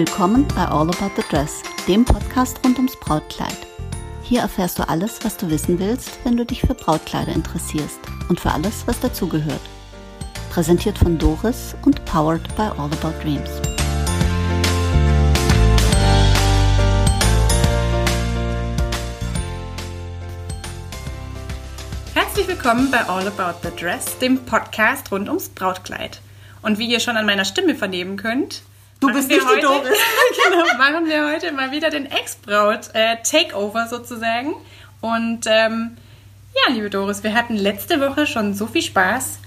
Willkommen 0.00 0.48
bei 0.56 0.64
All 0.64 0.88
About 0.88 1.10
the 1.14 1.22
Dress, 1.28 1.62
dem 1.86 2.06
Podcast 2.06 2.58
rund 2.64 2.78
ums 2.78 2.98
Brautkleid. 3.00 3.58
Hier 4.22 4.40
erfährst 4.40 4.78
du 4.78 4.88
alles, 4.88 5.22
was 5.24 5.36
du 5.36 5.50
wissen 5.50 5.78
willst, 5.78 6.18
wenn 6.24 6.38
du 6.38 6.46
dich 6.46 6.62
für 6.62 6.72
Brautkleider 6.72 7.32
interessierst 7.32 7.98
und 8.30 8.40
für 8.40 8.50
alles, 8.50 8.86
was 8.86 8.98
dazugehört. 9.00 9.60
Präsentiert 10.48 10.96
von 10.96 11.18
Doris 11.18 11.76
und 11.84 12.02
powered 12.06 12.42
by 12.56 12.62
All 12.62 12.88
About 12.90 13.12
Dreams. 13.22 13.50
Herzlich 22.14 22.48
willkommen 22.48 22.90
bei 22.90 23.06
All 23.06 23.26
About 23.26 23.58
the 23.68 23.76
Dress, 23.78 24.16
dem 24.16 24.46
Podcast 24.46 25.12
rund 25.12 25.28
ums 25.28 25.50
Brautkleid. 25.50 26.22
Und 26.62 26.78
wie 26.78 26.90
ihr 26.90 27.00
schon 27.00 27.18
an 27.18 27.26
meiner 27.26 27.44
Stimme 27.44 27.74
vernehmen 27.74 28.16
könnt, 28.16 28.62
Du 29.00 29.12
bist 29.12 29.28
nicht 29.28 29.40
die 29.40 29.46
heute, 29.46 29.62
Doris. 29.62 29.98
genau, 30.50 30.64
machen 30.78 31.06
wir 31.08 31.26
heute 31.32 31.52
mal 31.52 31.70
wieder 31.72 31.88
den 31.90 32.06
Ex-Braut 32.06 32.90
äh, 32.92 33.16
Takeover 33.22 33.86
sozusagen. 33.88 34.54
Und 35.00 35.46
ähm, 35.46 35.96
ja, 36.54 36.74
liebe 36.74 36.90
Doris, 36.90 37.22
wir 37.22 37.34
hatten 37.34 37.56
letzte 37.56 38.00
Woche 38.00 38.26
schon 38.26 38.54
so 38.54 38.66
viel 38.66 38.82
Spaß 38.82 39.38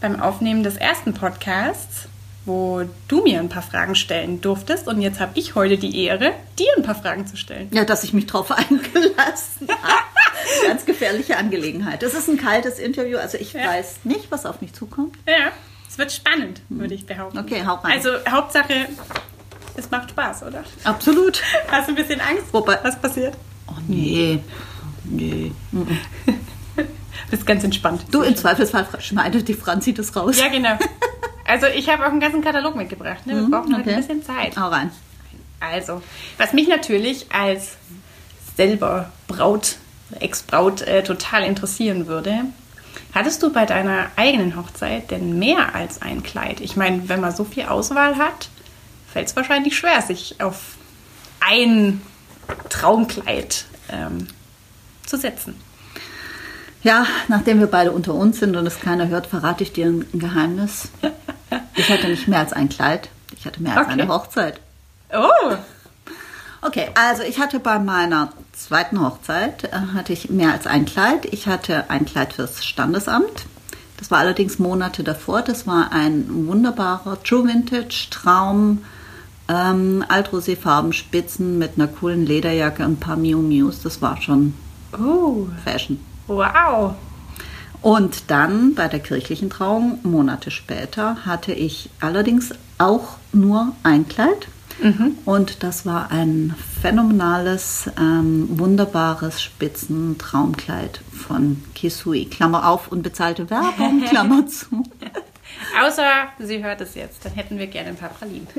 beim 0.00 0.20
Aufnehmen 0.20 0.62
des 0.62 0.76
ersten 0.76 1.14
Podcasts, 1.14 2.06
wo 2.44 2.82
du 3.08 3.22
mir 3.22 3.40
ein 3.40 3.48
paar 3.48 3.62
Fragen 3.62 3.96
stellen 3.96 4.40
durftest. 4.40 4.86
Und 4.86 5.00
jetzt 5.00 5.18
habe 5.18 5.32
ich 5.36 5.56
heute 5.56 5.78
die 5.78 6.04
Ehre, 6.04 6.32
dir 6.58 6.68
ein 6.76 6.84
paar 6.84 6.94
Fragen 6.94 7.26
zu 7.26 7.36
stellen. 7.36 7.68
Ja, 7.72 7.84
dass 7.84 8.04
ich 8.04 8.12
mich 8.12 8.26
drauf 8.26 8.50
eingelassen 8.56 9.68
habe. 9.68 10.66
Ganz 10.66 10.84
gefährliche 10.86 11.36
Angelegenheit. 11.36 12.02
Es 12.04 12.14
ist 12.14 12.28
ein 12.28 12.36
kaltes 12.36 12.78
Interview, 12.78 13.18
also 13.18 13.36
ich 13.38 13.52
Ja. 13.52 13.66
weiß 13.66 14.00
nicht, 14.04 14.30
was 14.30 14.46
auf 14.46 14.60
mich 14.60 14.72
zukommt. 14.74 15.16
Ja, 15.26 15.50
es 15.92 15.98
wird 15.98 16.10
spannend, 16.10 16.62
würde 16.70 16.94
ich 16.94 17.04
behaupten. 17.04 17.36
Okay, 17.36 17.62
hau 17.66 17.74
rein. 17.74 17.92
Also 17.92 18.12
Hauptsache, 18.26 18.88
es 19.76 19.90
macht 19.90 20.08
Spaß, 20.08 20.44
oder? 20.44 20.64
Absolut. 20.84 21.42
Hast 21.70 21.88
du 21.88 21.92
ein 21.92 21.96
bisschen 21.96 22.18
Angst? 22.18 22.44
Wobei- 22.50 22.78
Was 22.82 22.98
passiert? 22.98 23.36
Oh 23.66 23.74
nee. 23.86 24.38
Nee. 25.04 25.52
Bist 27.30 27.44
ganz 27.44 27.62
entspannt. 27.62 28.06
Du, 28.10 28.22
im 28.22 28.34
Zweifelsfall 28.34 28.86
schneidet 29.00 29.46
die 29.48 29.52
Franzi 29.54 29.92
das 29.92 30.16
raus. 30.16 30.38
Ja, 30.38 30.48
genau. 30.48 30.78
Also 31.44 31.66
ich 31.66 31.90
habe 31.90 32.06
auch 32.06 32.10
einen 32.10 32.20
ganzen 32.20 32.40
Katalog 32.42 32.74
mitgebracht. 32.74 33.26
Ne? 33.26 33.34
Wir 33.34 33.50
brauchen 33.50 33.74
halt 33.74 33.86
okay. 33.86 33.94
ein 33.94 34.00
bisschen 34.00 34.22
Zeit. 34.22 34.56
Hau 34.56 34.68
rein. 34.68 34.90
Also, 35.60 36.02
was 36.38 36.54
mich 36.54 36.68
natürlich 36.68 37.26
als 37.34 37.76
selber 38.56 39.12
Braut, 39.28 39.76
Ex-Braut 40.20 40.80
äh, 40.82 41.02
total 41.02 41.44
interessieren 41.44 42.06
würde, 42.06 42.44
hattest 43.14 43.42
du 43.42 43.52
bei 43.52 43.66
deiner 43.66 44.06
eigenen 44.16 44.56
Hochzeit 44.56 45.10
denn 45.10 45.38
mehr 45.38 45.74
als 45.74 46.02
ein 46.02 46.22
Kleid? 46.22 46.60
Ich 46.60 46.76
meine, 46.76 47.08
wenn 47.08 47.20
man 47.20 47.34
so 47.34 47.44
viel 47.44 47.64
Auswahl 47.64 48.16
hat, 48.16 48.48
fällt 49.12 49.28
es 49.28 49.36
wahrscheinlich 49.36 49.76
schwer, 49.76 50.00
sich 50.02 50.40
auf 50.40 50.76
ein 51.40 52.00
Traumkleid 52.68 53.64
ähm, 53.90 54.28
zu 55.06 55.16
setzen. 55.16 55.54
Ja, 56.82 57.06
nachdem 57.28 57.60
wir 57.60 57.68
beide 57.68 57.92
unter 57.92 58.14
uns 58.14 58.40
sind 58.40 58.56
und 58.56 58.66
es 58.66 58.80
keiner 58.80 59.08
hört, 59.08 59.26
verrate 59.26 59.62
ich 59.62 59.72
dir 59.72 59.86
ein 59.86 60.06
Geheimnis. 60.12 60.88
Ich 61.74 61.90
hatte 61.90 62.08
nicht 62.08 62.28
mehr 62.28 62.38
als 62.38 62.52
ein 62.54 62.68
Kleid. 62.70 63.08
Ich 63.36 63.44
hatte 63.46 63.62
mehr 63.62 63.76
als 63.76 63.86
Okay. 63.88 63.92
eine 64.00 64.08
Hochzeit. 64.08 64.60
Oh, 65.14 65.54
Okay, 66.64 66.88
also 66.94 67.24
ich 67.24 67.40
hatte 67.40 67.58
bei 67.58 67.80
meiner 67.80 68.32
zweiten 68.52 69.00
Hochzeit 69.00 69.64
äh, 69.64 69.94
hatte 69.94 70.12
ich 70.12 70.30
mehr 70.30 70.52
als 70.52 70.68
ein 70.68 70.84
Kleid. 70.84 71.26
Ich 71.26 71.48
hatte 71.48 71.90
ein 71.90 72.04
Kleid 72.06 72.34
fürs 72.34 72.64
Standesamt. 72.64 73.46
Das 73.98 74.12
war 74.12 74.18
allerdings 74.18 74.60
Monate 74.60 75.02
davor. 75.02 75.42
Das 75.42 75.66
war 75.66 75.90
ein 75.90 76.46
wunderbarer 76.46 77.20
True 77.24 77.48
Vintage 77.48 78.06
Traum, 78.10 78.84
ähm, 79.48 80.04
Altrosé-Farben, 80.08 80.92
Spitzen 80.92 81.58
mit 81.58 81.72
einer 81.76 81.88
coolen 81.88 82.24
Lederjacke 82.24 82.84
und 82.84 82.92
ein 82.92 83.00
paar 83.00 83.16
Miu 83.16 83.38
Mius. 83.38 83.82
Das 83.82 84.00
war 84.00 84.22
schon 84.22 84.54
oh, 84.92 85.48
Fashion. 85.64 86.00
wow. 86.28 86.94
Und 87.80 88.30
dann 88.30 88.76
bei 88.76 88.86
der 88.86 89.00
kirchlichen 89.00 89.50
Trauung, 89.50 89.98
Monate 90.04 90.52
später, 90.52 91.26
hatte 91.26 91.52
ich 91.52 91.90
allerdings 91.98 92.50
auch 92.78 93.16
nur 93.32 93.72
ein 93.82 94.06
Kleid. 94.06 94.46
Und 95.24 95.62
das 95.62 95.86
war 95.86 96.10
ein 96.10 96.54
phänomenales, 96.80 97.90
ähm, 97.98 98.48
wunderbares 98.50 99.42
Spitzen-Traumkleid 99.42 101.00
von 101.12 101.62
Kisui. 101.74 102.26
Klammer 102.26 102.68
auf, 102.68 102.88
unbezahlte 102.88 103.50
Werbung, 103.50 104.02
Klammer 104.08 104.46
zu. 104.46 104.84
Außer 105.80 106.04
sie 106.38 106.62
hört 106.64 106.80
es 106.80 106.94
jetzt, 106.94 107.24
dann 107.24 107.32
hätten 107.32 107.58
wir 107.58 107.66
gerne 107.66 107.90
ein 107.90 107.96
paar 107.96 108.10
Pralinen. 108.10 108.48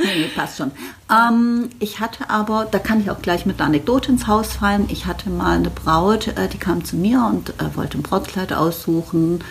Nee, 0.00 0.30
passt 0.34 0.58
schon. 0.58 0.70
Ähm, 1.10 1.70
ich 1.80 1.98
hatte 1.98 2.30
aber, 2.30 2.68
da 2.70 2.78
kann 2.78 3.00
ich 3.00 3.10
auch 3.10 3.20
gleich 3.20 3.46
mit 3.46 3.58
einer 3.58 3.66
Anekdote 3.66 4.12
ins 4.12 4.28
Haus 4.28 4.52
fallen. 4.52 4.86
Ich 4.90 5.06
hatte 5.06 5.28
mal 5.28 5.56
eine 5.56 5.70
Braut, 5.70 6.28
äh, 6.28 6.48
die 6.48 6.58
kam 6.58 6.84
zu 6.84 6.94
mir 6.94 7.24
und 7.28 7.50
äh, 7.50 7.74
wollte 7.74 7.98
ein 7.98 8.02
Brautkleid 8.02 8.52
aussuchen 8.52 9.42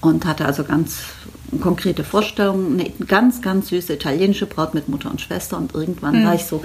und 0.00 0.24
hatte 0.24 0.44
also 0.44 0.62
ganz 0.62 1.02
konkrete 1.60 2.04
Vorstellungen. 2.04 2.80
Eine 2.80 2.90
ganz, 3.06 3.42
ganz 3.42 3.68
süße 3.68 3.94
italienische 3.94 4.46
Braut 4.46 4.74
mit 4.74 4.88
Mutter 4.88 5.10
und 5.10 5.20
Schwester 5.20 5.56
und 5.56 5.74
irgendwann 5.74 6.24
war 6.24 6.34
ich 6.34 6.44
so, 6.44 6.62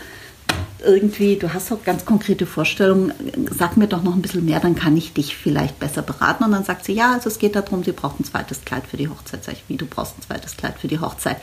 irgendwie, 0.83 1.35
du 1.35 1.53
hast 1.53 1.71
doch 1.71 1.83
ganz 1.83 2.05
konkrete 2.05 2.45
Vorstellungen, 2.45 3.13
sag 3.51 3.77
mir 3.77 3.87
doch 3.87 4.03
noch 4.03 4.15
ein 4.15 4.21
bisschen 4.21 4.45
mehr, 4.45 4.59
dann 4.59 4.75
kann 4.75 4.97
ich 4.97 5.13
dich 5.13 5.35
vielleicht 5.35 5.79
besser 5.79 6.01
beraten. 6.01 6.43
Und 6.43 6.51
dann 6.51 6.63
sagt 6.63 6.85
sie, 6.85 6.93
ja, 6.93 7.13
also 7.13 7.29
es 7.29 7.39
geht 7.39 7.55
darum, 7.55 7.83
sie 7.83 7.91
braucht 7.91 8.19
ein 8.19 8.23
zweites 8.23 8.65
Kleid 8.65 8.83
für 8.87 8.97
die 8.97 9.07
Hochzeit. 9.07 9.43
Sag 9.43 9.53
ich, 9.53 9.63
wie, 9.67 9.77
du 9.77 9.85
brauchst 9.85 10.17
ein 10.17 10.23
zweites 10.23 10.57
Kleid 10.57 10.79
für 10.79 10.87
die 10.87 10.99
Hochzeit? 10.99 11.37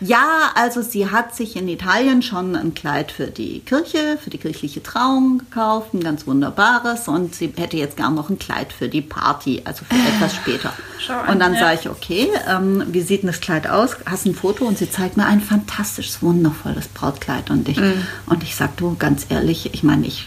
Ja, 0.00 0.50
also 0.54 0.82
sie 0.82 1.10
hat 1.10 1.34
sich 1.34 1.56
in 1.56 1.68
Italien 1.68 2.22
schon 2.22 2.54
ein 2.54 2.74
Kleid 2.74 3.12
für 3.12 3.28
die 3.28 3.60
Kirche, 3.60 4.18
für 4.22 4.30
die 4.30 4.38
kirchliche 4.38 4.82
Trauung 4.82 5.38
gekauft, 5.38 5.94
ein 5.94 6.02
ganz 6.02 6.26
wunderbares. 6.26 7.08
Und 7.08 7.34
sie 7.34 7.52
hätte 7.56 7.76
jetzt 7.76 7.96
gern 7.96 8.14
noch 8.14 8.28
ein 8.28 8.38
Kleid 8.38 8.72
für 8.72 8.88
die 8.88 9.00
Party, 9.00 9.62
also 9.64 9.84
für 9.84 9.94
etwas 10.16 10.34
später. 10.34 10.72
An, 11.08 11.34
Und 11.34 11.40
dann 11.40 11.54
ja. 11.54 11.60
sage 11.60 11.78
ich, 11.80 11.88
okay, 11.88 12.28
ähm, 12.48 12.84
wie 12.88 13.00
sieht 13.00 13.22
denn 13.22 13.28
das 13.28 13.40
Kleid 13.40 13.68
aus? 13.68 13.96
Hast 14.04 14.26
ein 14.26 14.34
Foto? 14.34 14.66
Und 14.66 14.76
sie 14.78 14.90
zeigt 14.90 15.16
mir 15.16 15.26
ein 15.26 15.40
fantastisches, 15.40 16.22
wundervolles 16.22 16.88
Brautkleid. 16.88 17.50
Und 17.50 17.68
ich, 17.68 17.78
und 17.78 18.42
ich 18.42 18.54
sage, 18.54 18.72
du, 18.76 18.96
ganz 18.98 19.26
ehrlich, 19.30 19.72
ich 19.72 19.82
meine, 19.82 20.06
ich 20.06 20.26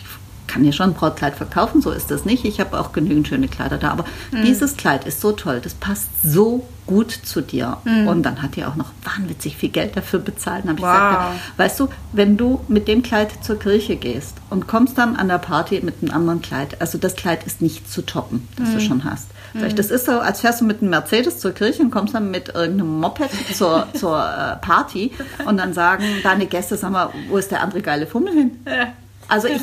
kann 0.50 0.64
dir 0.64 0.74
schon 0.74 0.90
ein 0.90 0.94
Brautkleid 0.96 1.36
verkaufen, 1.36 1.82
so 1.82 1.92
ist 1.92 2.12
das 2.12 2.26
nicht. 2.26 2.44
Ich 2.44 2.60
habe 2.60 2.78
auch 2.80 2.92
genügend 2.92 3.28
schöne 3.28 3.48
Kleider 3.48 3.78
da. 3.78 3.92
Aber 3.92 4.04
dieses 4.44 4.76
Kleid 4.76 5.06
ist 5.06 5.22
so 5.22 5.32
toll, 5.32 5.62
das 5.64 5.74
passt 5.76 6.10
so 6.24 6.68
gut 6.88 7.12
zu 7.12 7.42
dir. 7.42 7.78
Und 8.08 8.24
dann 8.24 8.42
hat 8.42 8.56
die 8.56 8.66
auch 8.66 8.76
noch 8.76 8.92
wahnwitzig 9.04 9.56
viel 9.58 9.70
Geld 9.70 9.96
dafür 9.96 10.20
bezahlt. 10.20 10.64
Dann 10.66 10.72
habe 10.72 10.80
ich 10.80 10.86
Wow. 10.86 11.09
gesagt, 11.09 11.59
weißt 11.59 11.80
du, 11.80 11.88
wenn 12.14 12.36
du 12.36 12.62
mit 12.68 12.88
dem 12.88 13.04
Kleid 13.04 13.30
zur 13.44 13.59
Kirche 13.59 13.96
gehst 13.96 14.36
und 14.50 14.68
kommst 14.68 14.98
dann 14.98 15.16
an 15.16 15.28
der 15.28 15.38
Party 15.38 15.80
mit 15.84 16.02
einem 16.02 16.12
anderen 16.12 16.42
Kleid, 16.42 16.82
also 16.82 16.98
das 16.98 17.16
Kleid 17.16 17.44
ist 17.46 17.62
nicht 17.62 17.90
zu 17.92 18.02
toppen, 18.02 18.48
das 18.58 18.74
du 18.74 18.82
schon 18.82 19.04
hast. 19.04 19.28
Sag 19.54 19.68
ich, 19.70 19.76
das 19.76 19.90
ist 19.92 20.06
so, 20.06 20.20
als 20.20 20.42
fährst 20.42 20.62
du 20.62 20.66
mit 20.66 20.82
einem 20.82 20.92
Mercedes 20.92 21.40
zur 21.40 21.52
Kirche 21.52 21.82
und 21.82 21.90
kommst 21.92 22.14
dann 22.14 22.30
mit 22.32 22.50
irgendeinem 22.50 23.00
Moped 23.00 23.30
zur, 23.56 23.88
zur 23.94 24.18
äh, 24.20 24.56
Party 24.64 25.12
und 25.46 25.58
dann 25.58 25.74
sagen 25.74 26.04
deine 26.24 26.46
Gäste, 26.48 26.76
sag 26.78 26.92
mal, 26.92 27.09
wo 27.30 27.38
ist 27.38 27.50
der 27.52 27.62
andere 27.62 27.82
geile 27.82 28.06
Fummel 28.08 28.34
hin? 28.34 28.52
Ja. 28.68 28.94
Also 29.28 29.48
ich 29.48 29.62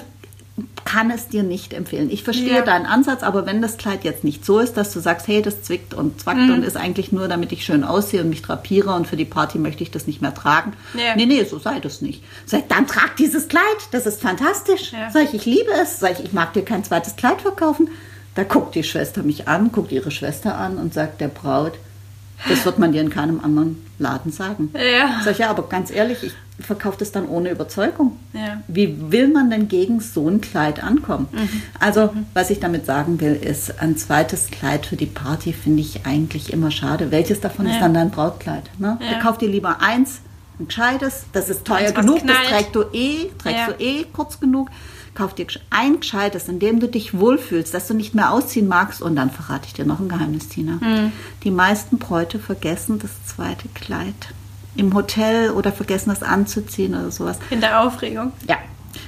kann 0.86 1.10
es 1.10 1.28
dir 1.28 1.42
nicht 1.42 1.74
empfehlen. 1.74 2.08
Ich 2.10 2.22
verstehe 2.24 2.54
Ja. 2.56 2.62
deinen 2.62 2.86
Ansatz, 2.86 3.22
aber 3.22 3.44
wenn 3.44 3.60
das 3.60 3.76
Kleid 3.76 4.04
jetzt 4.04 4.24
nicht 4.24 4.46
so 4.46 4.58
ist, 4.58 4.78
dass 4.78 4.94
du 4.94 5.00
sagst, 5.00 5.28
hey, 5.28 5.42
das 5.42 5.60
zwickt 5.62 5.92
und 5.92 6.18
zwackt 6.22 6.38
Mhm. 6.40 6.52
und 6.54 6.62
ist 6.62 6.78
eigentlich 6.78 7.12
nur, 7.12 7.28
damit 7.28 7.52
ich 7.52 7.64
schön 7.66 7.84
aussehe 7.84 8.22
und 8.22 8.30
mich 8.30 8.40
drapiere 8.40 8.94
und 8.94 9.06
für 9.06 9.16
die 9.16 9.26
Party 9.26 9.58
möchte 9.58 9.82
ich 9.82 9.90
das 9.90 10.06
nicht 10.06 10.22
mehr 10.22 10.32
tragen. 10.32 10.72
Ja. 10.94 11.14
Nee, 11.14 11.26
nee, 11.26 11.44
so 11.44 11.58
sei 11.58 11.78
das 11.80 12.00
nicht. 12.00 12.22
Sag 12.46 12.68
dann 12.70 12.86
trag 12.86 13.16
dieses 13.16 13.48
Kleid, 13.48 13.62
das 13.90 14.06
ist 14.06 14.22
fantastisch. 14.22 14.92
Ja. 14.92 15.10
Sag 15.10 15.24
ich, 15.24 15.34
ich 15.34 15.44
liebe 15.44 15.70
es. 15.82 16.00
Sag 16.00 16.12
ich, 16.20 16.24
ich 16.24 16.32
mag 16.32 16.54
dir 16.54 16.64
kein 16.64 16.82
zweites 16.84 17.16
Kleid 17.16 17.42
verkaufen. 17.42 17.90
Da 18.34 18.44
guckt 18.44 18.74
die 18.74 18.84
Schwester 18.84 19.22
mich 19.22 19.48
an, 19.48 19.72
guckt 19.72 19.92
ihre 19.92 20.10
Schwester 20.10 20.56
an 20.56 20.78
und 20.78 20.94
sagt 20.94 21.20
der 21.20 21.28
Braut, 21.28 21.72
das 22.48 22.64
wird 22.64 22.78
man 22.78 22.92
dir 22.92 23.00
in 23.00 23.10
keinem 23.10 23.40
anderen 23.40 23.84
Laden 23.98 24.30
sagen. 24.32 24.70
Ja. 24.74 25.20
Sag 25.24 25.32
ich, 25.32 25.38
ja, 25.38 25.50
aber 25.50 25.68
ganz 25.68 25.90
ehrlich, 25.90 26.22
ich 26.22 26.32
verkaufe 26.64 26.96
das 26.98 27.12
dann 27.12 27.26
ohne 27.28 27.50
Überzeugung. 27.50 28.16
Ja. 28.32 28.62
Wie 28.68 29.10
will 29.10 29.28
man 29.28 29.50
denn 29.50 29.68
gegen 29.68 30.00
so 30.00 30.28
ein 30.28 30.40
Kleid 30.40 30.82
ankommen? 30.82 31.28
Also, 31.80 32.12
was 32.34 32.50
ich 32.50 32.60
damit 32.60 32.86
sagen 32.86 33.20
will, 33.20 33.34
ist, 33.34 33.80
ein 33.82 33.96
zweites 33.96 34.50
Kleid 34.50 34.86
für 34.86 34.96
die 34.96 35.06
Party 35.06 35.52
finde 35.52 35.80
ich 35.82 36.06
eigentlich 36.06 36.52
immer 36.52 36.70
schade. 36.70 37.10
Welches 37.10 37.40
davon 37.40 37.66
ist 37.66 37.74
Ja. 37.74 37.80
dann 37.80 37.94
dein 37.94 38.10
Brautkleid? 38.10 38.64
Ne? 38.78 38.98
Ja. 39.00 39.18
Kauf 39.20 39.38
dir 39.38 39.48
lieber 39.48 39.80
eins, 39.82 40.20
ein 40.58 40.68
gescheites, 40.68 41.24
das 41.32 41.50
ist 41.50 41.64
teuer 41.66 41.92
genug, 41.92 42.20
knallt. 42.20 42.38
das 42.38 42.48
trägst 42.48 42.74
du 42.74 42.82
eh, 42.92 43.30
trägst 43.38 43.68
du 43.68 43.82
eh 43.84 44.04
kurz 44.12 44.40
genug. 44.40 44.68
Kauf 45.16 45.34
dir 45.34 45.46
ein 45.70 45.98
gescheites, 46.00 46.48
in 46.48 46.58
dem 46.60 46.78
du 46.78 46.86
dich 46.88 47.18
wohlfühlst, 47.18 47.74
dass 47.74 47.88
du 47.88 47.94
nicht 47.94 48.14
mehr 48.14 48.30
ausziehen 48.32 48.68
magst. 48.68 49.02
Und 49.02 49.16
dann 49.16 49.30
verrate 49.30 49.66
ich 49.66 49.72
dir 49.72 49.84
noch 49.84 49.98
ein 49.98 50.08
Geheimnis, 50.08 50.48
Tina. 50.48 50.78
Hm. 50.80 51.10
Die 51.42 51.50
meisten 51.50 51.98
Bräute 51.98 52.38
vergessen 52.38 52.98
das 53.00 53.10
zweite 53.26 53.68
Kleid 53.74 54.14
im 54.76 54.92
Hotel 54.94 55.50
oder 55.50 55.72
vergessen 55.72 56.10
das 56.10 56.22
anzuziehen 56.22 56.94
oder 56.94 57.10
sowas. 57.10 57.38
In 57.50 57.60
der 57.62 57.80
Aufregung. 57.80 58.32
Ja. 58.46 58.56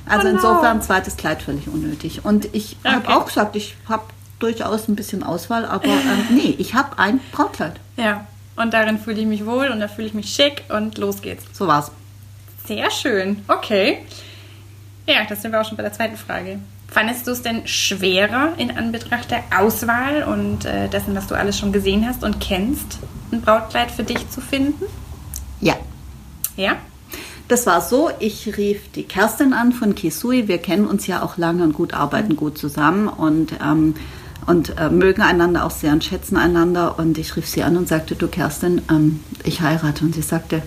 Also 0.06 0.26
Oh 0.28 0.31
no. 0.31 0.37
insofern 0.37 0.81
zweites 0.82 1.16
Kleid 1.19 1.43
völlig 1.43 1.69
unnötig. 1.69 2.25
Und 2.25 2.49
ich 2.54 2.76
habe 2.84 3.04
Okay. 3.04 3.12
auch 3.12 3.26
gesagt, 3.26 3.54
ich 3.56 3.76
habe 3.88 4.04
durchaus 4.38 4.88
ein 4.88 4.96
bisschen 4.96 5.22
Auswahl, 5.22 5.66
aber 5.66 5.84
ähm, 5.88 6.26
nee, 6.31 6.54
ich 6.58 6.75
habe 6.75 6.99
ein 6.99 7.20
Brautkleid. 7.32 7.75
Ja. 7.99 8.26
Und 8.56 8.72
darin 8.72 8.99
fühle 8.99 9.20
ich 9.20 9.26
mich 9.26 9.44
wohl 9.46 9.69
und 9.69 9.78
da 9.81 9.88
fühle 9.88 10.08
ich 10.08 10.14
mich 10.14 10.31
schick 10.31 10.64
und 10.70 10.96
los 10.99 11.20
geht's. 11.22 11.44
So 11.52 11.66
war's. 11.66 11.90
Sehr 12.66 12.90
schön. 12.90 13.43
Okay. 13.49 13.99
Ja, 15.08 15.25
das 15.26 15.40
sind 15.40 15.52
wir 15.52 15.60
auch 15.62 15.64
schon 15.64 15.78
bei 15.78 15.82
der 15.82 15.93
zweiten 15.94 16.19
Frage. 16.19 16.58
Fandest 16.87 17.26
du 17.26 17.31
es 17.31 17.40
denn 17.40 17.66
schwerer 17.66 18.52
in 18.58 18.70
Anbetracht 18.70 19.31
der 19.31 19.43
Auswahl 19.58 20.22
und 20.25 20.66
äh, 20.66 20.88
dessen, 20.88 21.16
was 21.16 21.26
du 21.26 21.34
alles 21.34 21.58
schon 21.58 21.72
gesehen 21.72 22.06
hast 22.06 22.22
und 22.22 22.40
kennst, 22.40 22.99
ein 23.32 23.40
Brautkleid 23.40 23.90
für 23.90 24.05
dich 24.05 24.28
zu 24.28 24.43
finden? 24.43 24.84
Ja. 25.62 25.76
Ja? 26.56 26.76
Das 27.49 27.66
war 27.66 27.81
so, 27.81 28.10
ich 28.19 28.58
rief 28.58 28.93
die 28.93 29.05
Kerstin 29.05 29.55
an 29.55 29.72
von 29.72 29.94
Kisui. 29.94 30.46
Wir 30.46 30.58
kennen 30.58 30.87
uns 30.87 31.06
ja 31.06 31.22
auch 31.22 31.38
lange 31.38 31.62
und 31.62 31.72
gut, 31.72 31.94
arbeiten 31.94 32.37
gut 32.37 32.58
zusammen 32.58 33.08
und, 33.08 33.54
ähm, 33.64 33.94
und 34.44 34.78
äh, 34.78 34.90
mögen 34.90 35.22
einander 35.22 35.64
auch 35.64 35.70
sehr 35.70 35.93
und 35.93 36.04
schätzen 36.04 36.37
einander. 36.37 36.99
Und 36.99 37.16
ich 37.16 37.34
rief 37.34 37.49
sie 37.49 37.62
an 37.62 37.78
und 37.78 37.88
sagte, 37.88 38.14
du 38.14 38.28
Kerstin, 38.28 38.82
ähm, 38.90 39.20
ich 39.44 39.62
heirate. 39.62 40.04
Und 40.04 40.14
sie 40.14 40.20
sagte, 40.20 40.62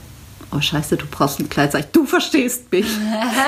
oh 0.51 0.59
scheiße, 0.59 0.97
du 0.97 1.05
brauchst 1.09 1.39
ein 1.39 1.49
Kleid. 1.49 1.71
Sag 1.71 1.79
ich, 1.79 1.91
du 1.91 2.05
verstehst 2.05 2.71
mich. 2.71 2.85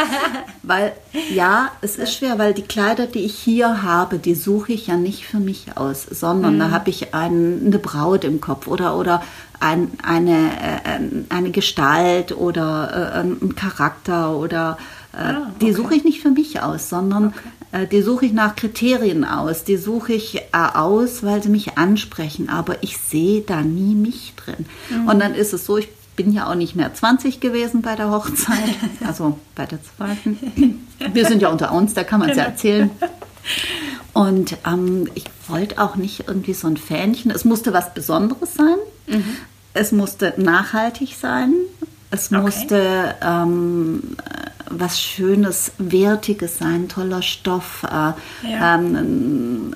weil, 0.63 0.93
ja, 1.33 1.71
es 1.81 1.97
ist 1.97 2.15
schwer, 2.15 2.39
weil 2.39 2.53
die 2.53 2.61
Kleider, 2.61 3.07
die 3.07 3.19
ich 3.19 3.35
hier 3.35 3.83
habe, 3.83 4.17
die 4.17 4.35
suche 4.35 4.73
ich 4.73 4.87
ja 4.87 4.95
nicht 4.95 5.25
für 5.25 5.39
mich 5.39 5.77
aus, 5.77 6.03
sondern 6.03 6.55
mhm. 6.55 6.59
da 6.59 6.71
habe 6.71 6.89
ich 6.89 7.13
ein, 7.13 7.61
eine 7.65 7.79
Braut 7.79 8.23
im 8.23 8.41
Kopf 8.41 8.67
oder, 8.67 8.97
oder 8.97 9.21
ein, 9.59 9.91
eine, 10.01 10.51
äh, 10.83 10.99
eine 11.29 11.51
Gestalt 11.51 12.35
oder 12.35 13.13
äh, 13.15 13.19
ein 13.19 13.55
Charakter 13.55 14.35
oder 14.35 14.77
äh, 15.13 15.17
ah, 15.17 15.41
okay. 15.41 15.51
die 15.61 15.73
suche 15.73 15.95
ich 15.95 16.03
nicht 16.03 16.21
für 16.21 16.31
mich 16.31 16.61
aus, 16.61 16.89
sondern 16.89 17.27
okay. 17.71 17.83
äh, 17.83 17.87
die 17.87 18.01
suche 18.01 18.25
ich 18.25 18.33
nach 18.33 18.55
Kriterien 18.55 19.25
aus. 19.25 19.63
Die 19.63 19.77
suche 19.77 20.13
ich 20.13 20.37
äh, 20.37 20.43
aus, 20.53 21.23
weil 21.23 21.43
sie 21.43 21.49
mich 21.49 21.77
ansprechen, 21.77 22.49
aber 22.49 22.81
ich 22.81 22.97
sehe 22.97 23.41
da 23.41 23.61
nie 23.61 23.95
mich 23.95 24.33
drin. 24.35 24.65
Mhm. 24.89 25.07
Und 25.07 25.19
dann 25.19 25.35
ist 25.35 25.53
es 25.53 25.65
so, 25.65 25.77
ich 25.77 25.89
bin 26.15 26.31
ja 26.31 26.49
auch 26.49 26.55
nicht 26.55 26.75
mehr 26.75 26.93
20 26.93 27.39
gewesen 27.39 27.81
bei 27.81 27.95
der 27.95 28.11
Hochzeit, 28.11 28.75
also 29.07 29.39
bei 29.55 29.65
der 29.65 29.79
zweiten. 29.83 30.87
Wir 31.13 31.25
sind 31.25 31.41
ja 31.41 31.49
unter 31.49 31.71
uns, 31.71 31.93
da 31.93 32.03
kann 32.03 32.19
man 32.19 32.29
es 32.29 32.35
genau. 32.35 32.45
ja 32.45 32.51
erzählen. 32.51 32.89
Und 34.13 34.57
ähm, 34.65 35.09
ich 35.15 35.25
wollte 35.47 35.81
auch 35.81 35.95
nicht 35.95 36.27
irgendwie 36.27 36.53
so 36.53 36.67
ein 36.67 36.77
Fähnchen. 36.77 37.31
Es 37.31 37.45
musste 37.45 37.73
was 37.73 37.93
Besonderes 37.93 38.53
sein. 38.53 38.75
Mhm. 39.07 39.37
Es 39.73 39.91
musste 39.91 40.33
nachhaltig 40.37 41.15
sein. 41.19 41.53
Es 42.11 42.31
okay. 42.31 42.41
musste 42.41 43.15
ähm, 43.21 44.15
was 44.69 45.01
Schönes, 45.01 45.71
Wertiges 45.79 46.59
sein, 46.59 46.89
toller 46.89 47.23
Stoff, 47.23 47.83
äh, 47.83 48.49
ja. 48.49 48.75
ähm, 48.75 49.73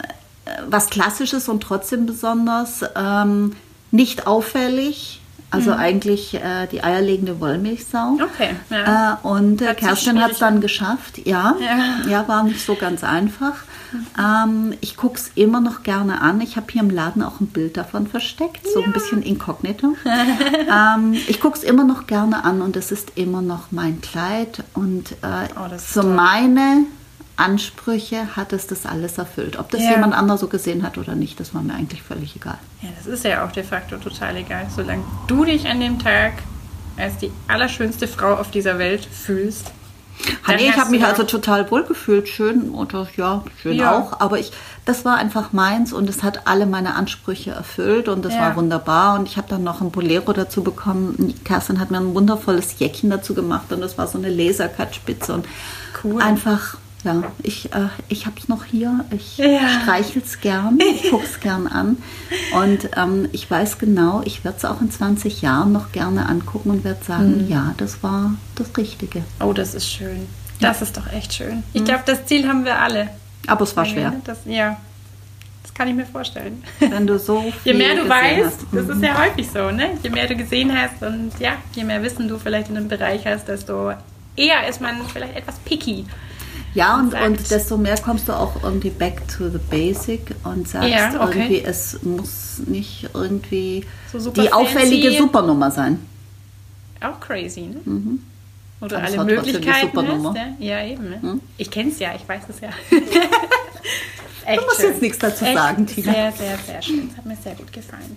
was 0.70 0.90
Klassisches 0.90 1.50
und 1.50 1.62
trotzdem 1.62 2.06
besonders, 2.06 2.86
ähm, 2.96 3.54
nicht 3.92 4.28
auffällig 4.28 5.22
also 5.50 5.72
mhm. 5.72 5.78
eigentlich 5.78 6.34
äh, 6.34 6.68
die 6.70 6.84
eierlegende 6.84 7.40
Wollmilchsau. 7.40 8.18
Okay. 8.22 8.50
Ja. 8.70 9.20
Äh, 9.24 9.28
und 9.28 9.62
äh, 9.62 9.74
Kerstin 9.76 10.22
hat 10.22 10.32
es 10.32 10.40
dann 10.40 10.60
geschafft. 10.60 11.20
Ja, 11.26 11.56
ja, 11.60 12.10
ja. 12.10 12.28
war 12.28 12.44
nicht 12.44 12.66
so 12.66 12.76
ganz 12.76 13.04
einfach. 13.04 13.56
Mhm. 13.92 14.06
Ähm, 14.20 14.74
ich 14.82 14.98
gucke 14.98 15.18
es 15.18 15.32
immer 15.36 15.62
noch 15.62 15.84
gerne 15.84 16.22
an. 16.22 16.42
Ich 16.42 16.58
habe 16.58 16.68
hier 16.70 16.82
im 16.82 16.90
Laden 16.90 17.24
auch 17.24 17.40
ein 17.40 17.48
Bild 17.48 17.78
davon 17.78 18.08
versteckt, 18.08 18.68
so 18.68 18.82
ja. 18.82 18.86
ein 18.86 18.92
bisschen 18.92 19.24
inkognito. 19.24 19.96
ähm, 20.06 21.14
ich 21.14 21.40
gucke 21.40 21.58
es 21.58 21.64
immer 21.64 21.86
noch 21.86 22.08
gerne 22.08 22.44
an 22.44 22.62
und 22.62 22.76
es 22.76 22.92
ist 22.92 23.14
immer 23.16 23.42
noch 23.42 23.72
mein 23.72 24.02
Kleid. 24.02 24.64
Und 24.74 25.14
äh, 25.22 25.48
oh, 25.56 25.74
so 25.78 26.04
meine 26.04 26.86
Ansprüche 27.38 28.36
hat 28.36 28.52
es 28.52 28.68
das 28.68 28.86
alles 28.86 29.18
erfüllt. 29.18 29.58
Ob 29.58 29.70
das 29.70 29.82
ja. 29.82 29.92
jemand 29.92 30.14
anderes 30.14 30.42
so 30.42 30.48
gesehen 30.48 30.84
hat 30.84 30.98
oder 30.98 31.16
nicht, 31.16 31.40
das 31.40 31.54
war 31.54 31.62
mir 31.62 31.74
eigentlich 31.74 32.02
völlig 32.02 32.36
egal. 32.36 32.58
Ja, 32.82 32.90
das 32.98 33.06
ist 33.06 33.24
ja 33.24 33.46
auch 33.46 33.52
de 33.52 33.64
facto 33.64 33.98
total 33.98 34.38
egal. 34.38 34.68
Solange 34.76 35.04
du 35.28 35.46
dich 35.46 35.68
an 35.68 35.80
dem 35.80 36.00
Tag 36.00 36.34
als 36.98 37.18
die 37.18 37.32
allerschönste 37.48 38.08
Frau 38.08 38.34
auf 38.34 38.50
dieser 38.50 38.80
Welt 38.80 39.06
fühlst. 39.06 39.72
Ah, 40.46 40.54
nee, 40.56 40.70
ich 40.70 40.78
habe 40.78 40.90
mich 40.90 41.06
also 41.06 41.24
total 41.24 41.70
wohl 41.70 41.84
gefühlt, 41.84 42.28
schön 42.28 42.72
oder 42.72 43.08
ja, 43.16 43.44
schön 43.62 43.76
ja. 43.76 43.96
auch, 43.96 44.20
aber 44.20 44.40
ich, 44.40 44.52
das 44.84 45.06
war 45.06 45.18
einfach 45.18 45.54
meins 45.54 45.94
und 45.94 46.10
es 46.10 46.24
hat 46.24 46.48
alle 46.48 46.66
meine 46.66 46.96
Ansprüche 46.96 47.52
erfüllt 47.52 48.08
und 48.08 48.26
das 48.26 48.34
ja. 48.34 48.42
war 48.42 48.56
wunderbar 48.56 49.20
und 49.20 49.28
ich 49.28 49.38
habe 49.38 49.48
dann 49.48 49.64
noch 49.64 49.80
ein 49.80 49.92
Bolero 49.92 50.34
dazu 50.34 50.64
bekommen. 50.64 51.36
Kerstin 51.46 51.80
hat 51.80 51.92
mir 51.92 52.00
ein 52.00 52.16
wundervolles 52.16 52.80
Jäckchen 52.80 53.12
dazu 53.12 53.36
gemacht 53.36 53.72
und 53.72 53.80
das 53.80 54.00
war 54.00 54.08
so 54.08 54.18
eine 54.18 54.30
Lasercut-Spitze 54.30 55.34
und 55.34 55.46
cool. 56.04 56.20
einfach 56.20 56.78
ja, 57.08 57.24
ich, 57.42 57.74
äh, 57.74 57.88
ich 58.10 58.26
habe 58.26 58.36
es 58.38 58.50
noch 58.50 58.66
hier. 58.66 59.06
Ich 59.12 59.38
ja. 59.38 59.82
streichel 59.82 60.22
es 60.24 60.42
gern, 60.42 60.78
ich 60.80 61.10
gucke 61.10 61.24
es 61.24 61.40
gern 61.40 61.68
an. 61.68 61.98
Und 62.54 62.90
ähm, 62.98 63.30
ich 63.32 63.50
weiß 63.50 63.80
genau, 63.80 64.22
ich 64.26 64.44
werde 64.44 64.58
es 64.58 64.66
auch 64.66 64.82
in 64.82 64.92
20 64.92 65.42
Jahren 65.42 65.72
noch 65.72 65.92
gerne 65.92 66.28
angucken 66.28 66.70
und 66.70 66.84
werde 66.84 67.04
sagen, 67.04 67.46
mhm. 67.46 67.50
ja, 67.50 67.74
das 67.78 68.04
war 68.04 68.34
das 68.56 68.76
Richtige. 68.78 69.24
Oh, 69.40 69.54
das 69.54 69.74
ist 69.74 69.90
schön. 69.90 70.28
Das 70.60 70.80
ja. 70.80 70.86
ist 70.86 70.98
doch 70.98 71.12
echt 71.14 71.34
schön. 71.34 71.64
Ich 71.74 71.82
mhm. 71.82 71.86
glaube, 71.86 72.04
das 72.06 72.26
Ziel 72.26 72.48
haben 72.48 72.66
wir 72.66 72.80
alle. 72.80 73.10
Aber 73.48 73.64
es 73.64 73.76
war 73.78 73.86
schwer. 73.86 74.14
Das, 74.26 74.40
ja, 74.46 74.76
das 75.64 75.74
kann 75.74 75.88
ich 75.88 75.96
mir 75.96 76.06
vorstellen. 76.06 76.62
Wenn 76.80 77.08
du 77.08 77.18
so 77.18 77.42
viel 77.42 77.54
Je 77.72 77.74
mehr 77.74 77.96
du 77.96 78.10
weißt, 78.10 78.46
hast. 78.46 78.66
das 78.74 78.86
mhm. 78.86 78.92
ist 78.92 79.04
ja 79.04 79.18
häufig 79.18 79.50
so, 79.50 79.72
ne? 79.72 79.92
Je 80.04 80.10
mehr 80.10 80.28
du 80.28 80.36
gesehen 80.36 80.78
hast 80.78 81.02
und 81.02 81.32
ja, 81.40 81.54
je 81.74 81.86
mehr 81.86 82.04
Wissen 82.04 82.28
du 82.28 82.38
vielleicht 82.38 82.70
in 82.70 82.76
einem 82.76 82.90
Bereich 82.90 83.26
hast, 83.26 83.48
desto 83.48 83.94
eher 84.36 84.68
ist 84.68 84.82
man 84.82 84.98
vielleicht 85.08 85.38
etwas 85.38 85.58
picky. 85.60 86.06
Ja, 86.78 87.00
und, 87.00 87.16
und 87.16 87.50
desto 87.50 87.76
mehr 87.76 87.98
kommst 87.98 88.28
du 88.28 88.34
auch 88.34 88.62
irgendwie 88.62 88.92
back 88.92 89.28
to 89.28 89.50
the 89.50 89.58
basic 89.58 90.36
und 90.44 90.68
sagst 90.68 90.90
ja, 90.90 91.08
okay. 91.20 91.40
irgendwie, 91.40 91.62
es 91.64 92.04
muss 92.04 92.60
nicht 92.68 93.10
irgendwie 93.16 93.84
so 94.14 94.30
die 94.30 94.54
auffällige 94.54 95.12
Supernummer 95.12 95.72
sein. 95.72 96.06
Auch 97.02 97.20
crazy, 97.20 97.62
ne? 97.62 97.82
Mhm. 97.84 98.20
Oder 98.80 99.02
alle 99.02 99.24
Möglichkeiten 99.24 99.98
hast, 99.98 100.36
ja? 100.36 100.56
ja, 100.60 100.86
eben. 100.86 101.10
Ne? 101.10 101.20
Hm? 101.20 101.42
Ich 101.58 101.72
kenne 101.72 101.90
es 101.90 101.98
ja, 101.98 102.14
ich 102.16 102.30
weiß 102.30 102.44
es 102.48 102.60
ja. 102.60 102.70
du 102.92 104.62
musst 104.62 104.80
schön. 104.80 104.92
jetzt 104.92 105.02
nichts 105.02 105.18
dazu 105.18 105.46
Echt 105.46 105.58
sagen, 105.58 105.88
Tina. 105.88 106.14
Sehr, 106.14 106.32
sehr, 106.32 106.58
sehr 106.60 106.82
schön. 106.84 107.08
Das 107.08 107.18
hat 107.18 107.26
mir 107.26 107.38
sehr 107.38 107.56
gut 107.56 107.74
gefallen. 107.74 108.16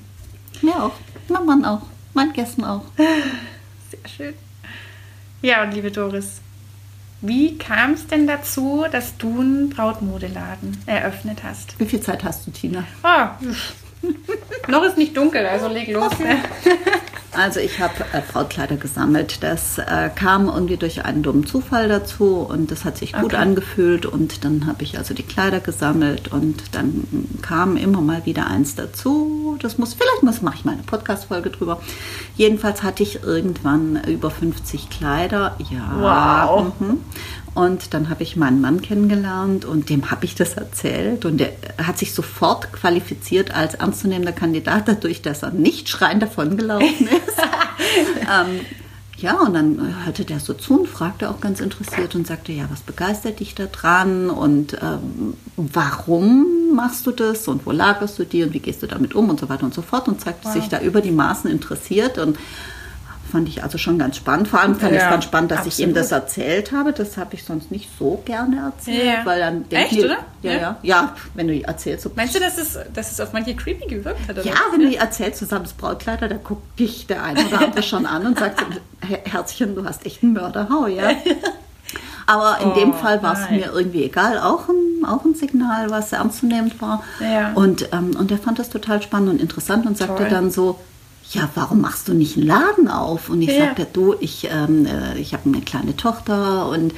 Mir 0.61 0.83
auch. 0.83 0.93
Mein 1.29 1.47
Mann 1.47 1.65
auch. 1.65 1.87
Mein 2.13 2.35
Gästen 2.35 2.65
auch. 2.65 2.83
Sehr 2.97 4.09
schön. 4.15 4.35
Ja, 5.41 5.63
und 5.63 5.73
liebe 5.73 5.91
Doris, 5.91 6.43
wie 7.23 7.59
kam 7.59 7.93
es 7.93 8.07
denn 8.07 8.27
dazu, 8.27 8.85
dass 8.91 9.17
du 9.19 9.41
einen 9.41 9.71
Brautmodeladen 9.71 10.79
eröffnet 10.87 11.43
hast? 11.43 11.79
Wie 11.79 11.87
viel 11.87 12.01
Zeit 12.01 12.25
hast 12.25 12.47
du, 12.47 12.51
Tina? 12.51 12.85
Oh, 13.03 13.47
noch 14.69 14.85
ist 14.85 14.97
nicht 14.97 15.17
dunkel, 15.17 15.47
also 15.47 15.69
leg 15.69 15.89
los. 15.89 16.13
Okay. 16.13 16.37
Also 17.33 17.61
ich 17.61 17.79
habe 17.81 17.95
äh, 18.13 18.21
Brautkleider 18.33 18.77
gesammelt. 18.77 19.43
Das 19.43 19.79
äh, 19.79 20.11
kam 20.15 20.49
irgendwie 20.49 20.77
durch 20.77 21.05
einen 21.05 21.23
dummen 21.23 21.47
Zufall 21.47 21.89
dazu 21.89 22.39
und 22.39 22.71
das 22.73 22.85
hat 22.85 22.99
sich 22.99 23.13
gut 23.13 23.27
okay. 23.27 23.37
angefühlt 23.37 24.05
und 24.05 24.45
dann 24.45 24.67
habe 24.67 24.83
ich 24.83 24.99
also 24.99 25.15
die 25.15 25.23
Kleider 25.23 25.61
gesammelt 25.61 26.33
und 26.33 26.75
dann 26.75 27.07
kam 27.41 27.77
immer 27.77 28.01
mal 28.01 28.27
wieder 28.27 28.49
eins 28.49 28.75
dazu. 28.75 29.57
Das 29.61 29.79
muss, 29.79 29.95
vielleicht 29.95 30.23
muss, 30.23 30.43
mache 30.43 30.57
ich 30.57 30.65
mal 30.65 30.73
eine 30.73 30.83
Podcast-Folge 30.83 31.51
drüber. 31.51 31.81
Jedenfalls 32.37 32.83
hatte 32.83 33.05
ich 33.05 33.23
irgendwann 33.23 34.03
über 34.09 34.31
50 34.31 34.91
Kleider. 34.91 35.57
Ja. 35.71 36.49
Wow. 36.49 36.73
Mhm. 36.81 36.99
Und 37.55 37.95
dann 37.95 38.09
habe 38.09 38.23
ich 38.23 38.37
meinen 38.37 38.61
Mann 38.61 38.81
kennengelernt 38.81 39.65
und 39.65 39.91
dem 39.91 40.11
habe 40.11 40.25
ich 40.25 40.35
das 40.35 40.55
erzählt. 40.55 41.25
Und 41.25 41.39
der 41.39 41.53
hat 41.83 41.99
sich 41.99 42.15
sofort 42.15 42.73
qualifiziert 42.73 43.55
als 43.55 43.75
ernstzunehmender 43.75 44.33
Kandidat, 44.33 44.85
dadurch, 44.89 45.23
dass 45.23 45.43
er 45.43 45.51
nicht 45.51 45.89
schreiend 45.89 46.23
davongelaufen 46.23 46.87
ist. 47.09 47.39
ähm, 48.21 48.61
ja, 49.17 49.39
und 49.39 49.53
dann 49.53 50.05
hörte 50.07 50.25
der 50.25 50.41
so 50.41 50.55
zu 50.55 50.81
und 50.81 50.89
fragte 50.89 51.29
auch 51.29 51.41
ganz 51.41 51.61
interessiert 51.61 52.15
und 52.15 52.27
sagte, 52.27 52.53
ja, 52.53 52.65
was 52.71 52.81
begeistert 52.81 53.41
dich 53.41 53.55
da 53.55 53.67
dran 53.67 54.31
und 54.31 54.79
ähm, 54.81 55.35
warum 55.57 56.75
machst 56.75 57.07
du 57.07 57.11
das 57.11 57.47
und 57.47 57.67
wo 57.67 57.71
lagerst 57.71 58.19
du 58.19 58.25
die 58.25 58.43
und 58.43 58.55
wie 58.55 58.61
gehst 58.61 58.83
du 58.83 58.87
damit 58.87 59.15
um 59.15 59.29
und 59.29 59.39
so 59.39 59.51
weiter 59.51 59.65
und 59.65 59.75
so 59.75 59.83
fort 59.83 60.09
und 60.09 60.23
zeigte 60.23 60.47
wow. 60.47 60.55
sich 60.55 60.69
da 60.69 60.81
über 60.81 61.03
die 61.03 61.11
Maßen 61.11 61.51
interessiert 61.51 62.17
und 62.17 62.39
fand 63.31 63.49
ich 63.49 63.63
also 63.63 63.79
schon 63.79 63.99
ganz 63.99 64.17
spannend. 64.17 64.49
Vor 64.49 64.61
allem 64.61 64.75
fand 64.75 64.93
ja, 64.93 64.99
ich 64.99 65.05
es 65.05 65.11
ganz 65.11 65.25
spannend, 65.25 65.51
dass 65.51 65.59
absolut. 65.59 65.79
ich 65.79 65.87
ihm 65.87 65.95
das 65.95 66.13
erzählt 66.13 66.73
habe. 66.73 66.93
Das 66.93 67.17
habe 67.17 67.35
ich 67.35 67.45
sonst 67.45 67.71
nicht 67.71 67.89
so 67.99 68.23
gerne 68.25 68.57
erzählt. 68.59 69.05
Ja. 69.05 69.25
Weil 69.25 69.41
dann 69.41 69.65
Echt, 69.71 69.93
die, 69.93 70.05
oder? 70.05 70.19
Ja, 70.43 70.53
ja, 70.53 70.79
ja. 70.83 71.15
wenn 71.35 71.49
du 71.49 71.63
erzählst. 71.63 72.05
So 72.05 72.11
Meinst 72.15 72.35
du, 72.35 72.41
dass 72.41 72.59
es, 72.59 72.79
dass 72.93 73.13
es 73.13 73.21
auf 73.21 73.33
manche 73.33 73.55
creepy 73.55 73.87
gewirkt 73.87 74.29
hat? 74.29 74.39
Oder 74.39 74.47
ja, 74.47 74.55
wenn 74.73 74.81
du 74.81 74.97
erzählst, 74.97 75.39
zusammen 75.39 75.65
das 75.65 75.73
Brautkleider, 75.73 76.29
da 76.29 76.37
guckt 76.37 76.79
dich 76.79 77.07
der 77.07 77.23
eine 77.23 77.47
oder 77.47 77.61
andere 77.63 77.83
schon 77.83 78.07
an 78.07 78.27
und 78.27 78.39
sagt, 78.39 78.65
Herzchen, 79.25 79.75
du 79.75 79.85
hast 79.85 80.05
echt 80.05 80.23
einen 80.23 80.33
Mörderhau, 80.33 80.87
ja. 80.87 81.11
Aber 82.27 82.61
in 82.63 82.71
oh, 82.71 82.75
dem 82.75 82.95
Fall 82.95 83.23
war 83.25 83.33
es 83.33 83.51
mir 83.51 83.73
irgendwie 83.73 84.05
egal, 84.05 84.39
auch 84.39 84.69
ein, 84.69 85.05
auch 85.05 85.25
ein 85.25 85.35
Signal, 85.35 85.91
was 85.91 86.13
ernstzunehmend 86.13 86.81
war. 86.81 87.03
Ja. 87.19 87.53
Und, 87.55 87.89
ähm, 87.93 88.15
und 88.17 88.31
er 88.31 88.39
fand 88.39 88.61
das 88.61 88.71
total 88.71 89.03
spannend 89.03 89.31
und 89.31 89.41
interessant 89.41 89.85
und 89.85 89.99
sagte 89.99 90.23
Toll. 90.23 90.29
dann 90.29 90.53
so, 90.53 90.79
ja, 91.33 91.49
warum 91.55 91.81
machst 91.81 92.09
du 92.09 92.15
nicht 92.15 92.37
einen 92.37 92.47
Laden 92.47 92.89
auf? 92.89 93.29
Und 93.31 93.41
ich 93.43 93.51
Ja. 93.57 93.67
sagte, 93.67 93.87
du, 93.93 94.15
ich, 94.21 94.49
ähm, 94.51 94.85
äh, 94.87 95.17
ich 95.19 95.33
habe 95.33 95.49
eine 95.49 95.61
kleine 95.61 95.97
Tochter 95.97 96.69
und 96.69 96.93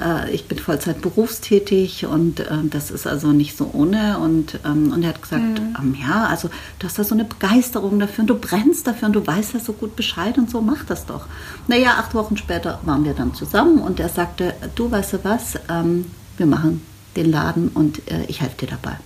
äh, 0.00 0.30
ich 0.32 0.46
bin 0.48 0.58
Vollzeit 0.58 1.02
berufstätig 1.02 2.06
und 2.06 2.40
äh, 2.40 2.46
das 2.70 2.90
ist 2.90 3.06
also 3.06 3.28
nicht 3.28 3.56
so 3.56 3.70
ohne. 3.74 4.18
Und, 4.18 4.58
ähm, 4.64 4.90
und 4.92 5.02
er 5.02 5.10
hat 5.10 5.20
gesagt, 5.22 5.42
Mhm. 5.42 5.76
ähm, 5.78 5.96
ja, 6.00 6.26
also 6.26 6.48
du 6.78 6.86
hast 6.86 6.98
da 6.98 7.04
so 7.04 7.14
eine 7.14 7.24
Begeisterung 7.24 7.98
dafür 7.98 8.22
und 8.22 8.28
du 8.28 8.38
brennst 8.38 8.86
dafür 8.86 9.06
und 9.08 9.14
du 9.16 9.26
weißt 9.26 9.54
ja 9.54 9.60
so 9.60 9.72
gut 9.74 9.96
Bescheid 9.96 10.38
und 10.38 10.50
so, 10.50 10.60
mach 10.62 10.84
das 10.84 11.04
doch. 11.06 11.26
Naja, 11.68 11.96
acht 11.98 12.14
Wochen 12.14 12.36
später 12.36 12.80
waren 12.84 13.04
wir 13.04 13.12
dann 13.14 13.34
zusammen 13.34 13.78
und 13.78 14.00
er 14.00 14.08
sagte, 14.08 14.54
du 14.74 14.90
weißt 14.90 15.12
du 15.14 15.18
was, 15.24 15.54
ähm, 15.68 16.06
wir 16.38 16.46
machen 16.46 16.80
den 17.16 17.30
Laden 17.30 17.68
und 17.68 17.98
äh, 18.10 18.24
ich 18.28 18.40
helfe 18.40 18.56
dir 18.66 18.68
dabei. 18.68 18.96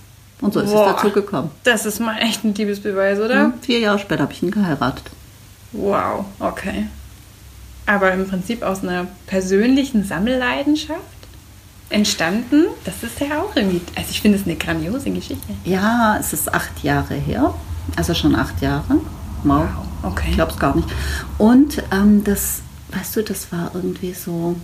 Und 0.41 0.53
so 0.53 0.61
ist 0.61 0.71
Boah. 0.71 0.89
es 0.89 0.95
dazu 0.95 1.11
gekommen. 1.11 1.51
Das 1.63 1.85
ist 1.85 1.99
mal 1.99 2.17
echt 2.17 2.43
ein 2.43 2.53
Liebesbeweis, 2.53 3.19
oder? 3.19 3.45
Und 3.45 3.65
vier 3.65 3.79
Jahre 3.79 3.99
später 3.99 4.23
habe 4.23 4.33
ich 4.33 4.41
ihn 4.41 4.51
geheiratet. 4.51 5.03
Wow, 5.71 6.25
okay. 6.39 6.87
Aber 7.85 8.11
im 8.13 8.27
Prinzip 8.27 8.63
aus 8.63 8.83
einer 8.83 9.07
persönlichen 9.27 10.03
Sammelleidenschaft 10.03 10.99
entstanden, 11.89 12.65
das 12.85 13.03
ist 13.03 13.19
ja 13.19 13.41
auch 13.41 13.55
irgendwie, 13.55 13.81
also 13.95 14.09
ich 14.11 14.21
finde 14.21 14.37
es 14.37 14.45
eine 14.45 14.55
grandiose 14.55 15.09
Geschichte. 15.11 15.53
Ja, 15.65 16.17
es 16.19 16.33
ist 16.33 16.53
acht 16.53 16.83
Jahre 16.83 17.15
her. 17.15 17.53
Also 17.95 18.13
schon 18.13 18.35
acht 18.35 18.61
Jahre. 18.61 18.99
Wow. 19.43 19.67
okay. 20.03 20.27
Ich 20.29 20.35
glaube 20.35 20.51
es 20.51 20.59
gar 20.59 20.75
nicht. 20.75 20.87
Und 21.37 21.83
ähm, 21.91 22.23
das, 22.23 22.61
weißt 22.91 23.15
du, 23.15 23.23
das 23.23 23.51
war 23.51 23.71
irgendwie 23.73 24.13
so. 24.13 24.55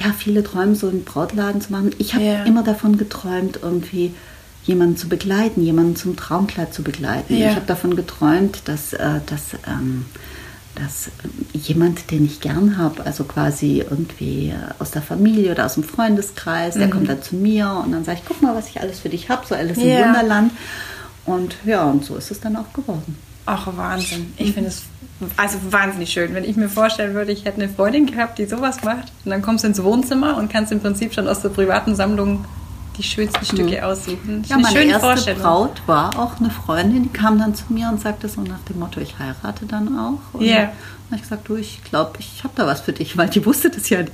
Ja, 0.00 0.12
viele 0.16 0.44
träumen 0.44 0.74
so 0.74 0.88
einen 0.88 1.04
Brautladen 1.04 1.60
zu 1.60 1.72
machen. 1.72 1.90
Ich 1.98 2.14
habe 2.14 2.24
Ja. 2.24 2.44
immer 2.44 2.62
davon 2.62 2.98
geträumt, 2.98 3.60
irgendwie 3.62 4.12
jemanden 4.64 4.96
zu 4.96 5.08
begleiten, 5.08 5.62
jemanden 5.62 5.96
zum 5.96 6.16
Traumkleid 6.16 6.74
zu 6.74 6.82
begleiten. 6.82 7.36
Ja. 7.36 7.50
Ich 7.50 7.56
habe 7.56 7.66
davon 7.66 7.96
geträumt, 7.96 8.62
dass, 8.66 8.92
äh, 8.92 9.20
dass, 9.26 9.54
ähm, 9.66 10.04
dass 10.74 11.08
jemand, 11.54 12.10
den 12.10 12.26
ich 12.26 12.40
gern 12.40 12.76
habe, 12.76 13.06
also 13.06 13.24
quasi 13.24 13.84
irgendwie 13.88 14.48
äh, 14.50 14.54
aus 14.78 14.90
der 14.90 15.02
Familie 15.02 15.52
oder 15.52 15.64
aus 15.66 15.74
dem 15.74 15.84
Freundeskreis, 15.84 16.74
der 16.74 16.90
kommt 16.90 17.08
dann 17.08 17.22
zu 17.22 17.36
mir 17.36 17.80
und 17.84 17.92
dann 17.92 18.04
sage 18.04 18.18
ich, 18.20 18.28
guck 18.28 18.42
mal, 18.42 18.54
was 18.54 18.68
ich 18.68 18.80
alles 18.80 18.98
für 19.00 19.08
dich 19.08 19.30
habe, 19.30 19.46
so 19.46 19.54
alles 19.54 19.78
im 19.78 19.88
Ja. 19.88 20.06
Wunderland. 20.08 20.52
Und 21.24 21.56
ja, 21.64 21.84
und 21.84 22.04
so 22.04 22.16
ist 22.16 22.30
es 22.30 22.40
dann 22.40 22.56
auch 22.56 22.72
geworden. 22.72 23.16
Ach, 23.46 23.68
Wahnsinn. 23.76 24.32
Ich 24.36 24.52
finde 24.52 24.70
es 24.70 24.82
also 25.36 25.58
wahnsinnig 25.70 26.10
schön. 26.10 26.34
Wenn 26.34 26.44
ich 26.44 26.56
mir 26.56 26.68
vorstellen 26.68 27.14
würde, 27.14 27.32
ich 27.32 27.44
hätte 27.44 27.60
eine 27.62 27.68
Freundin 27.70 28.06
gehabt, 28.06 28.38
die 28.38 28.46
sowas 28.46 28.82
macht 28.84 29.12
und 29.24 29.30
dann 29.30 29.42
kommst 29.42 29.64
du 29.64 29.68
ins 29.68 29.82
Wohnzimmer 29.82 30.36
und 30.36 30.50
kannst 30.52 30.72
im 30.72 30.80
Prinzip 30.80 31.14
schon 31.14 31.26
aus 31.28 31.40
der 31.40 31.48
privaten 31.50 31.94
Sammlung 31.94 32.44
die 32.98 33.02
schönsten 33.02 33.44
Stücke 33.44 33.84
aussuchen. 33.84 34.42
Das 34.42 34.44
ist 34.44 34.50
Ja, 34.50 34.56
eine 34.56 34.62
meine 34.64 34.84
erste. 34.84 35.34
Braut 35.34 35.82
war 35.86 36.18
auch 36.18 36.38
eine 36.40 36.50
Freundin, 36.50 37.02
die 37.02 37.08
kam 37.10 37.38
dann 37.38 37.54
zu 37.54 37.64
mir 37.68 37.88
und 37.88 38.00
sagte 38.00 38.28
so 38.28 38.40
nach 38.40 38.60
dem 38.70 38.78
Motto, 38.78 39.00
ich 39.00 39.18
heirate 39.18 39.66
dann 39.66 39.98
auch. 39.98 40.34
Und 40.38 40.44
Ja. 40.44 40.54
dann 40.56 40.66
habe 41.10 41.16
ich 41.16 41.22
gesagt, 41.22 41.48
du, 41.48 41.56
ich 41.56 41.82
glaube, 41.84 42.12
ich 42.18 42.42
habe 42.42 42.54
da 42.56 42.66
was 42.66 42.80
für 42.80 42.92
dich, 42.92 43.16
weil 43.16 43.28
die 43.28 43.44
wusste 43.44 43.68
das 43.70 43.88
ja 43.90 44.00
nicht. 44.00 44.12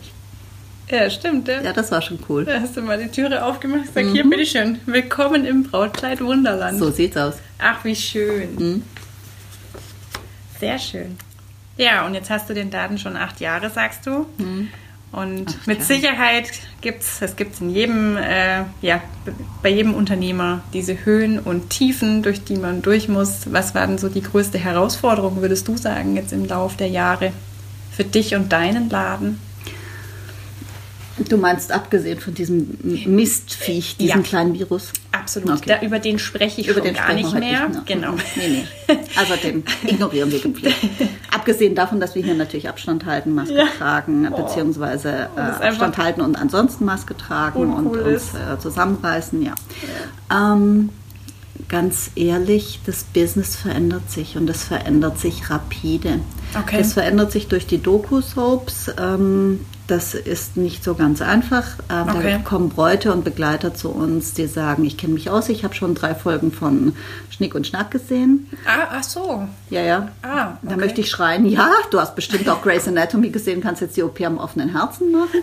Ja, 0.90 1.09
stimmt. 1.09 1.49
Ja. 1.49 1.62
Ja, 1.62 1.73
das 1.73 1.90
war 1.92 2.02
schon 2.02 2.18
cool. 2.28 2.44
Da 2.44 2.61
hast 2.61 2.76
du 2.76 2.82
mal 2.82 2.99
die 2.99 3.09
Türe 3.09 3.44
aufgemacht 3.44 3.80
und 3.88 3.94
gesagt, 3.94 4.09
hier, 4.12 4.28
bitteschön, 4.28 4.78
willkommen 4.87 5.44
im 5.47 5.62
Brautkleid 5.62 6.21
Wunderland. 6.21 6.78
So 6.78 6.90
sieht's 6.90 7.16
aus. 7.16 7.35
Ach, 7.61 7.82
wie 7.85 7.94
schön. 7.97 8.54
Mhm. 8.59 8.82
Sehr 10.62 10.78
schön. 10.78 11.16
Ja, 11.76 12.07
und 12.07 12.14
jetzt 12.14 12.31
hast 12.31 12.49
du 12.49 12.54
den 12.54 12.71
Laden 12.71 12.97
schon 12.97 13.16
acht 13.16 13.40
Jahre, 13.40 13.69
sagst 13.69 14.07
du. 14.07 14.26
Und 15.11 15.49
Acht 15.49 15.66
mit. 15.66 15.83
Sicherheit 15.83 16.52
gibt 16.81 17.02
es, 17.02 17.21
es 17.21 17.35
gibt 17.35 17.61
in 17.61 17.71
jedem, 17.71 18.16
äh, 18.16 18.62
ja, 18.81 19.02
bei 19.61 19.71
jedem 19.71 19.92
Unternehmer 19.92 20.62
diese 20.73 21.04
Höhen 21.04 21.40
und 21.40 21.71
Tiefen, 21.71 22.23
durch 22.23 22.45
die 22.45 22.54
man 22.54 22.81
durch 22.81 23.09
muss. 23.09 23.52
Was 23.52 23.75
war 23.75 23.88
denn 23.88 23.99
so 23.99 24.09
die 24.09 24.23
größte 24.23 24.57
Herausforderung, 24.57 25.42
würdest 25.42 25.66
du 25.66 25.76
sagen, 25.76 26.14
jetzt 26.14 26.33
im 26.33 26.47
Lauf 26.47 26.76
der 26.76 26.88
Jahre 26.88 27.33
für 27.90 28.04
dich 28.04 28.37
und 28.37 28.52
deinen 28.52 28.88
Laden? 28.88 29.40
Du 31.29 31.37
meinst 31.37 31.73
abgesehen 31.73 32.21
von 32.21 32.35
diesem 32.35 32.79
Mistviech, 32.83 33.97
diesem 33.97 34.19
Ja. 34.21 34.23
kleinen 34.26 34.55
Virus? 34.55 34.93
Absolut. 35.12 35.50
Okay. 35.59 35.76
Da, 35.81 35.87
über 35.87 35.99
den 35.99 36.19
spreche 36.19 36.61
ich 36.61 36.67
Über 36.69 36.75
schon 36.76 36.85
den 36.85 36.95
gar 36.95 37.12
nicht 37.12 37.33
mehr. 37.35 37.69
ne? 37.69 37.83
Genau. 37.87 38.12
Nee, 38.37 38.64
nee. 38.88 38.99
Also 39.17 39.35
den 39.37 39.62
ignorieren 39.87 40.31
wir 40.33 40.41
gepflegt. 40.41 40.76
Abgesehen 41.33 41.75
davon, 41.75 42.00
dass 42.00 42.14
wir 42.14 42.23
hier 42.23 42.35
natürlich 42.35 42.69
Abstand 42.69 43.05
halten, 43.07 43.35
Maske 43.35 43.55
Ja. 43.55 43.67
tragen, 43.79 44.29
Oh. 44.33 44.43
beziehungsweise 44.43 45.29
äh, 45.37 45.41
Abstand 45.67 45.99
halten 45.99 46.21
und 46.23 46.37
ansonsten 46.37 46.85
Maske 46.85 47.17
tragen 47.17 47.73
und 47.73 47.87
uns 47.97 48.35
äh, 48.35 48.59
zusammenreißen, 48.59 49.43
ja. 49.43 49.55
Ähm, 50.33 50.88
ganz 51.69 52.11
ehrlich, 52.17 52.81
das 52.87 53.05
Business 53.05 53.57
verändert 53.57 54.11
sich 54.11 54.37
und 54.37 54.49
es 54.50 54.64
verändert 54.64 55.19
sich 55.19 55.49
rapide. 55.50 56.21
Okay. 56.59 56.79
Das 56.79 56.95
verändert 56.95 57.33
sich 57.33 57.49
durch 57.49 57.67
die 57.67 57.79
Doku-Soaps. 57.79 58.91
Ähm, 59.00 59.61
das 59.92 60.14
ist 60.14 60.56
nicht 60.56 60.82
so 60.82 60.94
ganz 60.94 61.20
einfach. 61.20 61.66
Ähm, 61.90 62.08
Okay. 62.16 62.32
Da 62.32 62.38
kommen 62.38 62.68
Bräute 62.70 63.12
und 63.12 63.25
Begleiter 63.25 63.75
zu 63.75 63.90
uns, 63.90 64.32
die 64.34 64.46
sagen, 64.46 64.84
ich 64.84 64.96
kenne 64.96 65.12
mich 65.14 65.28
aus, 65.30 65.49
ich 65.49 65.64
habe 65.64 65.75
schon 65.75 65.94
drei 65.94 66.14
Folgen 66.14 66.50
von 66.50 66.94
Schnick 67.30 67.54
und 67.54 67.66
Schnack 67.66 67.90
gesehen. 67.90 68.49
Ah, 68.66 68.88
ach 68.99 69.02
so. 69.02 69.46
Ja, 69.70 69.80
ja. 69.82 70.08
Ah, 70.22 70.56
Da 70.62 70.70
okay. 70.72 70.76
möchte 70.76 71.00
ich 71.02 71.11
schreien, 71.11 71.44
ja, 71.46 71.70
du 71.90 72.00
hast 72.00 72.14
bestimmt 72.16 72.49
auch 72.49 72.62
Grey's 72.62 72.88
Anatomy 72.88 73.30
gesehen, 73.30 73.61
kannst 73.61 73.82
jetzt 73.82 73.96
die 73.96 74.02
OP 74.02 74.20
am 74.22 74.38
offenen 74.38 74.70
Herzen 74.70 75.12
machen. 75.12 75.42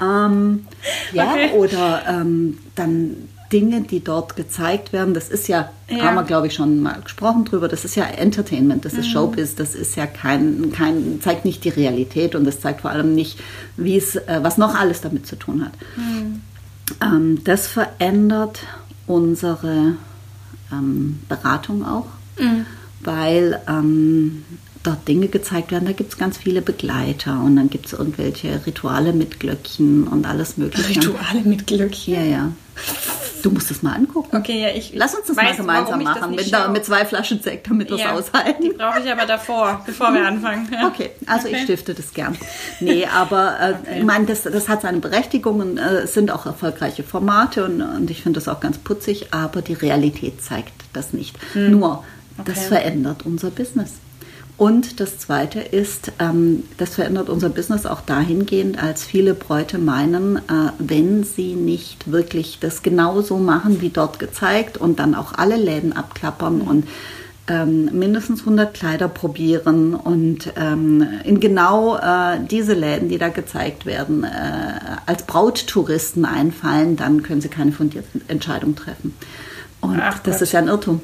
ähm, 0.02 0.66
ja, 1.12 1.32
Okay. 1.32 1.50
oder 1.56 2.02
ähm, 2.08 2.58
dann 2.74 3.28
Dinge, 3.52 3.80
die 3.82 4.00
dort 4.04 4.36
gezeigt 4.36 4.92
werden, 4.92 5.14
das 5.14 5.28
ist 5.28 5.48
ja, 5.48 5.70
Ja. 5.88 6.02
haben 6.04 6.16
wir 6.16 6.22
glaube 6.24 6.48
ich 6.48 6.54
schon 6.54 6.80
mal 6.82 7.00
gesprochen 7.02 7.44
drüber, 7.44 7.68
das 7.68 7.84
ist 7.84 7.94
ja 7.96 8.04
Entertainment, 8.04 8.84
das 8.84 8.92
ist 8.94 9.06
Mhm. 9.06 9.12
Showbiz, 9.12 9.54
das 9.54 9.74
ist 9.74 9.96
ja 9.96 10.06
kein, 10.06 10.70
kein, 10.72 11.20
zeigt 11.22 11.44
nicht 11.44 11.64
die 11.64 11.70
Realität 11.70 12.34
und 12.34 12.44
das 12.44 12.60
zeigt 12.60 12.82
vor 12.82 12.90
allem 12.90 13.14
nicht, 13.14 13.38
wie 13.76 13.96
es, 13.96 14.16
äh, 14.16 14.40
was 14.42 14.58
noch 14.58 14.74
alles 14.74 15.00
damit 15.00 15.26
zu 15.26 15.36
tun 15.36 15.64
hat. 15.64 15.72
Mhm. 15.96 16.40
Ähm, 17.02 17.44
das 17.44 17.66
verändert 17.66 18.60
unsere 19.06 19.94
ähm, 20.72 21.20
Beratung 21.28 21.84
auch, 21.86 22.06
Mhm. 22.38 22.66
weil 23.00 23.60
ähm, 23.68 24.44
dort 24.82 25.08
Dinge 25.08 25.28
gezeigt 25.28 25.70
werden. 25.72 25.86
Da 25.86 25.92
gibt 25.92 26.12
es 26.12 26.18
ganz 26.18 26.36
viele 26.38 26.62
Begleiter 26.62 27.40
und 27.42 27.56
dann 27.56 27.68
gibt 27.70 27.86
es 27.86 27.92
irgendwelche 27.94 28.64
Rituale 28.66 29.12
mit 29.12 29.40
Glöckchen 29.40 30.06
und 30.06 30.26
alles 30.26 30.56
Mögliche. 30.56 30.88
Rituale 30.90 31.40
mit 31.44 31.66
Glöckchen. 31.66 32.14
Ja, 32.14 32.22
ja. 32.22 32.52
Du 33.42 33.50
musst 33.50 33.70
es 33.70 33.82
mal 33.82 33.94
angucken. 33.94 34.36
Okay, 34.36 34.62
ja, 34.62 34.68
ich 34.68 34.92
Lass 34.94 35.14
uns 35.14 35.26
das 35.26 35.36
weiß, 35.36 35.58
mal 35.58 35.82
gemeinsam 35.84 36.00
ich 36.00 36.06
das 36.08 36.20
machen, 36.20 36.34
mit, 36.34 36.48
schaue. 36.48 36.68
mit 36.70 36.84
zwei 36.84 37.04
Flaschen 37.04 37.40
Sekt, 37.40 37.68
damit 37.70 37.88
wir 37.88 37.96
es 37.96 38.02
Ja, 38.02 38.12
aushalten. 38.12 38.62
Die 38.62 38.70
brauche 38.70 39.00
ich 39.00 39.10
aber 39.10 39.26
davor, 39.26 39.82
bevor 39.86 40.12
wir 40.14 40.26
anfangen. 40.26 40.68
Ja. 40.72 40.86
Okay, 40.88 41.10
also 41.26 41.46
ich 41.48 41.54
Okay. 41.54 41.64
stifte 41.64 41.94
das 41.94 42.12
gern. 42.14 42.36
Nee, 42.80 43.06
aber 43.06 43.58
äh, 43.60 43.74
Okay. 43.82 43.98
ich 43.98 44.04
meine, 44.04 44.26
das, 44.26 44.42
das 44.42 44.68
hat 44.68 44.82
seine 44.82 44.98
Berechtigung 44.98 45.60
und 45.60 45.78
äh, 45.78 46.00
es 46.04 46.14
sind 46.14 46.30
auch 46.30 46.46
erfolgreiche 46.46 47.02
Formate 47.02 47.64
und, 47.64 47.80
und 47.82 48.10
ich 48.10 48.22
finde 48.22 48.40
das 48.40 48.48
auch 48.48 48.60
ganz 48.60 48.78
putzig, 48.78 49.28
aber 49.32 49.62
die 49.62 49.74
Realität 49.74 50.42
zeigt 50.42 50.72
das 50.92 51.12
nicht. 51.12 51.36
Nur, 51.54 52.04
das 52.36 52.46
Hm. 52.46 52.54
Okay. 52.54 52.68
verändert 52.68 53.22
unser 53.26 53.50
Business. 53.50 53.92
Und 54.58 54.98
das 54.98 55.18
Zweite 55.18 55.60
ist, 55.60 56.10
ähm, 56.18 56.64
das 56.78 56.96
verändert 56.96 57.28
unser 57.30 57.48
Business 57.48 57.86
auch 57.86 58.00
dahingehend, 58.00 58.82
als 58.82 59.04
viele 59.04 59.34
Bräute 59.34 59.78
meinen, 59.78 60.36
äh, 60.36 60.72
wenn 60.80 61.22
sie 61.22 61.54
nicht 61.54 62.10
wirklich 62.10 62.58
das 62.60 62.82
genauso 62.82 63.38
machen 63.38 63.80
wie 63.80 63.90
dort 63.90 64.18
gezeigt 64.18 64.76
und 64.76 64.98
dann 64.98 65.14
auch 65.14 65.32
alle 65.34 65.56
Läden 65.56 65.92
abklappern 65.92 66.60
und 66.60 66.88
ähm, 67.46 67.88
mindestens 67.92 68.40
100 68.40 68.74
Kleider 68.74 69.06
probieren 69.06 69.94
und 69.94 70.52
ähm, 70.56 71.06
in 71.22 71.38
genau 71.38 71.96
äh, 71.96 72.40
diese 72.50 72.74
Läden, 72.74 73.08
die 73.08 73.18
da 73.18 73.28
gezeigt 73.28 73.86
werden, 73.86 74.24
äh, 74.24 74.28
als 75.06 75.22
Brauttouristen 75.22 76.24
einfallen, 76.24 76.96
dann 76.96 77.22
können 77.22 77.40
sie 77.40 77.48
keine 77.48 77.70
fundierte 77.70 78.20
Entscheidung 78.26 78.74
treffen. 78.74 79.14
Und 79.80 80.00
Ach 80.02 80.18
das 80.18 80.34
Gott. 80.34 80.42
ist 80.42 80.52
ja 80.52 80.58
ein 80.58 80.68
Irrtum. 80.68 81.00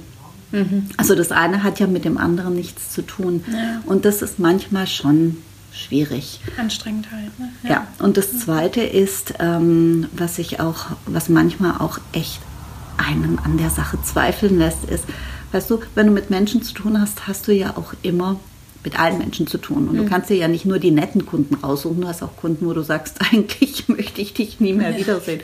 Also 0.97 1.15
das 1.15 1.33
eine 1.33 1.63
hat 1.63 1.81
ja 1.81 1.87
mit 1.87 2.05
dem 2.05 2.19
anderen 2.19 2.55
nichts 2.55 2.91
zu 2.91 3.03
tun. 3.03 3.45
Ja. 3.53 3.83
Und 3.87 4.05
das 4.05 4.23
ist 4.23 4.39
manchmal 4.39 4.87
schon 4.87 5.39
schwierig. 5.73 6.41
Anstrengend 6.57 7.11
halt. 7.11 7.39
Ne? 7.39 7.51
Ja, 7.69 7.87
und 7.99 8.17
das 8.17 8.39
Zweite 8.39 8.81
ist, 8.83 9.35
ähm, 9.41 10.07
was 10.13 10.39
ich 10.39 10.61
auch, 10.61 10.87
was 11.07 11.29
manchmal 11.29 11.79
auch 11.79 11.99
echt 12.13 12.41
einen 12.97 13.39
an 13.41 13.59
der 13.59 13.71
Sache 13.71 13.99
zweifeln 14.03 14.59
lässt, 14.59 14.85
ist, 14.85 15.05
weißt 15.53 15.69
du, 15.71 15.81
wenn 15.95 16.07
du 16.07 16.13
mit 16.13 16.31
Menschen 16.31 16.63
zu 16.63 16.75
tun 16.75 17.01
hast, 17.01 17.27
hast 17.27 17.49
du 17.49 17.53
ja 17.53 17.77
auch 17.77 17.93
immer 18.03 18.39
mit 18.85 19.01
allen 19.01 19.19
Menschen 19.19 19.47
zu 19.47 19.59
tun. 19.59 19.89
Und 19.89 19.97
du 19.97 20.05
kannst 20.05 20.29
dir 20.29 20.37
ja 20.37 20.47
nicht 20.47 20.67
nur 20.67 20.79
die 20.79 20.91
netten 20.91 21.25
Kunden 21.25 21.55
raussuchen, 21.55 22.03
du 22.03 22.07
hast 22.07 22.23
auch 22.23 22.37
Kunden, 22.37 22.67
wo 22.67 22.75
du 22.75 22.83
sagst, 22.83 23.17
eigentlich 23.33 23.89
möchte 23.89 24.21
ich 24.21 24.35
dich 24.35 24.61
nie 24.61 24.75
mehr 24.75 24.97
wiedersehen. 24.97 25.41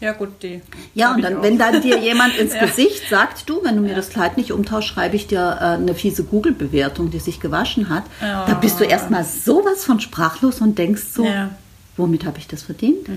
Ja, 0.00 0.12
gut, 0.12 0.42
die. 0.42 0.60
Ja, 0.94 1.14
und 1.14 1.22
dann, 1.22 1.42
wenn 1.42 1.58
dann 1.58 1.80
dir 1.80 1.98
jemand 1.98 2.36
ins 2.36 2.54
Ja. 2.54 2.66
Gesicht 2.66 3.08
sagt, 3.08 3.48
du, 3.48 3.62
wenn 3.64 3.76
du 3.76 3.82
mir 3.82 3.94
das 3.94 4.10
Kleid 4.10 4.36
nicht 4.36 4.52
umtauschst, 4.52 4.88
schreibe 4.90 5.16
ich 5.16 5.26
dir 5.26 5.58
äh, 5.60 5.64
eine 5.64 5.94
fiese 5.94 6.24
Google-Bewertung, 6.24 7.10
die 7.10 7.18
sich 7.18 7.40
gewaschen 7.40 7.88
hat, 7.88 8.04
da 8.20 8.54
bist 8.54 8.78
du 8.80 8.84
erstmal 8.84 9.24
sowas 9.24 9.84
von 9.84 10.00
sprachlos 10.00 10.60
und 10.60 10.78
denkst 10.78 11.02
so, 11.12 11.24
Ja. 11.24 11.50
womit 11.96 12.24
habe 12.24 12.38
ich 12.38 12.46
das 12.46 12.62
verdient? 12.62 13.08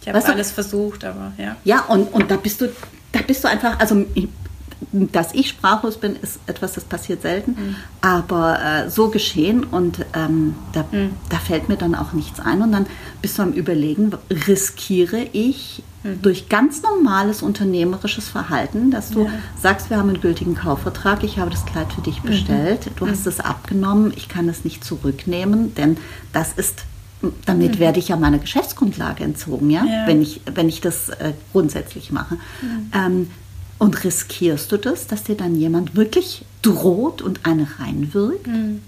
Ich 0.00 0.08
habe 0.08 0.16
Weißt 0.18 0.28
du- 0.28 0.32
alles 0.32 0.50
versucht, 0.50 1.04
aber 1.04 1.32
ja. 1.38 1.56
Ja, 1.64 1.80
und, 1.86 2.12
und 2.12 2.30
da 2.30 2.36
bist 2.36 2.60
du, 2.60 2.68
da 3.12 3.20
bist 3.26 3.44
du 3.44 3.48
einfach, 3.48 3.78
also 3.78 4.04
dass 4.92 5.34
ich 5.34 5.48
sprachlos 5.50 5.98
bin, 5.98 6.16
ist 6.16 6.40
etwas, 6.46 6.72
das 6.72 6.84
passiert 6.84 7.22
selten, 7.22 7.50
mhm. 7.52 7.76
aber 8.00 8.58
äh, 8.86 8.90
so 8.90 9.08
geschehen 9.08 9.64
und 9.64 10.06
ähm, 10.14 10.54
da, 10.72 10.84
mhm. 10.90 11.10
da 11.28 11.36
fällt 11.38 11.68
mir 11.68 11.76
dann 11.76 11.94
auch 11.94 12.12
nichts 12.14 12.40
ein 12.40 12.62
und 12.62 12.72
dann 12.72 12.86
bist 13.20 13.38
du 13.38 13.42
am 13.42 13.52
Überlegen, 13.52 14.10
riskiere 14.48 15.26
ich 15.32 15.82
mhm. 16.02 16.22
durch 16.22 16.48
ganz 16.48 16.82
normales 16.82 17.42
unternehmerisches 17.42 18.28
Verhalten, 18.28 18.90
dass 18.90 19.10
du 19.10 19.24
ja. 19.24 19.30
sagst, 19.60 19.90
wir 19.90 19.98
haben 19.98 20.08
einen 20.08 20.20
gültigen 20.20 20.54
Kaufvertrag, 20.54 21.24
ich 21.24 21.38
habe 21.38 21.50
das 21.50 21.66
Kleid 21.66 21.92
für 21.92 22.00
dich 22.00 22.22
mhm. 22.22 22.28
bestellt, 22.28 22.90
du 22.96 23.06
hast 23.06 23.24
mhm. 23.24 23.32
es 23.32 23.40
abgenommen, 23.40 24.12
ich 24.16 24.28
kann 24.28 24.48
es 24.48 24.64
nicht 24.64 24.84
zurücknehmen, 24.84 25.74
denn 25.74 25.96
das 26.32 26.52
ist 26.52 26.84
damit 27.44 27.74
mhm. 27.74 27.78
werde 27.80 27.98
ich 27.98 28.08
ja 28.08 28.16
meiner 28.16 28.38
Geschäftsgrundlage 28.38 29.24
entzogen, 29.24 29.70
ja, 29.70 29.84
ja. 29.84 30.06
Wenn, 30.06 30.22
ich, 30.22 30.40
wenn 30.54 30.68
ich 30.68 30.80
das 30.80 31.10
äh, 31.10 31.34
grundsätzlich 31.52 32.10
mache. 32.10 32.36
Mhm. 32.62 32.92
Ähm, 32.94 33.30
und 33.78 34.04
riskierst 34.04 34.70
du 34.72 34.76
das, 34.76 35.06
dass 35.06 35.24
dir 35.24 35.36
dann 35.36 35.54
jemand 35.54 35.96
wirklich 35.96 36.44
droht 36.62 37.22
und 37.22 37.46
eine 37.46 37.66
reinwirkt? 37.78 38.46
Mhm. 38.46 38.82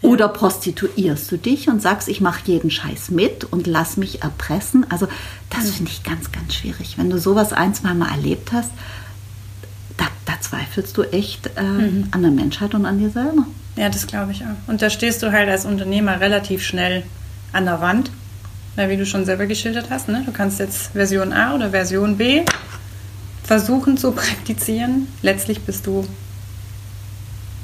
Oder 0.00 0.28
prostituierst 0.28 1.30
du 1.32 1.36
dich 1.36 1.68
und 1.68 1.82
sagst, 1.82 2.08
ich 2.08 2.20
mache 2.20 2.40
jeden 2.44 2.70
Scheiß 2.70 3.10
mit 3.10 3.44
und 3.44 3.66
lass 3.66 3.96
mich 3.96 4.22
erpressen? 4.22 4.86
Also 4.90 5.08
das 5.50 5.70
finde 5.70 5.90
ich 5.90 6.04
ganz, 6.04 6.30
ganz 6.30 6.54
schwierig. 6.54 6.98
Wenn 6.98 7.10
du 7.10 7.18
sowas 7.18 7.52
ein, 7.52 7.74
zwei 7.74 7.94
Mal 7.94 8.10
erlebt 8.10 8.52
hast, 8.52 8.70
da, 9.96 10.06
da 10.24 10.40
zweifelst 10.40 10.96
du 10.96 11.02
echt 11.02 11.50
äh, 11.56 11.62
mhm. 11.62 12.08
an 12.12 12.22
der 12.22 12.30
Menschheit 12.30 12.74
und 12.74 12.86
an 12.86 12.98
dir 12.98 13.10
selber. 13.10 13.44
Ja, 13.74 13.88
das 13.88 14.06
glaube 14.06 14.32
ich 14.32 14.42
auch. 14.42 14.68
Und 14.68 14.82
da 14.82 14.90
stehst 14.90 15.22
du 15.22 15.32
halt 15.32 15.48
als 15.48 15.64
Unternehmer 15.64 16.20
relativ 16.20 16.64
schnell 16.64 17.02
an 17.52 17.64
der 17.64 17.80
Wand, 17.80 18.10
wie 18.76 18.96
du 18.96 19.04
schon 19.04 19.24
selber 19.24 19.46
geschildert 19.46 19.90
hast. 19.90 20.08
Ne? 20.08 20.22
Du 20.24 20.30
kannst 20.30 20.60
jetzt 20.60 20.92
Version 20.92 21.32
A 21.32 21.56
oder 21.56 21.70
Version 21.70 22.16
B 22.16 22.44
versuchen 23.42 23.96
zu 23.96 24.12
praktizieren. 24.12 25.08
Letztlich 25.22 25.62
bist 25.62 25.86
du 25.86 26.06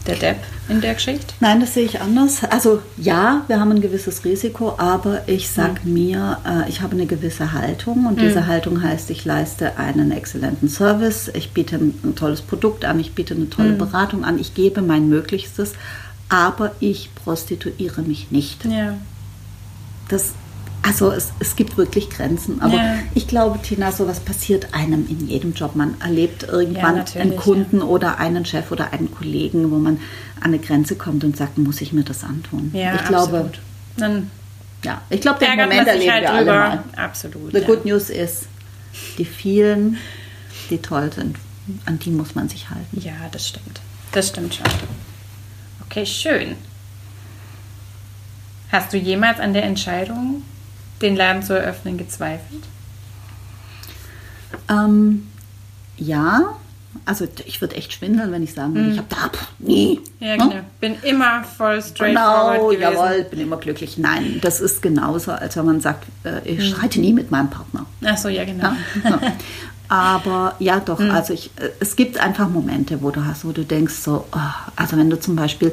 der 0.06 0.16
Depp 0.16 0.37
in 0.68 0.80
der 0.80 0.94
Geschichte? 0.94 1.34
Nein, 1.40 1.61
das 1.61 1.75
sehe 1.75 1.84
ich 1.84 2.00
anders. 2.00 2.44
Also 2.44 2.80
ja, 2.96 3.44
wir 3.49 3.61
haben 3.61 3.70
ein 3.70 3.80
gewisses 3.80 4.25
Risiko, 4.25 4.75
aber 4.78 5.28
ich 5.28 5.49
sage 5.49 5.82
hm. 5.82 5.92
mir, 5.92 6.38
äh, 6.46 6.68
ich 6.68 6.80
habe 6.80 6.94
eine 6.94 7.06
gewisse 7.06 7.52
Haltung 7.52 8.06
und 8.06 8.20
hm. 8.20 8.26
diese 8.26 8.46
Haltung 8.46 8.82
heißt, 8.82 9.11
ich 9.11 9.25
leiste 9.25 9.78
einen 9.78 10.11
exzellenten 10.11 10.68
Service, 10.68 11.30
ich 11.34 11.52
biete 11.52 11.76
ein, 11.76 11.99
ein 12.02 12.14
tolles 12.14 12.42
Produkt 12.42 12.84
an, 12.84 13.00
ich 13.00 13.14
biete 13.14 13.34
eine 13.34 13.50
tolle 13.50 13.70
hm. 13.70 13.78
Beratung 13.78 14.25
an, 14.25 14.38
ich 14.38 14.54
gebe 14.54 14.82
mein 14.82 15.08
Möglichstes, 15.08 15.73
aber 16.28 16.73
ich 16.80 17.11
prostituiere 17.14 18.02
mich 18.02 18.30
nicht. 18.30 18.64
Ja. 18.64 18.96
Das 20.08 20.32
also 20.84 21.10
es, 21.10 21.32
es 21.40 21.56
gibt 21.56 21.78
wirklich 21.78 22.10
Grenzen. 22.10 22.60
Aber 22.60 22.76
ja. 22.76 22.98
ich 23.14 23.26
glaube, 23.26 23.58
Tina, 23.62 23.90
sowas 23.90 24.20
passiert 24.20 24.74
einem 24.74 25.08
in 25.08 25.26
jedem 25.26 25.54
Job. 25.54 25.76
Man 25.76 25.98
erlebt 26.00 26.42
irgendwann 26.42 26.96
ja, 26.96 27.20
einen 27.20 27.36
Kunden 27.36 27.78
ja. 27.78 27.84
oder 27.84 28.18
einen 28.18 28.44
Chef 28.44 28.70
oder 28.70 28.92
einen 28.92 29.10
Kollegen, 29.10 29.70
wo 29.70 29.76
man 29.76 29.94
an 30.36 30.42
eine 30.42 30.58
Grenze 30.58 30.96
kommt 30.96 31.24
und 31.24 31.38
sagt, 31.38 31.56
muss 31.56 31.80
ich 31.80 31.94
mir 31.94 32.02
das 32.02 32.22
antun? 32.22 32.70
Ja, 32.74 32.96
ich 32.96 33.04
glaube, 33.06 33.38
absolut. 33.38 33.58
Dann 33.96 34.30
ja, 34.84 35.00
ich 35.08 35.22
glaube, 35.22 35.38
den 35.38 35.56
Moment 35.56 35.88
erleben 35.88 36.12
halt 36.12 36.22
wir 36.22 36.38
drüber. 36.38 36.52
alle 36.52 36.76
mal. 36.76 36.84
Absolut. 36.96 37.52
The 37.52 37.62
good 37.62 37.86
news 37.86 38.10
ist, 38.10 38.46
die 39.16 39.24
vielen, 39.24 39.96
die 40.68 40.78
toll 40.78 41.10
sind, 41.14 41.38
an 41.86 41.98
die 41.98 42.10
muss 42.10 42.34
man 42.34 42.50
sich 42.50 42.68
halten. 42.68 43.00
Ja, 43.00 43.14
das 43.32 43.48
stimmt. 43.48 43.80
Das 44.12 44.28
stimmt 44.28 44.54
schon. 44.54 44.66
Okay, 45.86 46.04
schön. 46.04 46.56
Hast 48.70 48.92
du 48.92 48.98
jemals 48.98 49.40
an 49.40 49.54
der 49.54 49.64
Entscheidung 49.64 50.42
den 51.04 51.16
Laden 51.16 51.42
zu 51.42 51.52
eröffnen, 51.52 51.99
gezweifelt? 51.99 52.62
Ähm, 54.68 55.28
ja, 55.96 56.56
also 57.04 57.26
ich 57.44 57.61
würde 57.61 57.76
echt 57.76 57.92
schwindeln, 57.92 58.32
wenn 58.32 58.42
ich 58.42 58.54
sagen 58.54 58.75
würde, 58.75 58.88
mm. 58.88 58.92
ich 58.92 58.99
habe 58.99 59.08
da 59.11 59.30
nie. 59.58 60.00
Ja, 60.20 60.37
genau. 60.37 60.49
Ne? 60.49 60.64
Bin 60.80 60.96
immer 61.02 61.44
voll 61.44 61.82
straightforward 61.82 62.54
genau, 62.54 62.68
gewesen. 62.68 62.82
jawohl, 62.82 63.25
bin 63.25 63.40
immer 63.40 63.56
glücklich. 63.58 63.99
Nein, 63.99 64.38
das 64.40 64.61
ist 64.61 64.80
genauso, 64.80 65.32
als 65.32 65.56
wenn 65.56 65.66
man 65.66 65.80
sagt, 65.80 66.06
äh, 66.25 66.40
ich 66.49 66.58
mm. 66.58 66.75
streite 66.75 67.00
nie 67.00 67.12
mit 67.12 67.30
meinem 67.30 67.50
Partner. 67.50 67.84
Ach 68.04 68.16
so, 68.16 68.28
ja, 68.28 68.44
genau. 68.44 68.73
Ja? 69.04 69.18
Aber 69.88 70.54
ja, 70.61 70.80
doch, 70.80 70.99
mm. 70.99 71.11
also 71.11 71.34
ich, 71.34 71.50
äh, 71.57 71.70
es 71.81 71.96
gibt 71.96 72.18
einfach 72.18 72.48
Momente, 72.48 73.02
wo 73.02 73.11
du 73.11 73.24
hast, 73.26 73.44
wo 73.44 73.52
du 73.52 73.64
denkst 73.64 73.94
so, 73.94 74.24
oh, 74.33 74.38
also 74.76 74.96
wenn 74.96 75.11
du 75.11 75.20
zum 75.20 75.37
Beispiel 75.37 75.72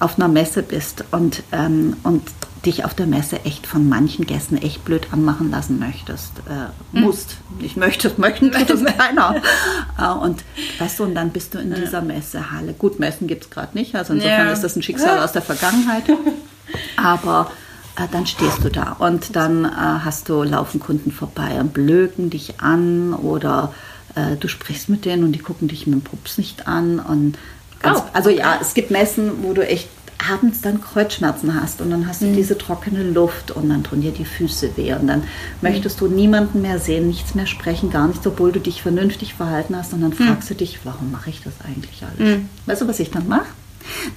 auf 0.00 0.18
einer 0.18 0.28
Messe 0.28 0.62
bist 0.62 1.04
und, 1.10 1.42
ähm, 1.52 1.96
und 2.04 2.22
dich 2.66 2.84
auf 2.84 2.94
der 2.94 3.06
Messe 3.06 3.44
echt 3.44 3.66
von 3.66 3.88
manchen 3.88 4.26
Gästen 4.26 4.56
echt 4.56 4.84
blöd 4.84 5.08
anmachen 5.12 5.50
lassen 5.50 5.78
möchtest, 5.78 6.32
äh, 6.48 6.96
hm. 6.96 7.02
musst. 7.02 7.36
Ich 7.60 7.76
möchte, 7.76 8.12
möchten 8.16 8.50
tut 8.52 8.70
das 8.70 8.84
keiner. 8.84 9.36
äh, 9.98 10.08
und 10.08 10.44
weißt 10.78 10.98
du, 10.98 11.04
und 11.04 11.14
dann 11.14 11.30
bist 11.30 11.54
du 11.54 11.58
in 11.58 11.74
dieser 11.74 12.00
Messehalle. 12.00 12.72
Gut, 12.72 12.98
Messen 12.98 13.26
gibt 13.26 13.44
es 13.44 13.50
gerade 13.50 13.76
nicht, 13.76 13.94
also 13.94 14.12
insofern 14.12 14.46
ja. 14.46 14.52
ist 14.52 14.62
das 14.62 14.76
ein 14.76 14.82
Schicksal 14.82 15.18
aus 15.18 15.32
der 15.32 15.42
Vergangenheit. 15.42 16.04
Aber 16.96 17.50
äh, 17.96 18.08
dann 18.10 18.26
stehst 18.26 18.64
du 18.64 18.70
da 18.70 18.96
und 18.98 19.36
dann 19.36 19.64
äh, 19.64 19.68
hast 19.68 20.28
du, 20.28 20.42
laufen 20.42 20.80
Kunden 20.80 21.12
vorbei 21.12 21.60
und 21.60 21.72
blöken 21.72 22.30
dich 22.30 22.60
an 22.60 23.14
oder 23.14 23.72
äh, 24.14 24.36
du 24.36 24.48
sprichst 24.48 24.88
mit 24.88 25.04
denen 25.04 25.24
und 25.24 25.32
die 25.32 25.38
gucken 25.38 25.68
dich 25.68 25.86
mit 25.86 25.94
dem 25.94 26.02
Pups 26.02 26.38
nicht 26.38 26.66
an 26.66 26.98
und 26.98 27.38
Ganz, 27.84 27.98
oh. 27.98 28.02
Also 28.14 28.30
ja, 28.30 28.58
es 28.60 28.74
gibt 28.74 28.90
Messen, 28.90 29.42
wo 29.42 29.52
du 29.52 29.66
echt 29.66 29.88
abends 30.30 30.60
dann 30.60 30.80
Kreuzschmerzen 30.80 31.60
hast 31.60 31.80
und 31.80 31.90
dann 31.90 32.06
hast 32.06 32.22
du 32.22 32.26
mhm. 32.26 32.34
diese 32.34 32.56
trockene 32.58 33.02
Luft 33.02 33.50
und 33.50 33.68
dann 33.68 33.84
tun 33.84 34.00
dir 34.00 34.12
die 34.12 34.24
Füße 34.24 34.76
weh 34.76 34.92
und 34.94 35.06
dann 35.06 35.20
mhm. 35.20 35.26
möchtest 35.62 36.00
du 36.00 36.08
niemanden 36.08 36.62
mehr 36.62 36.78
sehen, 36.78 37.08
nichts 37.08 37.34
mehr 37.34 37.46
sprechen, 37.46 37.90
gar 37.90 38.08
nichts, 38.08 38.26
obwohl 38.26 38.52
du 38.52 38.60
dich 38.60 38.82
vernünftig 38.82 39.34
verhalten 39.34 39.76
hast 39.76 39.92
und 39.92 40.00
dann 40.00 40.10
mhm. 40.10 40.24
fragst 40.24 40.50
du 40.50 40.54
dich, 40.54 40.80
warum 40.84 41.10
mache 41.10 41.30
ich 41.30 41.42
das 41.42 41.54
eigentlich 41.64 42.02
alles? 42.02 42.38
Mhm. 42.38 42.48
Weißt 42.66 42.82
du, 42.82 42.88
was 42.88 43.00
ich 43.00 43.10
dann 43.10 43.28
mache? 43.28 43.46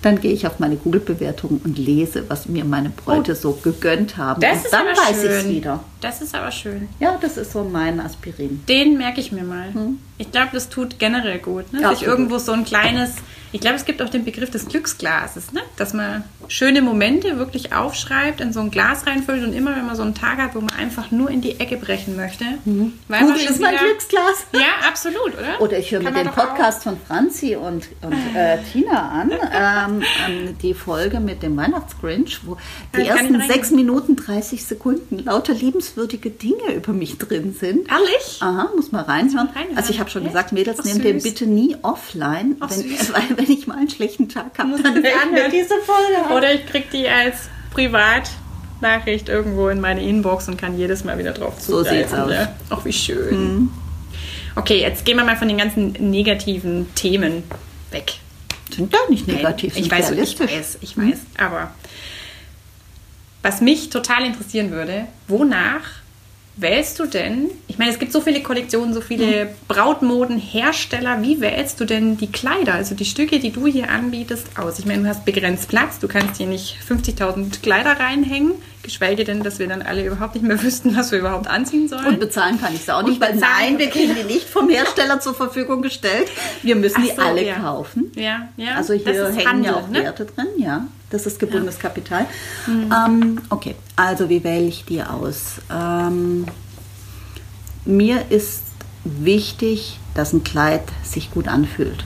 Dann 0.02 0.22
gehe 0.22 0.32
ich 0.32 0.48
auf 0.48 0.60
meine 0.60 0.78
Google-Bewertung 0.78 1.60
und 1.63 1.78
lese, 1.78 2.24
was 2.30 2.48
mir 2.48 2.63
meine 2.63 2.89
Bräute 2.89 3.34
oh. 3.34 3.36
so 3.36 3.52
gegönnt 3.52 4.15
haben. 4.15 4.39
Das 4.39 4.60
und 4.60 4.65
ist 4.65 4.74
dann 4.74 4.88
aber 4.88 4.98
weiß 4.98 5.24
ich 5.24 5.30
es 5.30 5.48
wieder. 5.50 5.84
Das 6.00 6.22
ist 6.22 6.34
aber 6.34 6.52
schön. 6.52 6.88
Ja, 7.00 7.17
das 7.20 7.38
ist 7.38 7.52
so 7.52 7.63
mein 7.63 8.00
Aspirin. 8.00 8.63
Den 8.70 8.98
merke 8.98 9.20
ich 9.20 9.32
mir 9.32 9.43
mal. 9.43 9.74
Hm. 9.74 10.00
Ich 10.17 10.32
glaube, 10.32 10.49
das 10.53 10.69
tut 10.69 10.99
generell 10.99 11.39
gut. 11.39 11.71
Ne? 11.73 11.82
Ja, 11.82 11.95
Sich 11.95 12.03
irgendwo 12.03 12.38
so 12.38 12.51
ein 12.51 12.65
kleines 12.65 13.15
ich 13.53 13.62
glaube, 13.62 13.77
es 13.77 13.86
gibt 13.86 14.01
auch 14.01 14.10
den 14.10 14.25
Begriff 14.25 14.51
des 14.51 14.67
Glücksglases, 14.67 15.53
ne? 15.53 15.62
dass 15.77 15.93
man 15.93 16.23
schöne 16.49 16.82
Momente 16.82 17.38
wirklich 17.38 17.73
aufschreibt, 17.73 18.41
in 18.41 18.51
so 18.51 18.60
ein 18.60 18.71
Glas 18.71 19.08
reinfüllt 19.08 19.43
und 19.45 19.53
immer, 19.53 19.75
wenn 19.75 19.86
man 19.86 19.95
so 19.95 20.03
einen 20.03 20.15
Tag 20.15 20.38
hat, 20.38 20.53
wo 20.53 20.60
man 20.60 20.71
einfach 20.71 21.12
nur 21.12 21.30
in 21.30 21.41
die 21.41 21.60
Ecke 21.60 21.77
brechen 21.77 22.17
möchte. 22.17 22.43
Mhm. 22.65 22.93
Weil 23.08 23.21
Google 23.21 23.38
ist 23.38 23.62
mein 23.62 23.77
Glücksglas. 23.77 24.47
Ja, 24.53 24.88
absolut, 24.88 25.34
oder? 25.38 25.62
Oder 25.62 25.77
ich 25.77 25.91
höre 25.91 26.01
mir 26.01 26.12
den 26.12 26.30
Podcast 26.30 26.84
von 26.84 26.97
Franzi 27.08 27.56
und, 27.56 27.88
und 28.01 28.13
äh, 28.36 28.58
Tina 28.71 29.10
an, 29.10 29.32
ähm, 29.32 30.03
ähm, 30.27 30.58
die 30.62 30.73
Folge 30.73 31.19
mit 31.19 31.43
dem 31.43 31.56
Weihnachtsgrinch, 31.56 32.41
wo 32.45 32.58
die 32.95 33.01
ja, 33.01 33.15
ersten 33.15 33.39
6 33.39 33.71
Minuten 33.71 34.15
30 34.15 34.65
Sekunden 34.65 35.19
lauter 35.19 35.53
liebenswürdige 35.53 36.32
Dinge 36.32 36.73
über 36.75 36.91
mich 36.91 37.17
drin 37.17 37.56
sind. 37.58 37.89
Ehrlich? 37.89 38.39
Aha, 38.41 38.71
muss 38.75 38.91
man 38.91 39.06
reinhören. 39.06 39.49
Also 39.75 39.91
ich 39.91 39.99
habe 39.99 40.07
schon 40.10 40.24
Echt? 40.24 40.32
gesagt, 40.32 40.52
Mädels, 40.52 40.84
nehmt 40.84 41.04
den 41.04 41.22
bitte 41.22 41.46
nie 41.46 41.76
offline, 41.82 42.56
Ach, 42.60 42.70
wenn, 42.70 42.84
weil 43.13 43.38
wenn 43.38 43.52
ich 43.52 43.67
mal 43.67 43.78
einen 43.78 43.89
schlechten 43.89 44.30
Tag 44.30 44.58
habe, 44.58 44.82
dann 44.82 45.04
wir 45.04 45.50
diese 45.50 45.76
Folge 45.80 46.34
Oder 46.36 46.54
ich 46.54 46.65
kriege 46.65 46.88
die 46.91 47.08
als 47.08 47.50
Privatnachricht 47.72 49.30
irgendwo 49.30 49.70
in 49.70 49.80
meine 49.80 50.04
Inbox 50.04 50.48
und 50.48 50.58
kann 50.58 50.78
jedes 50.78 51.04
Mal 51.04 51.17
wieder 51.17 51.34
drauf 51.34 51.60
zugreifen. 51.60 51.86
So 51.86 51.96
sieht's 51.96 52.13
aus. 52.13 52.30
Ne? 52.30 52.56
Ach, 52.70 52.86
wie 52.86 52.93
schön. 52.93 53.36
Mhm. 53.36 53.70
Okay, 54.56 54.82
jetzt 54.82 55.06
gehen 55.06 55.17
wir 55.17 55.24
mal 55.24 55.38
von 55.38 55.48
den 55.48 55.58
ganzen 55.58 55.91
negativen 55.91 56.93
Themen 56.96 57.43
weg. 57.91 58.13
Sind 58.76 58.91
gar 58.91 59.10
nicht 59.10 59.28
negativ. 59.28 59.76
Nein, 59.76 59.84
ich 59.84 59.91
weiß, 59.91 60.12
ich 60.12 60.39
weiß, 60.39 60.78
ich 60.82 60.98
weiß. 60.98 61.06
Mhm. 61.06 61.15
Aber 61.38 61.72
was 63.43 63.62
mich 63.62 63.89
total 63.89 64.26
interessieren 64.26 64.72
würde, 64.72 65.08
wonach 65.28 65.96
wählst 66.58 67.00
du 67.00 67.06
denn, 67.06 67.50
ich 67.67 67.78
meine, 67.78 67.91
es 67.91 68.00
gibt 68.00 68.12
so 68.12 68.20
viele 68.20 68.41
Kollektionen, 68.41 68.93
so 68.93 69.02
viele 69.02 69.46
mhm. 69.46 69.50
Brautmodenhersteller, 69.67 71.22
wie 71.22 71.39
wählst 71.39 71.80
du 71.80 71.86
denn 71.86 72.17
die 72.17 72.32
Kleider, 72.32 72.74
also 72.74 72.96
die 72.96 73.06
Stücke, 73.06 73.39
die 73.39 73.52
du 73.52 73.67
hier 73.67 73.89
anbietest, 73.89 74.60
aus? 74.60 74.80
Ich 74.80 74.86
meine, 74.86 75.04
du 75.04 75.10
hast 75.10 75.24
begrenzt 75.24 75.70
Platz, 75.70 76.00
du 76.00 76.08
kannst 76.08 76.38
hier 76.38 76.48
nicht 76.48 76.78
50.000 76.88 77.62
Kleider 77.62 78.00
reinhängen, 78.00 78.54
geschweige 78.82 79.24
denn, 79.24 79.43
dass 79.43 79.60
wir 79.60 79.67
dann 79.67 79.84
alle 79.84 80.06
überhaupt 80.06 80.34
nicht 80.34 80.46
mehr 80.46 80.62
wüssten, 80.63 80.96
was 80.96 81.12
wir 81.12 81.20
überhaupt 81.20 81.48
anziehen 81.48 81.88
sollen. 81.88 82.08
Und 82.08 82.20
bezahlen 82.20 82.60
kann 82.60 82.74
ich 82.74 82.82
es 82.82 82.89
auch 82.89 83.04
nicht, 83.04 83.22
weil 83.22 83.36
nein, 83.36 83.78
wir 83.78 83.89
kriegen 83.91 84.15
die 84.15 84.34
nicht 84.34 84.50
vom 84.50 84.70
Hersteller 84.70 85.20
zur 85.20 85.36
Verfügung 85.36 85.82
gestellt. 85.82 86.28
Wir 86.63 86.76
müssen 86.76 87.04
so, 87.04 87.12
die 87.12 87.17
alle 87.20 87.46
ja. 87.46 87.60
kaufen. 87.60 88.12
Ja, 88.15 88.50
ja. 88.58 88.76
Also 88.76 88.93
hier 88.93 89.28
hängen 89.28 89.48
Handel, 89.48 89.65
ja 89.65 89.76
auch 89.76 89.88
ne? 89.89 90.04
Werte 90.04 90.26
drin, 90.26 90.48
ja. 90.58 90.88
Das 91.10 91.26
ist 91.26 91.39
gebundenes 91.39 91.76
ja. 91.76 91.82
Kapital. 91.84 92.26
Mhm. 92.65 92.93
Ähm, 92.93 93.41
okay, 93.50 93.76
also 93.96 94.30
wie 94.30 94.43
wähle 94.43 94.65
ich 94.65 94.86
die 94.86 95.02
aus? 95.02 95.62
Ähm, 95.72 96.46
mir 97.86 98.30
ist 98.30 98.63
wichtig, 99.06 100.00
dass 100.13 100.34
ein 100.34 100.43
Kleid 100.43 100.84
sich 101.04 101.32
gut 101.32 101.48
anfühlt. 101.48 102.04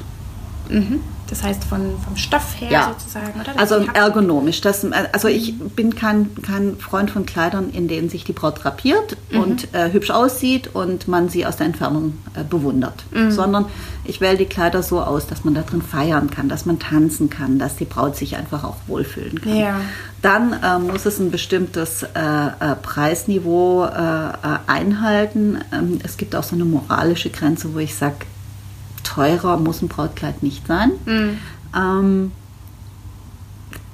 Mhm. 0.70 1.02
Das 1.32 1.42
heißt 1.44 1.64
von, 1.64 1.98
vom 2.06 2.18
Stoff 2.18 2.60
her 2.60 2.70
Ja. 2.70 2.96
sozusagen, 3.00 3.40
oder? 3.40 3.58
Also 3.58 3.76
ergonomisch. 3.94 4.62
Das, 4.62 4.86
also 5.14 5.30
ich 5.30 5.58
bin 5.58 5.96
kein, 5.96 6.30
kein 6.42 6.76
Freund 6.78 7.10
von 7.10 7.26
Kleidern, 7.26 7.70
in 7.72 7.88
denen 7.88 8.10
sich 8.10 8.26
die 8.26 8.34
Braut 8.34 8.64
drapiert 8.64 9.16
und 9.32 9.74
äh, 9.74 9.92
hübsch 9.94 10.12
aussieht 10.12 10.70
und 10.74 11.08
man 11.08 11.30
sie 11.30 11.46
aus 11.46 11.56
der 11.56 11.68
Entfernung 11.68 12.18
äh, 12.36 12.44
bewundert. 12.44 13.06
Sondern 13.30 13.66
ich 14.04 14.20
wähle 14.20 14.36
die 14.38 14.46
Kleider 14.46 14.84
so 14.84 15.02
aus, 15.02 15.26
dass 15.26 15.46
man 15.46 15.54
da 15.56 15.62
drin 15.62 15.82
feiern 15.82 16.30
kann, 16.30 16.50
dass 16.50 16.66
man 16.66 16.80
tanzen 16.80 17.30
kann, 17.30 17.58
dass 17.60 17.78
die 17.78 17.86
Braut 17.86 18.18
sich 18.18 18.36
einfach 18.36 18.64
auch 18.66 18.76
wohlfühlen 18.88 19.40
kann. 19.42 19.56
Ja. 19.56 19.80
Dann 20.22 20.54
äh, 20.54 20.80
muss 20.80 21.06
es 21.06 21.18
ein 21.20 21.32
bestimmtes 21.32 22.04
äh, 22.04 22.08
äh, 22.14 22.76
Preisniveau 22.82 23.86
äh, 23.86 23.88
äh, 23.90 24.32
einhalten. 24.68 25.60
Ähm, 25.72 26.00
es 26.04 26.18
gibt 26.18 26.36
auch 26.36 26.44
so 26.44 26.56
eine 26.56 26.66
moralische 26.66 27.30
Grenze, 27.30 27.74
wo 27.74 27.80
ich 27.80 27.96
sage, 27.96 28.16
teurer 29.04 29.58
muss 29.58 29.82
ein 29.82 29.88
Brautkleid 29.88 30.44
nicht 30.44 30.68
sein. 30.68 30.92
Ähm, 31.76 32.32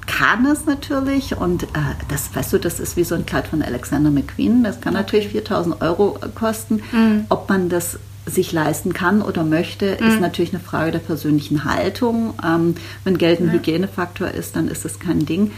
kann 0.05 0.45
es 0.45 0.65
natürlich 0.65 1.37
und 1.37 1.63
äh, 1.63 1.67
das 2.07 2.35
weißt 2.35 2.53
du, 2.53 2.57
das 2.59 2.79
ist 2.79 2.97
wie 2.97 3.03
so 3.03 3.13
ein 3.13 3.25
Kleid 3.25 3.47
von 3.47 3.61
Alexander 3.61 4.09
McQueen. 4.09 4.63
Das 4.63 4.81
kann 4.81 4.93
natürlich 4.93 5.27
4000 5.29 5.81
Euro 5.81 6.17
äh, 6.21 6.29
kosten. 6.33 6.81
Ob 7.29 7.49
man 7.49 7.69
das 7.69 7.99
sich 8.25 8.51
leisten 8.51 8.93
kann 8.93 9.21
oder 9.21 9.43
möchte, 9.43 9.85
ist 9.85 10.19
natürlich 10.19 10.53
eine 10.53 10.61
Frage 10.61 10.91
der 10.91 10.99
persönlichen 10.99 11.63
Haltung. 11.63 12.33
Ähm, 12.43 12.75
wenn 13.03 13.17
Geld 13.17 13.39
ein 13.39 13.51
Hygienefaktor 13.51 14.29
ist, 14.29 14.55
dann 14.55 14.67
ist 14.67 14.85
es 14.85 14.99
kein 14.99 15.25
Ding. 15.25 15.51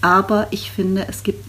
Aber 0.00 0.48
ich 0.50 0.70
finde, 0.70 1.06
es 1.08 1.22
gibt 1.22 1.44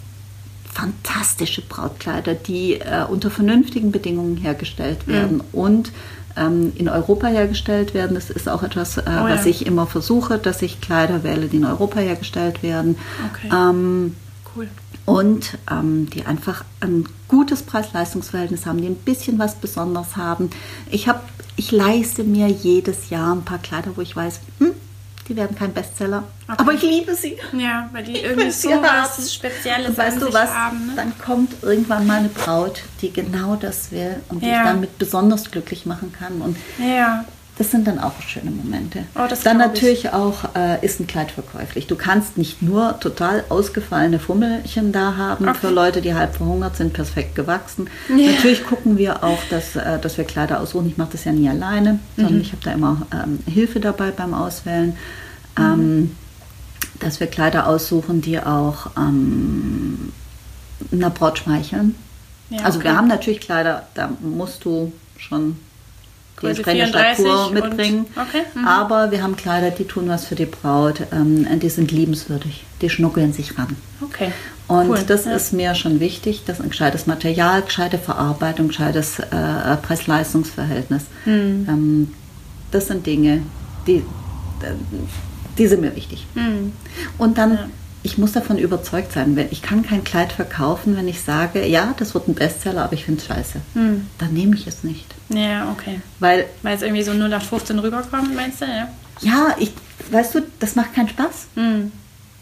fantastische 0.73 1.63
Brautkleider, 1.63 2.35
die 2.35 2.73
äh, 2.73 3.05
unter 3.09 3.31
vernünftigen 3.31 3.91
Bedingungen 3.91 4.37
hergestellt 4.37 5.07
werden 5.07 5.41
und 5.51 5.91
ähm, 6.37 6.71
in 6.75 6.89
Europa 6.89 7.27
hergestellt 7.27 7.93
werden. 7.93 8.15
Das 8.15 8.29
ist 8.29 8.47
auch 8.47 8.63
etwas, 8.63 8.97
äh, 8.97 9.03
ja. 9.05 9.29
was 9.29 9.45
ich 9.45 9.65
immer 9.65 9.87
versuche, 9.87 10.37
dass 10.37 10.61
ich 10.61 10.81
Kleider 10.81 11.23
wähle, 11.23 11.47
die 11.47 11.57
in 11.57 11.65
Europa 11.65 11.99
hergestellt 11.99 12.63
werden. 12.63 12.97
Okay. 13.33 13.49
Ähm, 13.53 14.15
Cool. 14.55 14.67
und 15.05 15.57
ähm, 15.69 16.09
die 16.09 16.25
einfach 16.25 16.63
ein 16.79 17.05
gutes 17.27 17.61
Preis-Leistungs-Verhältnis 17.63 18.65
haben, 18.65 18.81
die 18.81 18.87
ein 18.87 18.95
bisschen 18.95 19.37
was 19.37 19.55
Besonderes 19.55 20.15
haben. 20.15 20.49
Ich, 20.89 21.07
hab, 21.07 21.29
ich 21.55 21.71
leiste 21.71 22.23
mir 22.23 22.47
jedes 22.47 23.09
Jahr 23.09 23.35
ein 23.35 23.43
paar 23.43 23.59
Kleider, 23.59 23.91
wo 23.95 24.01
ich 24.01 24.15
weiß, 24.15 24.39
hm, 24.59 24.71
die 25.27 25.35
werden 25.35 25.55
kein 25.57 25.73
Bestseller, 25.73 26.23
Okay. 26.47 26.55
aber 26.57 26.73
ich 26.73 26.81
liebe 26.81 27.13
sie. 27.15 27.37
Ja, 27.53 27.89
weil 27.91 28.03
die 28.03 28.13
Ich 28.13 28.23
irgendwie 28.23 28.51
so 28.51 28.69
was 28.69 29.17
haben. 29.17 29.27
Spezielles 29.27 29.89
Und 29.89 29.97
weißt 29.97 30.21
du 30.21 30.33
was? 30.33 30.53
haben. 30.53 30.87
Ne? 30.87 30.93
Dann 30.95 31.13
kommt 31.19 31.51
irgendwann 31.63 32.07
mal 32.07 32.19
eine 32.19 32.29
Braut, 32.29 32.81
die 33.01 33.11
genau 33.11 33.55
das 33.55 33.91
will 33.91 34.15
und 34.29 34.41
die 34.41 34.47
Ja. 34.47 34.61
ich 34.63 34.67
damit 34.69 34.97
besonders 34.97 35.51
glücklich 35.51 35.85
machen 35.85 36.13
kann. 36.17 36.41
Und 36.41 36.57
Ja. 36.79 37.25
Das 37.57 37.71
sind 37.71 37.87
dann 37.87 37.97
auch 37.99 38.21
schöne 38.21 38.51
Momente. 38.51 38.99
Oh, 39.15 39.19
dann 39.27 39.27
glaub 39.29 39.39
ich. 39.41 39.53
natürlich 39.57 40.09
auch 40.13 40.55
äh, 40.55 40.85
ist 40.85 40.99
ein 40.99 41.07
Kleid 41.07 41.31
verkäuflich. 41.31 41.87
Du 41.87 41.95
kannst 41.95 42.37
nicht 42.37 42.61
nur 42.61 42.99
total 42.99 43.43
ausgefallene 43.49 44.19
Fummelchen 44.19 44.91
da 44.91 45.15
haben 45.17 45.47
Okay. 45.47 45.57
für 45.61 45.69
Leute, 45.69 46.01
die 46.01 46.13
halb 46.13 46.35
verhungert 46.35 46.75
sind, 46.77 46.93
perfekt 46.93 47.35
gewachsen. 47.35 47.89
Ja. 48.09 48.31
Natürlich 48.31 48.63
gucken 48.65 48.97
wir 48.97 49.23
auch, 49.23 49.39
dass, 49.49 49.75
äh, 49.75 49.97
dass 49.99 50.17
wir 50.17 50.25
Kleider 50.25 50.59
aussuchen. 50.59 50.87
Ich 50.87 50.97
mache 50.97 51.09
das 51.13 51.23
ja 51.23 51.31
nie 51.31 51.49
alleine, 51.49 51.93
Mhm. 51.93 51.99
sondern 52.21 52.41
ich 52.41 52.51
habe 52.51 52.61
da 52.63 52.71
immer 52.73 53.07
ähm, 53.11 53.39
Hilfe 53.51 53.79
dabei 53.79 54.11
beim 54.11 54.33
Auswählen. 54.33 54.95
Mhm. 55.57 55.63
Ähm, 55.63 56.15
dass 56.99 57.19
wir 57.19 57.27
Kleider 57.27 57.67
aussuchen, 57.67 58.21
die 58.21 58.39
auch 58.39 58.91
ähm, 58.97 60.11
einer 60.91 61.09
Braut 61.09 61.39
schmeicheln. 61.39 61.95
Ja, 62.49 62.63
also 62.63 62.79
okay. 62.79 62.89
wir 62.89 62.97
haben 62.97 63.07
natürlich 63.07 63.39
Kleider, 63.41 63.87
da 63.93 64.09
musst 64.21 64.63
du 64.65 64.93
schon 65.17 65.57
die 66.37 66.45
Größe 66.45 66.57
entsprechende 66.61 66.85
34 66.93 67.25
Statur 67.25 67.47
und- 67.47 67.53
mitbringen. 67.53 68.05
okay, 68.15 68.43
mhm. 68.55 68.67
Aber 68.67 69.11
wir 69.11 69.23
haben 69.23 69.35
Kleider, 69.35 69.71
die 69.71 69.85
tun 69.85 70.07
was 70.07 70.25
für 70.25 70.35
die 70.35 70.45
Braut, 70.45 71.01
ähm, 71.11 71.47
die 71.59 71.69
sind 71.69 71.91
liebenswürdig, 71.91 72.63
die 72.81 72.89
schnuckeln 72.89 73.33
sich 73.33 73.57
ran. 73.57 73.75
Okay. 74.01 74.31
Und 74.67 74.89
Cool, 74.89 74.99
das 75.07 75.25
ja. 75.25 75.33
ist 75.35 75.53
mir 75.53 75.75
schon 75.75 75.99
wichtig, 75.99 76.43
dass 76.45 76.59
ein 76.59 76.69
gescheites 76.69 77.07
Material, 77.07 77.61
gescheite 77.61 77.97
Verarbeitung, 77.97 78.67
gescheites 78.67 79.19
äh, 79.19 79.77
Preis-Leistungs-Verhältnis. 79.81 81.03
Hm. 81.23 81.65
Ähm, 81.69 82.13
das 82.71 82.87
sind 82.87 83.05
Dinge, 83.05 83.43
die, 83.87 84.03
die 85.57 85.67
sind 85.67 85.81
mir 85.81 85.95
wichtig. 85.95 86.25
Hm. 86.33 86.73
Und 87.17 87.37
dann, 87.37 87.53
Ja. 87.53 87.67
Ich 88.07 88.17
muss 88.17 88.31
davon 88.31 88.57
überzeugt 88.57 89.11
sein, 89.11 89.35
wenn 89.35 89.49
ich 89.51 89.61
kann 89.61 89.83
kein 89.83 90.03
Kleid 90.05 90.31
verkaufen, 90.31 90.95
wenn 90.95 91.09
ich 91.09 91.21
sage, 91.21 91.65
ja, 91.67 91.93
das 91.97 92.13
wird 92.13 92.29
ein 92.29 92.35
Bestseller, 92.35 92.85
aber 92.85 92.93
ich 92.93 93.03
finde 93.03 93.19
es 93.21 93.27
scheiße. 93.27 93.59
Hm. 93.73 94.07
Dann 94.17 94.33
nehme 94.33 94.55
ich 94.55 94.65
es 94.65 94.83
nicht. 94.85 95.05
Ja, 95.27 95.69
okay. 95.71 95.99
Weil, 96.19 96.45
Weil 96.61 96.75
es 96.77 96.81
irgendwie 96.83 97.03
so 97.03 97.11
0815 97.11 97.77
rüberkommt, 97.79 98.33
meinst 98.33 98.61
du? 98.61 98.65
Ja. 98.65 98.87
ja, 99.19 99.55
ich, 99.59 99.73
weißt 100.09 100.35
du, 100.35 100.39
das 100.59 100.75
macht 100.75 100.93
keinen 100.95 101.09
Spaß. 101.09 101.47
Hm. 101.55 101.91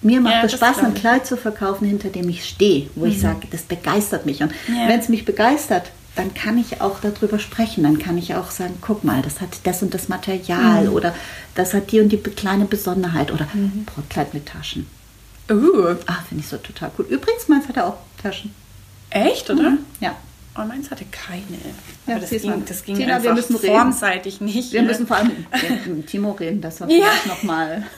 Mir 0.03 0.21
macht 0.21 0.35
Ja, 0.35 0.43
es 0.43 0.51
Spaß, 0.51 0.77
ein. 0.79 0.91
Mhm. 0.91 0.93
Kleid 0.93 1.25
zu 1.25 1.35
verkaufen, 1.35 1.87
hinter 1.87 2.09
dem 2.09 2.29
ich 2.29 2.45
stehe, 2.45 2.91
wo 2.93 3.05
ich 3.05 3.19
sage, 3.19 3.47
das 3.49 3.63
begeistert 3.63 4.27
mich. 4.27 4.43
Und 4.43 4.51
Ja. 4.67 4.87
wenn 4.87 4.99
es 4.99 5.09
mich 5.09 5.25
begeistert, 5.25 5.89
dann 6.15 6.35
kann 6.35 6.59
ich 6.59 6.79
auch 6.79 6.97
darüber 7.01 7.39
sprechen. 7.39 7.83
Dann 7.83 7.97
kann 7.97 8.17
ich 8.19 8.35
auch 8.35 8.51
sagen, 8.51 8.75
guck 8.81 9.03
mal, 9.03 9.23
das 9.23 9.41
hat 9.41 9.49
das 9.63 9.81
und 9.81 9.95
das 9.95 10.07
Material 10.09 10.83
Mhm. 10.83 10.93
oder 10.93 11.15
das 11.55 11.73
hat 11.73 11.91
die 11.91 12.01
und 12.01 12.09
die 12.09 12.17
kleine 12.17 12.65
Besonderheit 12.65 13.31
oder 13.31 13.47
Brautkleid 13.87 14.33
mit 14.35 14.45
Taschen. 14.45 14.85
Uh, 15.49 15.95
Ah, 16.07 16.23
finde 16.27 16.43
ich 16.43 16.47
so 16.49 16.57
total 16.57 16.91
cool. 16.97 17.05
Übrigens, 17.09 17.47
meins 17.47 17.67
hat 17.67 17.77
auch 17.77 17.97
Taschen. 18.21 18.53
echt, 19.11 19.49
oder? 19.49 19.77
Ja. 19.99 20.15
Oh, 20.57 20.63
meins 20.65 20.89
hatte 20.89 21.05
keine. 21.11 21.57
Ja, 22.07 22.17
das 22.19 22.29
ging, 22.29 22.63
das 22.65 22.83
ging 22.83 22.95
Tina, 22.95 23.21
wir 23.21 23.33
müssen 23.33 23.55
reden. 23.57 23.73
formseitig 23.75 24.39
nicht. 24.41 24.71
Wir 24.71 24.81
ne? 24.81 24.87
müssen 24.87 25.05
vor 25.05 25.17
allem 25.17 25.45
mit 25.87 26.07
Timo 26.07 26.31
reden, 26.31 26.61
dass 26.61 26.79
wir 26.79 26.87
Ja. 26.89 27.07
nochmal. 27.27 27.83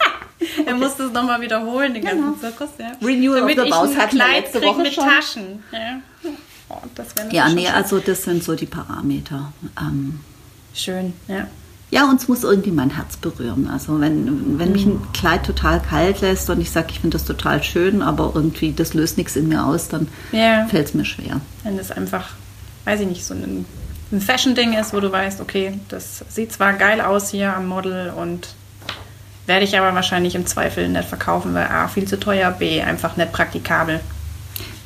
Er 0.68 0.76
muss 0.76 0.96
das 0.96 1.12
nochmal 1.12 1.42
wiederholen, 1.42 1.96
den 1.96 2.04
ganzen 2.04 2.22
Genau. 2.26 2.38
Zirkus. 2.38 2.70
Ja. 2.78 2.92
Renewal 3.02 3.42
of 3.42 3.48
Damit 3.48 3.58
the 3.60 3.64
ich 3.66 3.74
Vows 3.74 3.90
ein 3.90 3.98
hatten 3.98 4.18
wir 4.18 4.24
Kleid 4.26 4.44
letzte 4.44 4.62
Woche 4.62 4.82
mit 4.84 4.94
schon. 4.94 5.04
Taschen. 5.06 5.64
Ja. 5.72 6.00
Oh, 6.70 6.76
das 6.94 7.08
Ja, 7.32 7.50
nee, 7.50 7.66
schon 7.66 7.74
also 7.74 7.98
das 8.00 8.22
sind 8.24 8.44
so 8.44 8.54
die 8.54 8.68
Parameter. 8.68 9.52
Ähm, 9.82 10.20
schön. 10.76 11.14
Ja. 11.28 11.48
Ja, 11.90 12.04
uns 12.10 12.28
muss 12.28 12.44
irgendwie 12.44 12.72
mein 12.72 12.90
Herz 12.90 13.16
berühren. 13.16 13.70
Also 13.72 14.00
wenn, 14.02 14.60
wenn 14.60 14.74
mich 14.74 14.86
ein 14.86 15.02
Kleid 15.14 15.46
total 15.46 15.80
kalt 15.82 16.20
lässt 16.22 16.50
und 16.50 16.60
ich 16.60 16.70
sage, 16.70 16.88
ich 16.92 17.00
finde 17.00 17.18
das 17.18 17.26
total 17.26 17.64
schön, 17.64 18.02
aber 18.02 18.34
irgendwie 18.36 18.74
das 18.74 18.94
löst 18.94 19.18
nichts 19.18 19.36
in 19.38 19.48
mir 19.48 19.64
aus, 19.66 19.88
dann 19.88 20.10
Ja. 20.34 20.66
fällt 20.68 20.88
es 20.88 20.94
mir 20.94 21.06
schwer. 21.06 21.40
Wenn 21.64 21.78
das 21.78 21.92
einfach, 21.92 22.30
weiß 22.84 23.00
ich 23.00 23.08
nicht, 23.08 23.26
so 23.26 23.34
ein, 23.34 23.66
ein 24.12 24.20
Fashion-Ding 24.22 24.74
ist, 24.74 24.94
wo 24.94 25.00
du 25.00 25.10
weißt, 25.12 25.40
okay, 25.40 25.80
das 25.88 26.26
sieht 26.30 26.52
zwar 26.52 26.74
geil 26.74 27.00
aus 27.00 27.30
hier 27.32 27.56
am 27.56 27.68
Model 27.68 28.10
und 28.10 28.50
werde 29.46 29.64
ich 29.64 29.78
aber 29.80 29.96
wahrscheinlich 29.96 30.36
im 30.36 30.46
Zweifel 30.46 30.90
nicht 30.90 31.08
verkaufen, 31.08 31.54
weil 31.54 31.68
A, 31.68 31.88
viel 31.88 32.06
zu 32.06 32.20
teuer, 32.20 32.52
B, 32.52 32.82
einfach 32.82 33.16
nicht 33.16 33.32
praktikabel. 33.32 34.02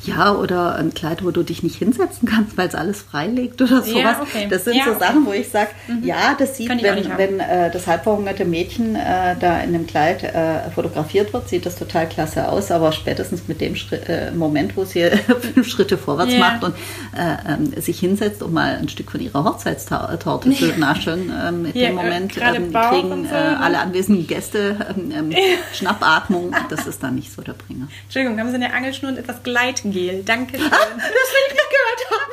Ja, 0.04 0.34
oder 0.34 0.74
ein 0.76 0.94
Kleid, 0.94 1.24
wo 1.24 1.30
du 1.30 1.42
dich 1.42 1.62
nicht 1.62 1.76
hinsetzen 1.76 2.28
kannst, 2.28 2.56
weil 2.56 2.68
es 2.68 2.74
alles 2.74 3.02
frei 3.02 3.26
liegt 3.28 3.60
oder 3.62 3.82
sowas. 3.82 3.94
Ja, 4.02 4.20
okay. 4.22 4.46
Das 4.50 4.64
sind 4.64 4.74
Ja, 4.76 4.84
so. 4.92 4.98
Sachen, 4.98 5.26
wo 5.26 5.32
ich 5.32 5.48
sage, 5.48 5.70
ja, 6.02 6.34
das 6.38 6.56
sieht, 6.56 6.68
Kann 6.68 6.82
wenn, 6.82 7.16
wenn 7.16 7.40
äh, 7.40 7.70
das 7.70 7.86
halbverhungerte 7.86 8.44
Mädchen 8.44 8.94
äh, 8.96 9.36
da 9.38 9.60
in 9.60 9.72
dem 9.72 9.86
Kleid 9.86 10.22
äh, 10.24 10.70
fotografiert 10.74 11.32
wird, 11.32 11.48
sieht 11.48 11.66
das 11.66 11.76
total 11.76 12.08
klasse 12.08 12.48
aus, 12.48 12.70
aber 12.70 12.92
spätestens 12.92 13.48
mit 13.48 13.60
dem 13.60 13.76
Schritt, 13.76 14.08
äh, 14.08 14.30
Moment, 14.32 14.76
wo 14.76 14.84
sie 14.84 15.08
fünf 15.54 15.68
Schritte 15.68 15.96
vorwärts 15.98 16.32
Ja. 16.32 16.38
macht 16.38 16.64
und 16.64 16.74
äh, 17.16 17.52
ähm, 17.54 17.72
sich 17.80 18.00
hinsetzt, 18.00 18.42
um 18.42 18.52
mal 18.52 18.76
ein 18.76 18.88
Stück 18.88 19.10
von 19.10 19.20
ihrer 19.20 19.44
Hochzeitstorte 19.44 20.50
zu 20.54 20.66
naschen, 20.78 21.62
mit 21.62 21.74
Ja, 21.76 21.88
dem 21.88 21.98
äh, 21.98 22.02
Moment 22.02 22.36
ähm, 22.38 22.72
kriegen 22.72 23.26
so, 23.28 23.34
äh, 23.34 23.50
ne? 23.50 23.60
alle 23.60 23.78
anwesenden 23.78 24.26
Gäste 24.26 24.76
ähm, 24.96 25.32
Schnappatmung. 25.72 26.54
Das 26.70 26.86
ist 26.86 27.02
dann 27.02 27.16
nicht 27.16 27.30
so 27.32 27.42
der 27.42 27.52
Bringer. 27.52 27.88
Entschuldigung, 28.04 28.38
haben 28.38 28.48
Sie 28.48 28.54
eine 28.54 28.72
Angelschnur 28.72 29.10
und 29.10 29.18
etwas 29.18 29.42
Gleitgel? 29.92 30.22
Danke. 30.24 30.58
schön. 30.58 30.70
Das 30.70 30.80
will 30.80 31.44
ich 31.48 31.52
nicht 31.52 31.70
gehört 31.70 32.00
haben. 32.10 32.32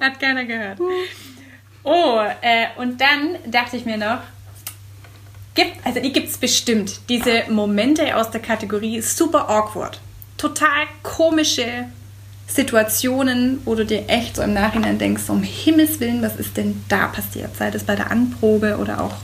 Hat 0.00 0.20
keiner 0.20 0.44
gehört. 0.44 0.78
Oh, 1.84 2.20
äh, 2.42 2.66
und 2.76 3.00
dann 3.00 3.38
dachte 3.46 3.76
ich 3.76 3.84
mir 3.84 3.96
noch, 3.96 4.18
gibt, 5.54 5.84
also 5.84 6.00
die 6.00 6.12
gibt 6.12 6.28
es 6.28 6.38
bestimmt, 6.38 7.00
diese 7.08 7.44
Momente 7.48 8.16
aus 8.16 8.30
der 8.30 8.40
Kategorie 8.40 9.00
super 9.00 9.48
awkward. 9.48 10.00
Total 10.36 10.86
komische 11.02 11.86
Situationen, 12.46 13.60
wo 13.64 13.74
du 13.74 13.84
dir 13.84 14.08
echt 14.08 14.36
so 14.36 14.42
im 14.42 14.54
Nachhinein 14.54 14.98
denkst, 14.98 15.28
um 15.28 15.42
Himmels 15.42 16.00
Willen, 16.00 16.22
was 16.22 16.36
ist 16.36 16.56
denn 16.56 16.82
da 16.88 17.08
passiert? 17.08 17.56
Sei 17.56 17.70
das 17.70 17.84
bei 17.84 17.94
der 17.94 18.10
Anprobe 18.10 18.78
oder 18.78 19.02
auch, 19.02 19.16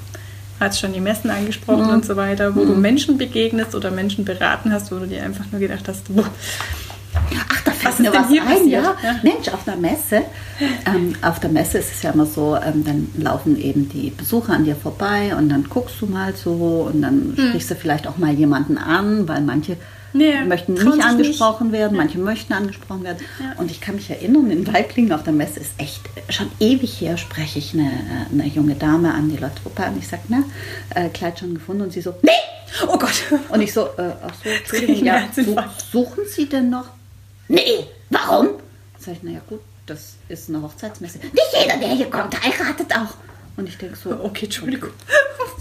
hat 0.65 0.77
schon 0.77 0.93
die 0.93 1.01
Messen 1.01 1.31
angesprochen 1.31 1.91
und 1.91 2.05
so 2.05 2.17
weiter, 2.17 2.55
wo 2.57 2.65
du 2.65 2.75
Menschen 2.75 3.19
begegnest 3.19 3.75
oder 3.75 3.91
Menschen 3.91 4.25
beraten 4.25 4.73
hast, 4.73 4.91
wo 4.91 4.97
du 4.97 5.07
dir 5.07 5.23
einfach 5.23 5.45
nur 5.53 5.61
gedacht 5.61 5.87
hast, 5.89 6.15
boah, 6.15 6.29
Ach, 7.49 7.61
da 7.65 7.71
fällt 7.71 7.93
Was 7.93 7.99
mir 8.01 8.13
was 8.13 8.29
hier 8.29 8.43
ein, 8.45 8.67
ja. 8.69 8.83
Ja. 8.83 9.17
Mensch, 9.23 9.49
auf 9.49 9.69
einer 9.69 9.77
Messe, 9.77 10.23
ähm, 10.87 11.15
auf 11.23 11.39
der 11.39 11.51
Messe 11.51 11.79
ist 11.79 11.93
es 11.93 12.03
ja 12.03 12.11
immer 12.11 12.27
so, 12.27 12.57
ähm, 12.57 12.85
dann 12.85 13.09
laufen 13.17 13.57
eben 13.61 13.89
die 13.89 14.11
Besucher 14.11 14.53
an 14.55 14.65
dir 14.65 14.75
vorbei 14.75 15.33
und 15.37 15.49
dann 15.49 15.65
guckst 15.69 15.95
du 16.01 16.07
mal 16.07 16.35
so 16.35 16.89
und 16.93 17.03
dann 17.03 17.35
Hm. 17.37 17.49
sprichst 17.49 17.71
du 17.71 17.75
vielleicht 17.77 18.09
auch 18.09 18.19
mal 18.19 18.33
jemanden 18.33 18.79
an, 18.79 19.29
weil 19.29 19.43
manche 19.43 19.77
Ja, 20.15 20.45
möchten 20.45 20.75
nicht 20.75 21.03
angesprochen 21.05 21.73
werden, 21.73 21.97
manche 21.97 22.19
möchten 22.19 22.53
angesprochen 22.53 23.03
werden. 23.03 23.19
Ja. 23.41 23.59
Und 23.61 23.71
ich 23.71 23.81
kann 23.81 23.97
mich 23.97 24.09
erinnern, 24.11 24.49
in 24.51 24.67
Weiblingen 24.73 25.13
auf 25.13 25.25
der 25.25 25.33
Messe 25.33 25.59
ist 25.61 25.73
echt 25.79 26.01
schon 26.29 26.51
ewig 26.61 27.01
her, 27.01 27.17
spreche 27.17 27.59
ich 27.59 27.75
eine, 27.75 27.91
eine 28.33 28.47
junge 28.47 28.77
Dame 28.77 29.13
an, 29.13 29.29
die 29.29 29.37
Lottruppe 29.37 29.85
an. 29.85 29.99
Ich 29.99 30.07
sage, 30.07 30.23
na, 30.29 30.45
äh, 30.95 31.09
Kleid 31.09 31.41
schon 31.41 31.55
gefunden? 31.55 31.83
Und 31.83 31.93
sie 31.93 32.01
so, 32.01 32.15
nee! 32.23 32.31
Oh 32.89 32.97
Gott. 32.99 33.13
Und 33.51 33.61
ich 33.61 33.73
so, 33.73 33.87
äh, 33.99 34.13
ach 34.25 34.35
so, 34.43 34.49
Entschuldigung, 34.49 35.05
ja, 35.05 35.29
su- 35.35 35.57
suchen 35.93 36.25
Sie 36.29 36.49
denn 36.49 36.71
noch? 36.71 36.87
Nee, 37.49 37.87
warum? 38.11 38.49
Sag 38.99 39.15
ich, 39.15 39.23
naja 39.23 39.41
gut, 39.49 39.61
das 39.87 40.15
ist 40.29 40.49
eine 40.49 40.63
Hochzeitsmesse. 40.63 41.19
Nicht 41.19 41.55
jeder, 41.61 41.77
der 41.77 41.89
hier 41.91 42.11
kommt, 42.11 42.35
heiratet 42.43 42.93
auch. 42.97 43.15
Und 43.57 43.69
ich 43.69 43.79
denke 43.79 43.97
so, 43.97 44.11
Okay, 44.11 44.47
Entschuldigung. 44.47 44.91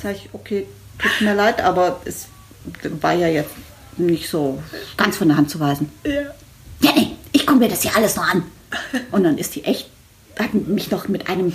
sag 0.02 0.16
ich, 0.16 0.30
okay, 0.34 0.66
tut 0.98 1.22
mir 1.22 1.34
leid, 1.36 1.62
aber 1.62 2.02
es 2.06 2.28
war 3.02 3.14
ja 3.14 3.28
jetzt 3.28 3.52
nicht 4.00 4.30
so 4.30 4.62
ganz 4.98 5.18
von 5.18 5.28
der 5.28 5.38
Hand 5.38 5.50
zu 5.50 5.60
weisen. 5.60 5.92
Ja. 6.06 6.22
Ja, 6.82 6.92
nee, 6.96 7.12
ich 7.32 7.46
gucke 7.46 7.60
mir 7.60 7.70
das 7.70 7.82
hier 7.82 7.96
alles 7.96 8.16
noch 8.16 8.28
an. 8.28 8.44
Und 9.12 9.24
dann 9.24 9.38
ist 9.38 9.56
die 9.56 9.64
echt, 9.64 9.90
hat 10.38 10.54
mich 10.54 10.92
noch 10.92 11.08
mit 11.08 11.30
einem 11.30 11.54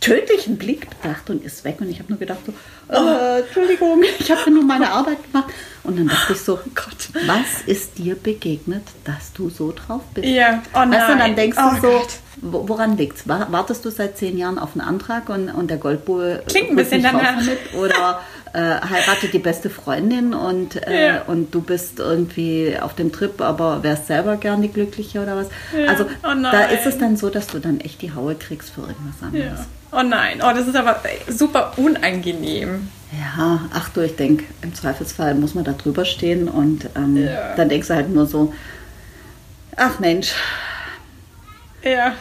tödlichen 0.00 0.56
Blick 0.58 0.86
bedacht 0.90 1.28
und 1.28 1.44
ist 1.44 1.64
weg. 1.64 1.76
Und 1.80 1.90
ich 1.90 1.98
habe 1.98 2.10
nur 2.10 2.18
gedacht 2.20 2.38
so, 2.46 2.52
äh, 2.94 3.40
Entschuldigung, 3.40 4.02
ich 4.20 4.30
habe 4.30 4.48
nur 4.50 4.62
meine 4.62 4.90
Arbeit 4.92 5.18
gemacht. 5.24 5.48
Und 5.82 5.98
dann 5.98 6.06
dachte 6.08 6.34
ich 6.34 6.40
so, 6.40 6.54
Oh 6.64 6.68
Gott. 6.74 7.08
was 7.26 7.62
ist 7.66 7.98
dir 7.98 8.14
begegnet, 8.14 8.82
dass 9.04 9.32
du 9.32 9.50
so 9.50 9.72
drauf 9.72 10.02
bist? 10.14 10.26
Ja, 10.28 10.62
oh 10.74 10.78
Weißt 10.78 10.86
du, 10.92 10.92
nein. 10.92 11.18
dann 11.18 11.36
denkst 11.36 11.58
Oh 11.60 11.74
du 11.74 11.80
so, 11.80 11.88
Gott. 11.98 12.08
wo- 12.42 12.68
woran 12.68 12.96
liegt's? 12.96 13.26
Wa- 13.26 13.48
Wartest 13.50 13.84
du 13.84 13.90
seit 13.90 14.16
zehn 14.18 14.38
Jahren 14.38 14.58
auf 14.60 14.70
einen 14.74 14.82
Antrag 14.82 15.28
und, 15.30 15.48
und 15.48 15.68
der 15.68 15.78
Goldbulle 15.78 16.44
Klingt 16.46 16.70
ein 16.70 16.76
bisschen 16.76 17.02
danach. 17.02 17.36
damit? 17.38 17.58
Oder 17.74 18.20
äh, 18.52 18.58
heiratet 18.58 19.32
die 19.32 19.38
beste 19.38 19.70
Freundin 19.70 20.34
und, 20.34 20.76
äh, 20.86 21.06
Ja. 21.08 21.22
und 21.26 21.54
du 21.54 21.60
bist 21.60 21.98
irgendwie 21.98 22.76
auf 22.80 22.94
dem 22.94 23.12
Trip, 23.12 23.40
aber 23.40 23.82
wärst 23.82 24.06
selber 24.06 24.36
gerne 24.36 24.62
die 24.62 24.72
Glückliche 24.72 25.20
oder 25.22 25.36
was? 25.36 25.48
Ja. 25.76 25.90
Also 25.90 26.04
Oh 26.24 26.34
da 26.42 26.62
ist 26.64 26.86
es 26.86 26.98
dann 26.98 27.16
so, 27.16 27.30
dass 27.30 27.46
du 27.48 27.58
dann 27.58 27.80
echt 27.80 28.02
die 28.02 28.12
Haue 28.14 28.34
kriegst 28.34 28.70
für 28.70 28.82
irgendwas 28.82 29.22
anderes. 29.22 29.60
Ja. 29.60 29.66
Oh 29.90 30.02
nein, 30.02 30.40
oh, 30.42 30.50
das 30.54 30.66
ist 30.66 30.76
aber 30.76 31.00
super 31.28 31.72
unangenehm. 31.76 32.88
Ja, 33.12 33.60
ach 33.72 33.88
du, 33.88 34.02
ich 34.02 34.16
denke, 34.16 34.44
im 34.60 34.74
Zweifelsfall 34.74 35.34
muss 35.34 35.54
man 35.54 35.64
da 35.64 35.72
drüber 35.72 36.04
stehen 36.04 36.46
und 36.48 36.90
ähm, 36.94 37.26
dann 37.56 37.68
denkst 37.70 37.88
du 37.88 37.94
halt 37.94 38.10
nur 38.10 38.26
so, 38.26 38.52
ach 39.76 39.98
Mensch, 39.98 40.32
Ja. 41.82 42.12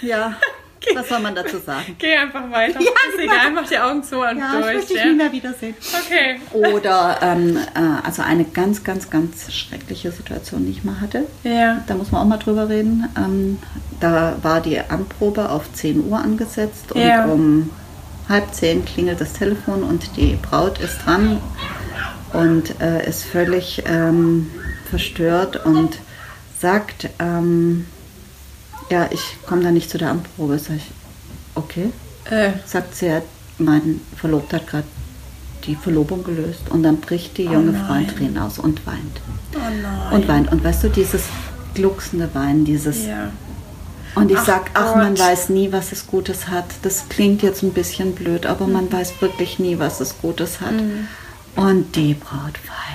ja, 0.00 0.34
was 0.94 1.08
soll 1.08 1.20
man 1.20 1.34
dazu 1.34 1.58
sagen? 1.58 1.96
Geh 1.98 2.14
einfach 2.16 2.50
weiter. 2.50 2.80
Ja, 2.80 2.90
ist 3.08 3.18
genau. 3.18 3.32
egal, 3.32 3.52
mach 3.52 3.68
die 3.68 3.78
Augen 3.78 4.02
zu 4.02 4.16
und 4.20 4.38
Ja, 4.38 4.54
ich 4.54 4.60
durch. 4.60 4.74
möchte 4.76 4.92
dich 4.94 5.02
ja? 5.02 5.08
nie 5.10 5.16
mehr 5.16 5.32
wiedersehen. 5.32 5.74
Okay. 6.06 6.40
Oder 6.52 7.18
ähm, 7.22 7.56
äh, 7.56 8.06
also 8.06 8.22
eine 8.22 8.44
ganz, 8.44 8.84
ganz, 8.84 9.10
ganz 9.10 9.52
schreckliche 9.52 10.10
Situation, 10.12 10.64
die 10.66 10.72
ich 10.72 10.84
mal 10.84 11.00
hatte. 11.00 11.26
Ja. 11.44 11.82
Da 11.86 11.94
muss 11.94 12.10
man 12.12 12.22
auch 12.22 12.26
mal 12.26 12.38
drüber 12.38 12.68
reden. 12.68 13.08
Ähm, 13.16 13.58
da 14.00 14.36
war 14.42 14.60
die 14.60 14.78
Anprobe 14.80 15.50
auf 15.50 15.72
10 15.72 16.06
Uhr 16.08 16.18
angesetzt 16.18 16.92
und 16.92 17.00
Ja. 17.00 17.24
um 17.26 17.70
halb 18.28 18.52
zehn 18.54 18.84
klingelt 18.84 19.20
das 19.20 19.32
Telefon 19.32 19.82
und 19.82 20.16
die 20.18 20.36
Braut 20.42 20.78
ist 20.80 20.98
dran 21.06 21.40
und 22.34 22.78
äh, 22.80 23.08
ist 23.08 23.24
völlig 23.24 23.82
ähm, 23.86 24.50
verstört 24.90 25.64
und 25.64 25.98
sagt, 26.60 27.08
ähm, 27.18 27.86
ja, 28.90 29.08
ich 29.10 29.36
komme 29.46 29.62
da 29.62 29.70
nicht 29.70 29.90
zu 29.90 29.98
der 29.98 30.10
Anprobe. 30.10 30.58
Sag 30.58 30.76
ich, 30.76 30.86
okay. 31.54 31.90
Äh, 32.30 32.52
Sagt 32.66 32.94
sie, 32.94 33.06
ja, 33.06 33.22
mein 33.58 34.00
Verlobter 34.16 34.56
hat 34.58 34.66
gerade 34.66 34.86
die 35.66 35.74
Verlobung 35.74 36.22
gelöst 36.24 36.60
und 36.70 36.82
dann 36.82 36.98
bricht 36.98 37.36
die 37.38 37.44
junge 37.44 37.74
Frau 37.74 37.94
in. 37.94 38.06
Tränen 38.08 38.38
aus 38.38 38.58
und 38.58 38.86
weint. 38.86 39.20
oh 39.54 39.58
nein. 39.58 40.12
Und 40.12 40.28
weint. 40.28 40.52
Und 40.52 40.62
weißt 40.62 40.84
du, 40.84 40.88
dieses 40.88 41.22
glucksende 41.74 42.32
Weinen, 42.34 42.64
dieses 42.64 43.04
Ja. 43.06 43.30
und 44.14 44.30
ich 44.30 44.38
Ach 44.38 44.46
sag, 44.46 44.70
ach, 44.74 44.94
man 44.96 45.18
weiß 45.18 45.48
nie, 45.50 45.72
was 45.72 45.92
es 45.92 46.06
Gutes 46.06 46.48
hat. 46.48 46.66
Das 46.82 47.08
klingt 47.08 47.42
jetzt 47.42 47.62
ein 47.62 47.72
bisschen 47.72 48.14
blöd, 48.14 48.46
aber 48.46 48.66
man 48.66 48.90
weiß 48.92 49.20
wirklich 49.20 49.58
nie, 49.58 49.78
was 49.78 50.00
es 50.00 50.18
Gutes 50.22 50.60
hat. 50.60 50.74
Und 51.56 51.96
die 51.96 52.14
Braut 52.14 52.54
weint 52.66 52.87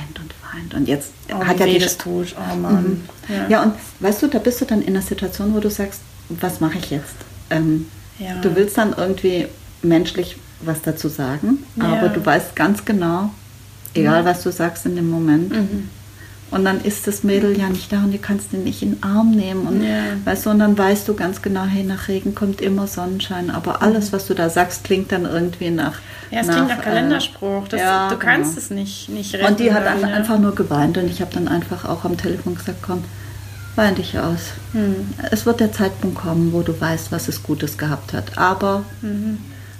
weint. 0.53 0.73
Und 0.73 0.87
jetzt 0.87 1.09
Oh, 1.33 1.43
hat 1.43 1.59
ja 1.59 1.65
die 1.65 1.79
das 1.79 1.97
tut. 1.97 2.35
Oh 2.37 2.55
Mann. 2.55 3.01
ja. 3.29 3.47
ja, 3.49 3.63
und 3.63 3.73
weißt 3.99 4.21
du, 4.23 4.27
da 4.27 4.39
bist 4.39 4.61
du 4.61 4.65
dann 4.65 4.81
in 4.81 4.89
einer 4.89 5.01
Situation, 5.01 5.53
wo 5.53 5.59
du 5.59 5.69
sagst, 5.69 6.01
was 6.29 6.59
mache 6.59 6.77
ich 6.77 6.89
jetzt? 6.91 7.15
Ähm, 7.49 7.87
Ja. 8.19 8.35
Du 8.41 8.55
willst 8.55 8.77
dann 8.77 8.93
irgendwie 8.97 9.47
menschlich 9.81 10.37
was 10.61 10.81
dazu 10.81 11.09
sagen, 11.09 11.59
Ja. 11.75 11.85
aber 11.93 12.09
du 12.09 12.25
weißt 12.25 12.55
ganz 12.55 12.85
genau, 12.85 13.31
egal 13.93 14.23
was 14.25 14.43
du 14.43 14.51
sagst 14.51 14.85
in 14.85 14.95
dem 14.95 15.09
Moment. 15.09 15.51
Mhm. 15.51 15.89
Und 16.51 16.65
dann 16.65 16.81
ist 16.81 17.07
das 17.07 17.23
Mädel 17.23 17.57
ja 17.57 17.67
nicht 17.67 17.91
da 17.91 18.03
und 18.03 18.11
du 18.13 18.19
kannst 18.19 18.53
ihn 18.53 18.63
nicht 18.63 18.83
in 18.83 18.91
den 18.91 19.03
Arm 19.03 19.31
nehmen. 19.31 19.65
Und, 19.67 19.83
Ja. 19.83 20.03
weißt 20.23 20.45
du, 20.45 20.51
und 20.51 20.59
dann 20.59 20.77
weißt 20.77 21.07
du 21.07 21.15
ganz 21.15 21.41
genau, 21.41 21.63
hey, 21.65 21.83
nach 21.83 22.07
Regen 22.07 22.35
kommt 22.35 22.61
immer 22.61 22.85
Sonnenschein. 22.85 23.49
Aber 23.49 23.81
alles, 23.81 24.13
was 24.13 24.27
du 24.27 24.35
da 24.35 24.49
sagst, 24.51 24.83
klingt 24.83 25.11
dann 25.11 25.25
irgendwie 25.25 25.71
nach. 25.71 25.95
Ja, 26.33 26.41
es 26.41 26.47
klingt 26.47 26.67
nach 26.69 26.79
äh, 26.79 26.81
Kalenderspruch. 26.81 27.67
Das, 27.67 27.79
ja, 27.79 28.09
du 28.09 28.17
kannst 28.17 28.51
genau. 28.55 28.61
es 28.63 28.69
nicht, 28.71 29.09
nicht 29.09 29.33
retten. 29.35 29.45
Und 29.45 29.59
die 29.59 29.73
hat 29.73 29.85
dann, 29.85 30.01
ja. 30.01 30.07
einfach 30.07 30.39
nur 30.39 30.55
geweint 30.55 30.97
und 30.97 31.07
ich 31.09 31.21
habe 31.21 31.31
dann 31.33 31.47
einfach 31.47 31.85
auch 31.85 32.03
am 32.05 32.17
Telefon 32.17 32.55
gesagt, 32.55 32.79
komm, 32.81 33.03
wein 33.75 33.95
dich 33.95 34.17
aus. 34.17 34.39
Hm. 34.71 35.13
Es 35.31 35.45
wird 35.45 35.59
der 35.59 35.71
Zeitpunkt 35.71 36.17
kommen, 36.17 36.53
wo 36.53 36.61
du 36.61 36.79
weißt, 36.79 37.11
was 37.11 37.27
es 37.27 37.43
Gutes 37.43 37.77
gehabt 37.77 38.13
hat. 38.13 38.37
Aber 38.37 38.83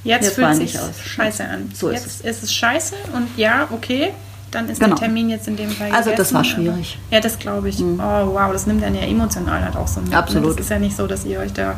Jetzt, 0.04 0.26
Jetzt 0.26 0.36
fühlt 0.36 0.56
sich 0.56 0.78
scheiße 1.06 1.46
an. 1.46 1.72
So 1.74 1.90
ist 1.90 2.04
jetzt 2.04 2.26
ist 2.26 2.44
es 2.44 2.54
scheiße 2.54 2.96
und 3.14 3.28
ja, 3.38 3.68
okay, 3.72 4.12
dann 4.52 4.68
ist 4.70 4.80
Genau. 4.80 4.96
der 4.96 5.06
Termin 5.06 5.30
jetzt 5.30 5.48
in 5.48 5.56
dem 5.56 5.70
Fall 5.70 5.92
Also 5.92 6.10
das 6.10 6.30
gegessen, 6.30 6.34
war 6.34 6.40
aber- 6.42 6.50
schwierig. 6.50 6.98
Ja, 7.10 7.20
das 7.22 7.40
glaube 7.40 7.70
ich. 7.70 7.80
Oh 7.82 7.98
wow, 8.00 8.52
das 8.52 8.68
nimmt 8.68 8.84
dann 8.84 8.96
ja 8.96 9.02
emotional 9.02 9.64
halt 9.64 9.78
auch 9.78 9.88
so 9.88 10.02
mit. 10.02 10.10
ne? 10.12 10.18
Absolut. 10.18 10.52
Das 10.60 10.66
ist 10.66 10.70
ja 10.70 10.78
nicht 10.80 10.96
so, 10.96 11.08
dass 11.08 11.24
ihr 11.26 11.40
euch 11.40 11.54
da 11.54 11.78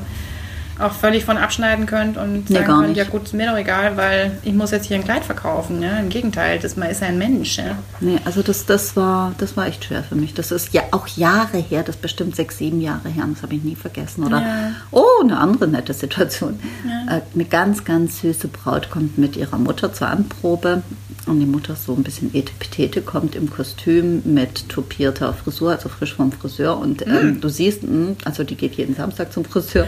auch 0.79 0.91
völlig 0.91 1.25
von 1.25 1.37
abschneiden 1.37 1.85
könnt 1.85 2.17
und 2.17 2.49
Nee, 2.49 2.55
sagen 2.57 2.67
gar 2.67 2.81
könnt, 2.81 2.97
ja 2.97 3.03
gut, 3.05 3.23
ist 3.23 3.33
mir 3.33 3.49
doch 3.49 3.57
egal, 3.57 3.97
weil 3.97 4.37
ich 4.43 4.53
muss 4.53 4.71
jetzt 4.71 4.85
hier 4.87 4.97
ein 4.97 5.03
Kleid 5.03 5.23
verkaufen. 5.23 5.81
Ja? 5.81 5.97
Im 5.99 6.09
Gegenteil, 6.09 6.59
das, 6.59 6.75
man 6.75 6.89
ist 6.89 7.01
ja 7.01 7.07
ein 7.07 7.17
Mensch. 7.17 7.57
Ja? 7.57 7.77
nee, 7.99 8.17
also 8.25 8.41
das, 8.41 8.65
das, 8.65 8.95
war, 8.95 9.33
das 9.37 9.55
war 9.55 9.67
echt 9.67 9.85
schwer 9.85 10.03
für 10.03 10.15
mich. 10.15 10.33
Das 10.33 10.51
ist 10.51 10.73
ja 10.73 10.81
auch 10.91 11.07
Jahre 11.07 11.57
her, 11.57 11.83
das 11.83 11.95
ist 11.95 12.01
bestimmt 12.01 12.35
sechs, 12.35 12.57
sieben 12.57 12.81
Jahre 12.81 13.09
her, 13.09 13.25
das 13.33 13.41
habe 13.43 13.55
ich 13.55 13.63
nie 13.63 13.75
vergessen. 13.75 14.25
Oder 14.25 14.41
Ja. 14.41 14.71
oh, 14.91 15.03
eine 15.23 15.37
andere 15.37 15.67
nette 15.67 15.93
Situation. 15.93 16.59
Äh, 17.07 17.21
Eine 17.33 17.45
ganz, 17.45 17.83
ganz 17.85 18.21
süße 18.21 18.47
Braut 18.47 18.89
kommt 18.89 19.17
mit 19.17 19.35
ihrer 19.37 19.57
Mutter 19.57 19.93
zur 19.93 20.07
Anprobe 20.07 20.81
und 21.25 21.39
die 21.39 21.45
Mutter 21.45 21.75
so 21.75 21.93
ein 21.93 22.03
bisschen 22.03 22.33
etepetete, 22.33 23.01
kommt 23.01 23.35
im 23.35 23.49
Kostüm 23.49 24.21
mit 24.25 24.69
tupierter 24.69 25.33
Frisur, 25.33 25.71
also 25.71 25.89
frisch 25.89 26.13
vom 26.13 26.31
Friseur. 26.31 26.77
Und 26.77 27.05
ähm, 27.07 27.41
du 27.41 27.49
siehst, 27.49 27.83
mh, 27.83 28.15
also 28.25 28.43
die 28.43 28.55
geht 28.55 28.75
jeden 28.75 28.95
Samstag 28.95 29.33
zum 29.33 29.45
Friseur. 29.45 29.87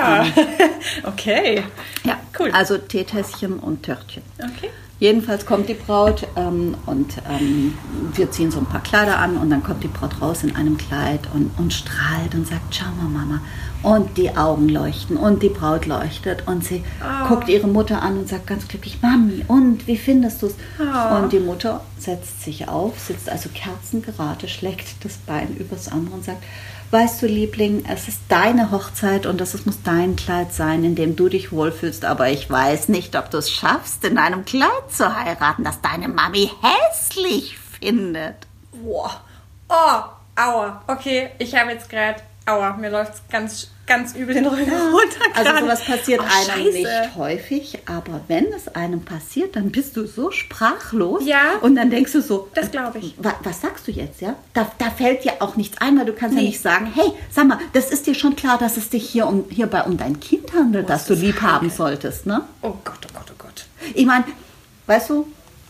Ah, 0.00 0.24
okay. 1.04 1.62
Ja, 2.04 2.18
Cool. 2.38 2.50
Also 2.52 2.78
Teetässchen 2.78 3.58
und 3.58 3.82
Törtchen. 3.82 4.22
Okay. 4.38 4.70
Jedenfalls 5.00 5.46
kommt 5.46 5.68
die 5.68 5.74
Braut 5.74 6.26
ähm, 6.36 6.76
und 6.86 7.14
ähm, 7.28 7.74
wir 8.14 8.30
ziehen 8.30 8.50
so 8.50 8.58
ein 8.58 8.66
paar 8.66 8.82
Kleider 8.82 9.18
an 9.18 9.36
und 9.36 9.50
dann 9.50 9.62
kommt 9.62 9.84
die 9.84 9.88
Braut 9.88 10.20
raus 10.20 10.42
in 10.42 10.56
einem 10.56 10.76
Kleid 10.76 11.20
und, 11.34 11.50
und 11.56 11.72
strahlt 11.72 12.34
und 12.34 12.46
sagt, 12.48 12.74
schau 12.74 12.86
mal 12.96 13.08
Mama. 13.08 13.40
Und 13.82 14.16
die 14.18 14.36
Augen 14.36 14.68
leuchten 14.68 15.16
und 15.16 15.42
die 15.42 15.48
Braut 15.48 15.86
leuchtet 15.86 16.46
und 16.48 16.64
sie 16.64 16.82
Oh. 17.00 17.28
guckt 17.28 17.48
ihre 17.48 17.68
Mutter 17.68 18.02
an 18.02 18.18
und 18.18 18.28
sagt 18.28 18.46
ganz 18.48 18.66
glücklich, 18.66 18.98
Mami, 19.02 19.44
und 19.46 19.86
wie 19.86 19.96
findest 19.96 20.42
du 20.42 20.46
es? 20.46 20.54
Oh. 20.80 21.14
Und 21.16 21.32
die 21.32 21.38
Mutter 21.38 21.82
setzt 21.96 22.42
sich 22.42 22.68
auf, 22.68 22.98
sitzt 22.98 23.28
also 23.30 23.48
kerzengerade, 23.54 24.48
schlägt 24.48 25.04
das 25.04 25.16
Bein 25.18 25.56
übers 25.56 25.86
andere 25.88 26.16
und 26.16 26.24
sagt, 26.24 26.42
weißt 26.90 27.22
du 27.22 27.26
Liebling, 27.26 27.84
es 27.88 28.08
ist 28.08 28.20
deine 28.28 28.70
Hochzeit 28.72 29.26
und 29.26 29.40
das 29.40 29.64
muss 29.66 29.82
dein 29.84 30.16
Kleid 30.16 30.52
sein, 30.52 30.82
in 30.84 30.94
dem 30.96 31.14
du 31.16 31.28
dich 31.28 31.52
wohlfühlst, 31.52 32.04
aber 32.04 32.30
ich 32.30 32.50
weiß 32.50 32.88
nicht, 32.88 33.14
ob 33.14 33.30
du 33.30 33.38
es 33.38 33.50
schaffst, 33.50 34.04
in 34.04 34.18
einem 34.18 34.44
Kleid 34.44 34.90
zu 34.90 35.14
heiraten, 35.14 35.64
das 35.64 35.80
deine 35.82 36.08
Mami 36.08 36.50
hässlich 36.62 37.58
findet. 37.58 38.46
Boah. 38.72 39.20
Oh, 39.68 40.02
aua. 40.40 40.82
Okay, 40.86 41.30
ich 41.38 41.54
habe 41.54 41.72
jetzt 41.72 41.88
gerade, 41.90 42.20
aua, 42.48 42.76
mir 42.76 42.90
läuft 42.90 43.28
ganz, 43.30 43.68
ganz 43.86 44.14
übel 44.14 44.34
den 44.34 44.46
Rücken 44.46 44.70
runter. 44.70 45.20
Also 45.34 45.64
sowas 45.64 45.84
passiert 45.84 46.20
oh, 46.20 46.24
einem 46.24 46.64
Scheiße. 46.66 46.78
nicht 46.78 47.16
häufig, 47.16 47.78
aber 47.86 48.20
wenn 48.28 48.46
es 48.52 48.68
einem 48.74 49.02
passiert, 49.04 49.56
dann 49.56 49.70
bist 49.70 49.96
du 49.96 50.06
so 50.06 50.30
sprachlos 50.30 51.24
Ja. 51.26 51.56
und 51.60 51.74
dann 51.76 51.90
denkst 51.90 52.12
du 52.12 52.22
so, 52.22 52.48
Das 52.54 52.70
glaube 52.70 52.98
ich. 52.98 53.14
wa- 53.18 53.34
was 53.42 53.60
sagst 53.60 53.86
du 53.86 53.92
jetzt, 53.92 54.20
ja? 54.20 54.34
Da, 54.54 54.70
da 54.78 54.90
fällt 54.90 55.24
dir 55.24 55.34
auch 55.40 55.56
nichts 55.56 55.78
ein, 55.80 55.98
weil 55.98 56.06
du 56.06 56.12
kannst 56.12 56.36
ja 56.36 56.42
Nee. 56.42 56.48
nicht 56.48 56.60
sagen, 56.60 56.90
hey, 56.94 57.12
sag 57.30 57.46
mal, 57.46 57.58
das 57.72 57.90
ist 57.90 58.06
dir 58.06 58.14
schon 58.14 58.36
klar, 58.36 58.58
dass 58.58 58.76
es 58.76 58.90
dich 58.90 59.08
hier 59.08 59.26
um, 59.26 59.44
hierbei 59.50 59.82
um 59.84 59.96
dein 59.96 60.18
Kind 60.20 60.52
handelt, 60.54 60.88
das 60.90 61.06
du 61.06 61.14
lieb 61.14 61.40
haben 61.42 61.70
solltest, 61.70 62.26
ne? 62.26 62.42
Oh 62.62 62.74
Gott, 62.84 62.98
oh 63.06 63.12
Gott, 63.14 63.26
oh 63.30 63.34
Gott. 63.38 63.66
Ich 63.94 64.06
meine, 64.06 64.24
weißt 64.86 65.10
du, 65.10 65.26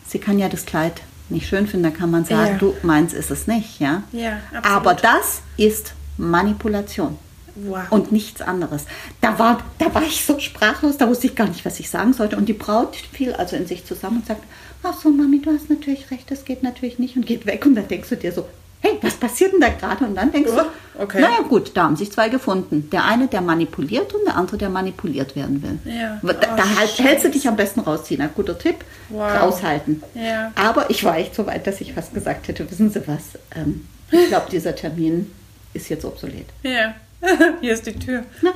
sie 0.07 0.19
kann 0.19 0.39
ja 0.39 0.49
das 0.49 0.65
Kleid 0.67 1.03
nicht 1.31 1.47
schön 1.47 1.67
finden, 1.67 1.91
da 1.93 1.97
kann 1.97 2.11
man 2.11 2.25
sagen, 2.25 2.53
Ja. 2.53 2.59
du 2.59 2.75
meins 2.83 3.13
ist 3.13 3.31
es 3.31 3.47
nicht, 3.47 3.81
ja? 3.81 4.03
Ja, 4.13 4.39
absolut. 4.55 4.67
Aber 4.67 4.95
das 4.95 5.43
ist 5.59 5.93
Manipulation 6.19 7.17
Wow. 7.61 7.91
und 7.91 8.13
nichts 8.13 8.41
anderes. 8.41 8.85
Da 9.21 9.37
war, 9.41 9.59
da 9.79 9.93
war 9.93 10.03
ich 10.03 10.25
so 10.25 10.39
sprachlos, 10.39 10.97
da 10.97 11.09
wusste 11.09 11.27
ich 11.27 11.35
gar 11.35 11.49
nicht, 11.49 11.65
was 11.65 11.81
ich 11.81 11.91
sagen 11.91 12.13
sollte. 12.13 12.37
Und 12.37 12.47
die 12.49 12.53
Braut 12.53 12.95
fiel 12.95 13.33
also 13.33 13.57
in 13.57 13.67
sich 13.67 13.85
zusammen 13.85 14.19
und 14.19 14.27
sagt, 14.27 14.45
ach 14.85 14.95
so, 15.01 15.11
Mami, 15.11 15.41
du 15.43 15.51
hast 15.53 15.69
natürlich 15.69 16.09
recht, 16.13 16.31
das 16.31 16.45
geht 16.45 16.63
natürlich 16.63 17.01
nicht 17.01 17.17
und 17.17 17.27
geht 17.27 17.47
weg. 17.47 17.67
Und 17.67 17.75
dann 17.75 17.89
denkst 17.89 18.11
du 18.11 18.17
dir 18.17 18.31
so, 18.31 18.47
hey, 18.81 18.93
was 19.03 19.15
passiert 19.15 19.55
denn 19.55 19.61
da 19.61 19.71
gerade? 19.71 20.05
Und 20.05 20.15
dann 20.15 20.31
denkst 20.31 20.53
Oh, 20.55 20.61
du, 20.61 21.03
okay. 21.03 21.21
naja 21.21 21.41
gut, 21.49 21.73
da 21.75 21.83
haben 21.83 21.97
sich 21.97 22.13
zwei 22.13 22.29
gefunden. 22.29 22.91
Der 22.93 23.05
eine, 23.05 23.27
der 23.27 23.41
manipuliert 23.41 24.15
und 24.15 24.25
der 24.25 24.37
andere, 24.37 24.57
der 24.57 24.69
manipuliert 24.71 25.35
werden 25.35 25.61
will. 25.61 25.79
Ja. 25.93 26.21
Da, 26.23 26.33
da 26.35 26.63
Oh, 26.65 26.79
halt, 26.79 26.97
hältst 27.01 27.25
du 27.25 27.31
dich 27.31 27.49
am 27.49 27.57
besten 27.57 27.81
rausziehen. 27.81 28.21
Ein 28.21 28.31
guter 28.37 28.57
Tipp, 28.57 28.77
Wow. 29.09 29.33
raushalten. 29.41 30.01
Ja. 30.15 30.53
Aber 30.55 30.91
ich 30.91 31.03
war 31.03 31.17
echt 31.17 31.35
so 31.35 31.45
weit, 31.47 31.67
dass 31.67 31.81
ich 31.81 31.93
fast 31.93 32.15
gesagt 32.15 32.47
hätte, 32.47 32.71
wissen 32.71 32.89
Sie 32.93 33.03
was, 33.09 33.23
ähm, 33.57 33.89
ich 34.13 34.29
glaube, 34.29 34.47
dieser 34.53 34.77
Termin 34.77 35.33
ist 35.75 35.89
jetzt 35.89 36.05
obsolet. 36.05 36.47
Ja. 36.63 36.95
Hier 37.61 37.73
ist 37.73 37.87
die 37.87 37.99
Tür. 37.99 38.25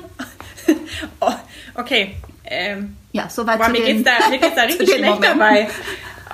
Oh, 1.21 1.33
okay. 1.75 2.15
Ähm, 2.45 2.97
Ja, 3.11 3.29
soweit 3.29 3.59
boah, 3.59 3.67
zu 3.67 3.73
mir, 3.73 3.85
den, 3.85 4.05
geht's 4.05 4.17
da, 4.21 4.29
mir 4.29 4.39
geht's 4.39 4.55
da 4.55 4.63
richtig 4.63 4.89
schlecht 4.91 5.05
Momenten. 5.05 5.39
dabei. 5.41 5.69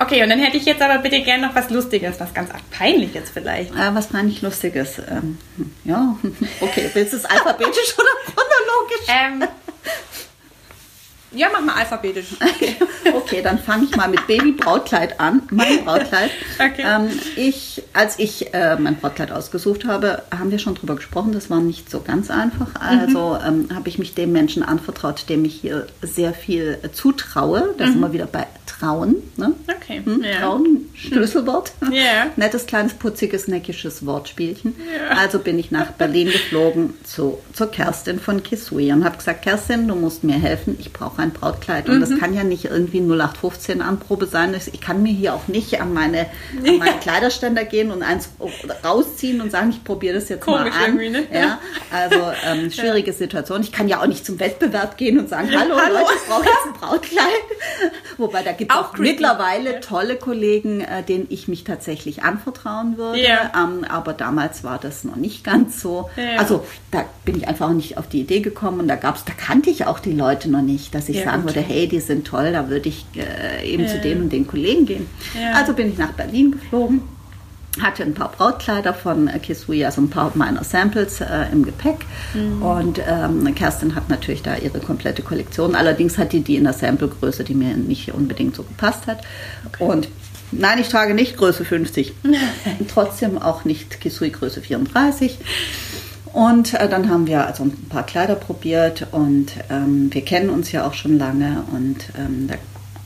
Okay, 0.01 0.23
und 0.23 0.29
dann 0.29 0.39
hätte 0.39 0.59
ich 0.59 0.67
jetzt 0.67 0.83
aber 0.83 0.99
bitte 0.99 1.23
gerne 1.23 1.47
noch 1.47 1.55
was 1.55 1.71
Lustiges, 1.71 2.21
was 2.21 2.35
ganz 2.35 2.51
arg 2.51 2.61
Peinliches 2.71 3.31
vielleicht. 3.31 3.75
Äh, 3.75 3.95
was 3.95 4.07
fand 4.07 4.31
ich 4.31 4.43
Lustiges? 4.43 4.99
Ähm, 4.99 5.39
hm, 5.57 5.73
ja, 5.85 6.17
okay, 6.61 6.91
willst 6.93 7.15
du 7.15 7.17
es 7.17 7.25
alphabetisch 7.25 7.95
oder 7.97 8.35
chronologisch? 8.35 9.07
Ähm, 9.09 9.49
ja, 11.33 11.49
mach 11.53 11.61
mal 11.63 11.75
alphabetisch. 11.75 12.27
Okay, 13.15 13.41
dann 13.43 13.59
fange 13.59 13.85
ich 13.85 13.97
mal 13.97 14.09
mit 14.09 14.27
Baby-Brautkleid 14.27 15.19
an. 15.21 15.43
Mein 15.51 15.83
Brautkleid. 15.85 16.31
Okay. 16.59 16.83
Ähm, 16.85 17.09
ich, 17.37 17.83
als 17.95 18.19
ich 18.19 18.53
äh, 18.55 18.77
mein 18.79 18.97
Brautkleid 18.97 19.33
ausgesucht 19.33 19.87
habe, 19.87 20.23
haben 20.37 20.51
wir 20.51 20.59
schon 20.59 20.75
drüber 20.75 20.95
gesprochen. 20.97 21.33
Das 21.33 21.49
war 21.49 21.61
nicht 21.61 21.91
so 21.91 22.01
ganz 22.01 22.31
einfach. 22.31 22.69
Also 22.81 23.39
ähm, 23.47 23.69
habe 23.75 23.89
ich 23.89 23.99
mich 23.99 24.15
dem 24.15 24.33
Menschen 24.33 24.63
anvertraut, 24.63 25.29
dem 25.29 25.45
ich 25.47 25.55
hier 25.55 25.87
sehr 26.03 26.33
viel 26.35 26.79
äh, 26.83 26.91
zutraue. 26.93 27.75
Da 27.79 27.87
sind 27.87 28.01
wir 28.01 28.13
wieder 28.13 28.27
bei 28.27 28.47
Trauen. 28.67 29.17
Ne? 29.37 29.53
Okay, 29.75 30.03
Hm? 30.05 30.23
ja. 30.23 30.41
Trauen, 30.41 30.89
Schlüsselwort. 30.95 31.73
Ja. 31.91 32.27
Nettes, 32.37 32.67
kleines, 32.67 32.93
putziges, 32.95 33.49
neckisches 33.49 34.05
Wortspielchen. 34.05 34.75
Also 35.17 35.39
bin 35.39 35.59
ich 35.59 35.71
nach 35.71 35.93
Berlin 35.93 36.27
geflogen 36.29 36.93
zu, 37.05 37.39
zur 37.55 37.71
Kerstin 37.71 38.21
von 38.21 38.43
Kisui 38.43 38.93
und 38.93 39.05
habe 39.05 39.17
gesagt, 39.17 39.43
Kerstin, 39.43 39.89
du 39.89 39.95
musst 39.95 40.23
mir 40.23 40.35
helfen, 40.35 40.77
ich 40.79 40.93
brauche 40.93 41.18
ein 41.19 41.33
Brautkleid. 41.33 41.89
Und 41.89 42.01
das 42.01 42.17
kann 42.19 42.35
ja 42.35 42.45
nicht 42.45 42.65
irgendwie 42.67 43.01
0815 43.01 43.83
Anprobe 43.83 44.27
sein. 44.27 44.55
Ich 44.73 44.81
kann 44.81 45.03
mir 45.03 45.13
hier 45.13 45.35
auch 45.35 45.49
nicht 45.49 45.81
an 45.81 45.93
meine, 45.93 46.27
an 46.67 46.79
meine 46.79 46.99
Kleiderständer 46.99 47.65
gehen 47.65 47.91
und 47.91 48.03
eins 48.03 48.29
rausziehen 48.85 49.41
und 49.41 49.51
sagen, 49.51 49.71
ich 49.71 49.83
probiere 49.85 50.15
das 50.17 50.29
jetzt 50.29 50.45
Komisch 50.45 50.75
mal 50.75 50.85
an. 50.85 50.97
ne? 50.97 51.27
Ja, 51.33 51.59
also 51.91 52.21
ähm, 52.47 52.71
schwierige 52.71 53.13
Situation. 53.13 53.61
Ich 53.63 53.73
kann 53.73 53.89
ja 53.89 54.01
auch 54.01 54.07
nicht 54.07 54.25
zum 54.25 54.39
Wettbewerb 54.41 54.97
gehen 54.97 55.19
und 55.19 55.29
sagen, 55.29 55.49
hallo, 55.57 55.77
hallo. 55.77 55.95
Leute, 55.99 56.13
ich 56.17 56.29
brauche 56.29 56.45
jetzt 56.45 56.67
ein 56.67 56.73
Brautkleid. 56.75 57.25
Wobei 58.19 58.43
da 58.43 58.53
gibt 58.53 58.73
es 58.73 58.77
Auch 58.79 58.95
auch 58.95 58.99
mittlerweile 58.99 59.75
Ja. 59.75 59.81
tolle 59.81 60.17
Kollegen, 60.17 60.81
äh, 60.81 61.03
denen 61.03 61.27
ich 61.31 61.49
mich 61.49 61.65
tatsächlich 61.65 62.23
anvertrauen 62.23 62.97
würde. 62.97 63.21
Ja. 63.21 63.53
Ähm, 63.57 63.85
aber 63.89 64.13
damals 64.13 64.65
war 64.65 64.79
das 64.79 65.05
noch 65.05 65.17
nicht 65.17 65.45
ganz 65.45 65.81
so. 65.81 66.09
Ja. 66.17 66.39
Also 66.41 66.65
da 66.91 67.05
bin 67.25 67.37
ich 67.37 67.49
einfach 67.49 67.71
nicht 67.71 67.99
auf 67.99 68.09
die 68.09 68.21
Idee 68.21 68.41
gekommen 68.41 68.81
und 68.81 68.89
da 68.89 68.97
gab's, 68.97 69.25
da 69.25 69.33
kannte 69.35 69.71
ich 69.71 69.87
auch 69.87 69.99
die 70.01 70.13
Leute 70.13 70.51
noch 70.51 70.63
nicht, 70.63 70.95
dass 71.09 71.17
ich 71.17 71.25
Ja, 71.25 71.31
sagen 71.31 71.43
gut. 71.43 71.55
würde, 71.57 71.67
hey, 71.67 71.89
die 71.89 72.01
sind 72.01 72.27
toll, 72.27 72.53
da 72.53 72.69
würde 72.69 72.89
ich 72.89 73.05
äh, 73.17 73.67
eben 73.69 73.87
zu 73.89 73.97
Ja. 73.97 74.03
den 74.03 74.23
und 74.23 74.33
den 74.33 74.47
Kollegen 74.47 74.87
gehen. 74.87 75.07
Also 75.55 75.73
bin 75.73 75.91
ich 75.91 75.99
nach 75.99 76.13
Berlin 76.13 76.53
geflogen 76.53 77.01
hatte 77.83 78.03
ein 78.03 78.15
paar 78.15 78.33
Brautkleider 78.33 78.93
von 78.93 79.29
äh, 79.29 79.39
Kisui, 79.39 79.85
also 79.85 80.01
ein 80.01 80.11
paar 80.11 80.33
meiner 80.35 80.65
Samples 80.65 81.21
äh, 81.21 81.27
im 81.53 81.65
Gepäck. 81.65 81.99
Mhm. 82.35 82.61
Und 82.63 83.01
ähm, 83.07 83.55
Kerstin 83.55 83.95
hat 83.95 84.09
natürlich 84.09 84.43
da 84.43 84.57
ihre 84.57 84.81
komplette 84.81 85.23
Kollektion. 85.23 85.77
Allerdings 85.77 86.19
hat 86.19 86.33
die 86.33 86.41
die 86.41 86.57
in 86.57 86.65
der 86.65 86.73
Samplegröße, 86.73 87.45
die 87.45 87.55
mir 87.55 87.77
nicht 87.77 88.13
unbedingt 88.13 88.57
so 88.57 88.65
gepasst 88.65 89.07
hat. 89.07 89.21
Und 89.79 90.09
nein, 90.51 90.81
ich 90.81 90.89
trage 90.89 91.15
nicht 91.15 91.37
Größe 91.37 91.65
50. 91.65 92.15
Trotzdem 92.93 93.39
auch 93.39 93.65
nicht 93.65 94.01
Kisui 94.01 94.31
Größe 94.31 94.61
34. 94.61 95.39
Und 96.39 96.75
äh, 96.75 96.89
dann 96.89 97.11
haben 97.11 97.27
wir 97.27 97.49
also 97.49 97.65
ein 97.65 97.89
paar 97.89 98.07
Kleider 98.07 98.37
probiert 98.37 99.09
und 99.11 99.49
ähm, 99.71 100.09
wir 100.15 100.25
kennen 100.25 100.51
uns 100.51 100.71
ja 100.71 100.87
auch 100.87 100.95
schon 100.95 101.19
lange 101.19 101.65
und 101.73 101.97
ähm, 102.17 102.47
da 102.47 102.55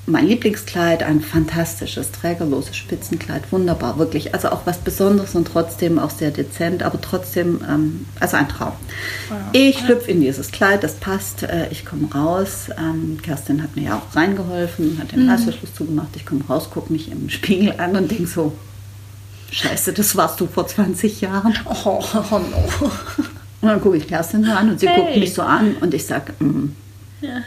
mein 0.05 0.27
Lieblingskleid, 0.27 1.03
ein 1.03 1.23
fantastisches, 1.23 2.11
trägerloses 2.11 2.77
Spitzenkleid, 2.77 3.51
wunderbar, 3.53 3.99
wirklich. 3.99 4.35
Also 4.35 4.51
auch 4.51 4.67
was 4.67 4.79
Besonderes 4.79 5.35
und 5.35 5.47
trotzdem 5.47 5.99
auch 5.99 6.11
sehr 6.11 6.31
dezent, 6.31 6.83
aber 6.83 7.01
trotzdem, 7.01 7.61
ähm, 7.67 8.07
also 8.21 8.37
ein 8.37 8.51
Traum. 8.51 8.73
Ich 9.53 9.79
schlüpfe 9.79 10.11
in 10.11 10.21
dieses 10.21 10.51
Kleid, 10.51 10.83
das 10.83 10.97
passt, 10.97 11.45
äh, 11.45 11.69
ich 11.71 11.87
komme 11.87 12.13
raus. 12.13 12.69
Ähm, 12.77 13.19
Kerstin 13.23 13.63
hat 13.63 13.77
mir 13.77 13.85
ja 13.85 13.97
auch 13.97 14.15
reingeholfen, 14.15 14.99
hat 15.01 15.13
den 15.13 15.31
Reißverschluss 15.31 15.73
zugemacht. 15.73 16.09
Ich 16.17 16.27
komme 16.27 16.43
raus, 16.51 16.69
gucke 16.71 16.93
mich 16.93 17.11
im 17.11 17.31
Spiegel 17.31 17.75
an 17.79 17.97
und 17.97 18.11
denke 18.11 18.27
so, 18.27 18.53
Scheiße, 19.53 19.93
das 19.93 20.17
warst 20.17 20.41
du 20.41 20.47
vor 20.47 20.67
20 20.67 21.21
Jahren. 21.21 21.55
Oh, 21.67 22.03
oh 22.31 22.39
no. 22.39 22.91
Und 23.61 23.69
dann 23.69 23.81
gucke 23.81 23.97
ich 23.99 24.09
Kerstin 24.09 24.45
so 24.45 24.51
an 24.51 24.71
und 24.71 24.81
sie 24.81 24.89
Hey. 24.89 25.01
guckt 25.01 25.17
mich 25.17 25.35
so 25.35 25.43
an 25.43 25.77
und 25.81 25.93
ich 25.95 26.05
sage, 26.07 26.33
mm, 26.43 26.75
Ja. 27.21 27.43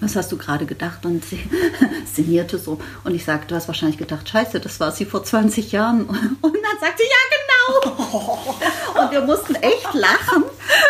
was 0.00 0.14
hast 0.16 0.30
du 0.30 0.36
gerade 0.36 0.66
gedacht? 0.66 1.04
Und 1.06 1.24
sie 1.24 1.40
sinnierte 2.14 2.58
so. 2.58 2.78
Und 3.04 3.14
ich 3.14 3.24
sagte, 3.24 3.48
du 3.48 3.54
hast 3.56 3.66
wahrscheinlich 3.68 3.98
gedacht, 3.98 4.28
scheiße, 4.28 4.60
das 4.60 4.78
war 4.80 4.92
sie 4.92 5.06
vor 5.06 5.24
20 5.24 5.72
Jahren. 5.72 6.02
Und 6.06 6.54
dann 6.54 6.78
sagte 6.80 7.02
sie, 7.02 7.08
ja, 7.08 7.80
genau. 7.80 8.56
Und 9.02 9.10
wir 9.10 9.22
mussten 9.22 9.54
echt 9.56 9.94
lachen. 9.94 10.44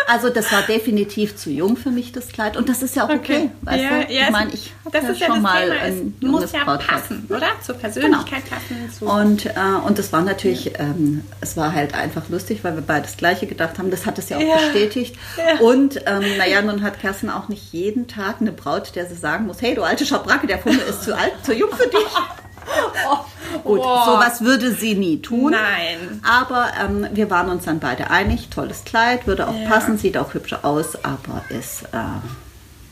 Also 0.07 0.29
das 0.29 0.51
war 0.51 0.61
definitiv 0.63 1.35
zu 1.35 1.49
jung 1.51 1.77
für 1.77 1.89
mich, 1.91 2.11
das 2.11 2.29
Kleid. 2.29 2.57
Und 2.57 2.67
das 2.69 2.81
ist 2.81 2.95
ja 2.95 3.05
auch 3.05 3.09
okay. 3.09 3.51
Weißt 3.61 3.83
ja, 3.83 3.89
du? 3.89 3.95
ja, 3.95 4.07
ich 4.09 4.21
es- 4.21 4.29
meine, 4.31 4.51
ich 4.53 4.73
habe 4.85 4.97
ja 4.97 5.03
ja 5.03 5.15
schon 5.15 5.27
das 5.35 5.39
mal 5.39 5.61
Thema. 5.69 5.81
ein 5.81 6.13
es 6.19 6.21
muss 6.27 6.31
junges 6.31 6.51
ja 6.51 6.63
Brautkleid. 6.63 6.89
passen, 7.01 7.25
oder? 7.29 7.47
Zur 7.63 7.75
Persönlichkeit 7.75 8.43
passen. 8.49 8.91
Zu 8.97 9.05
Und, 9.05 9.45
äh, 9.45 9.51
und 9.85 9.99
das 9.99 10.11
war 10.11 10.21
natürlich, 10.21 10.73
ähm, 10.79 11.23
es 11.41 11.55
war 11.57 11.73
halt 11.73 11.93
einfach 11.93 12.27
lustig, 12.29 12.63
weil 12.63 12.75
wir 12.75 12.81
beide 12.81 13.03
das 13.03 13.17
Gleiche 13.17 13.45
gedacht 13.47 13.77
haben. 13.77 13.91
Das 13.91 14.05
hat 14.05 14.17
es 14.19 14.29
ja 14.29 14.37
auch 14.37 14.41
Ja. 14.41 14.55
bestätigt. 14.57 15.15
Ja. 15.37 15.59
Und 15.59 15.97
ähm, 16.07 16.23
naja, 16.37 16.61
nun 16.61 16.81
hat 16.83 16.99
Kerstin 16.99 17.29
auch 17.29 17.47
nicht 17.47 17.71
jeden 17.71 18.07
Tag 18.07 18.37
eine 18.41 18.51
Braut, 18.51 18.95
der 18.95 19.05
sie 19.05 19.15
sagen 19.15 19.45
muss, 19.45 19.61
hey, 19.61 19.75
du 19.75 19.83
alte 19.83 20.05
Schabracke, 20.05 20.47
der 20.47 20.59
Fummel 20.59 20.79
ist 20.89 21.03
zu 21.03 21.15
alt, 21.15 21.33
zu 21.43 21.53
jung 21.53 21.69
für 21.71 21.87
dich. 21.87 21.99
Gut, 23.63 23.79
Oh. 23.83 24.05
sowas 24.05 24.41
würde 24.41 24.71
sie 24.73 24.95
nie 24.95 25.21
tun. 25.21 25.51
Nein. 25.51 26.21
Aber 26.27 26.67
ähm, 26.83 27.07
wir 27.13 27.29
waren 27.29 27.49
uns 27.49 27.65
dann 27.65 27.79
beide 27.79 28.09
einig, 28.09 28.49
tolles 28.49 28.83
Kleid, 28.85 29.27
würde 29.27 29.47
auch 29.47 29.55
Ja. 29.59 29.67
passen, 29.67 29.97
sieht 29.97 30.17
auch 30.17 30.33
hübscher 30.33 30.63
aus, 30.63 30.95
aber 31.03 31.41
ist, 31.49 31.83
äh, 31.91 31.97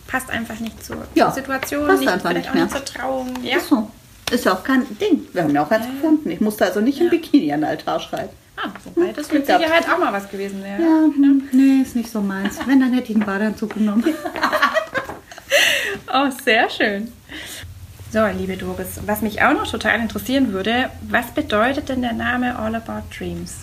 passt 0.07 0.29
einfach 0.29 0.59
nicht 0.59 0.83
zur, 0.83 0.97
Ja, 1.13 1.25
zur 1.27 1.33
Situation, 1.35 1.87
passt 1.87 1.99
nicht, 2.01 2.09
einfach 2.11 2.33
nicht 2.33 2.53
nicht 2.53 2.71
zur 2.71 2.85
Trauung. 2.85 3.33
Ja. 3.43 3.57
ist 3.57 3.67
so. 3.69 3.89
Ist 4.31 4.43
ja 4.45 4.53
auch 4.53 4.63
kein 4.63 4.85
Ding. 4.99 5.25
Wir 5.31 5.43
haben 5.43 5.55
ja 5.55 5.63
auch 5.63 5.71
eins 5.71 5.85
gefunden. 5.85 6.29
Ich 6.31 6.41
musste 6.41 6.65
also 6.65 6.81
nicht 6.81 6.99
im 6.99 7.09
Bikini 7.09 7.53
an 7.53 7.61
den 7.61 7.69
Altar 7.69 7.99
schreiben. 8.01 8.29
Ah, 8.57 8.69
wobei 8.95 9.13
das 9.13 9.31
mit. 9.31 9.45
Sicherheit 9.45 9.87
auch 9.89 9.99
mal 9.99 10.11
was 10.11 10.29
gewesen 10.29 10.61
wäre. 10.63 10.81
Ja, 10.81 10.87
hm, 11.15 11.43
nee, 11.53 11.81
ist 11.83 11.95
nicht 11.95 12.11
so 12.11 12.19
meins. 12.19 12.57
Wenn, 12.65 12.79
dann 12.81 12.91
hätte 12.91 13.11
ich 13.11 13.15
einen 13.17 13.25
Badeanzug 13.25 13.75
genommen. 13.75 14.03
Oh, 16.13 16.29
sehr 16.43 16.69
schön. 16.69 17.11
So, 18.11 18.25
liebe 18.25 18.55
Doris, 18.55 19.01
was 19.05 19.21
mich 19.21 19.41
auch 19.41 19.53
noch 19.53 19.69
total 19.69 19.99
interessieren 19.99 20.53
würde, 20.53 20.89
was 21.09 21.31
bedeutet 21.31 21.89
denn 21.89 22.01
der 22.01 22.13
Name 22.13 22.57
All 22.57 22.73
About 22.75 23.03
Dreams? 23.17 23.55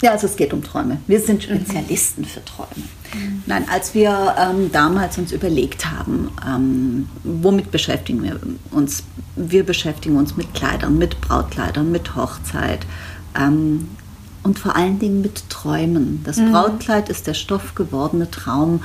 Ja, 0.00 0.12
also 0.12 0.26
es 0.26 0.36
geht 0.36 0.54
um 0.54 0.64
Träume. 0.64 0.96
Wir 1.06 1.20
sind 1.20 1.42
Spezialisten 1.42 2.24
für 2.24 2.42
Träume. 2.42 2.86
Nein, 3.44 3.66
als 3.70 3.94
wir 3.94 4.34
ähm, 4.38 4.72
damals 4.72 5.18
uns 5.18 5.32
überlegt 5.32 5.84
haben, 5.90 6.30
ähm, 6.46 7.08
womit 7.22 7.70
beschäftigen 7.70 8.22
wir 8.22 8.40
uns? 8.70 9.02
Wir 9.36 9.64
beschäftigen 9.64 10.16
uns 10.16 10.36
mit 10.38 10.54
Kleidern, 10.54 10.96
mit 10.96 11.20
Brautkleidern, 11.20 11.90
mit 11.92 12.16
Hochzeit 12.16 12.86
ähm, 13.38 13.88
und 14.42 14.58
vor 14.58 14.76
allen 14.76 14.98
Dingen 14.98 15.20
mit 15.20 15.50
Träumen. 15.50 16.22
Das 16.24 16.38
Brautkleid 16.38 17.10
ist 17.10 17.26
der 17.26 17.34
stoffgewordene 17.34 18.30
Traum 18.30 18.82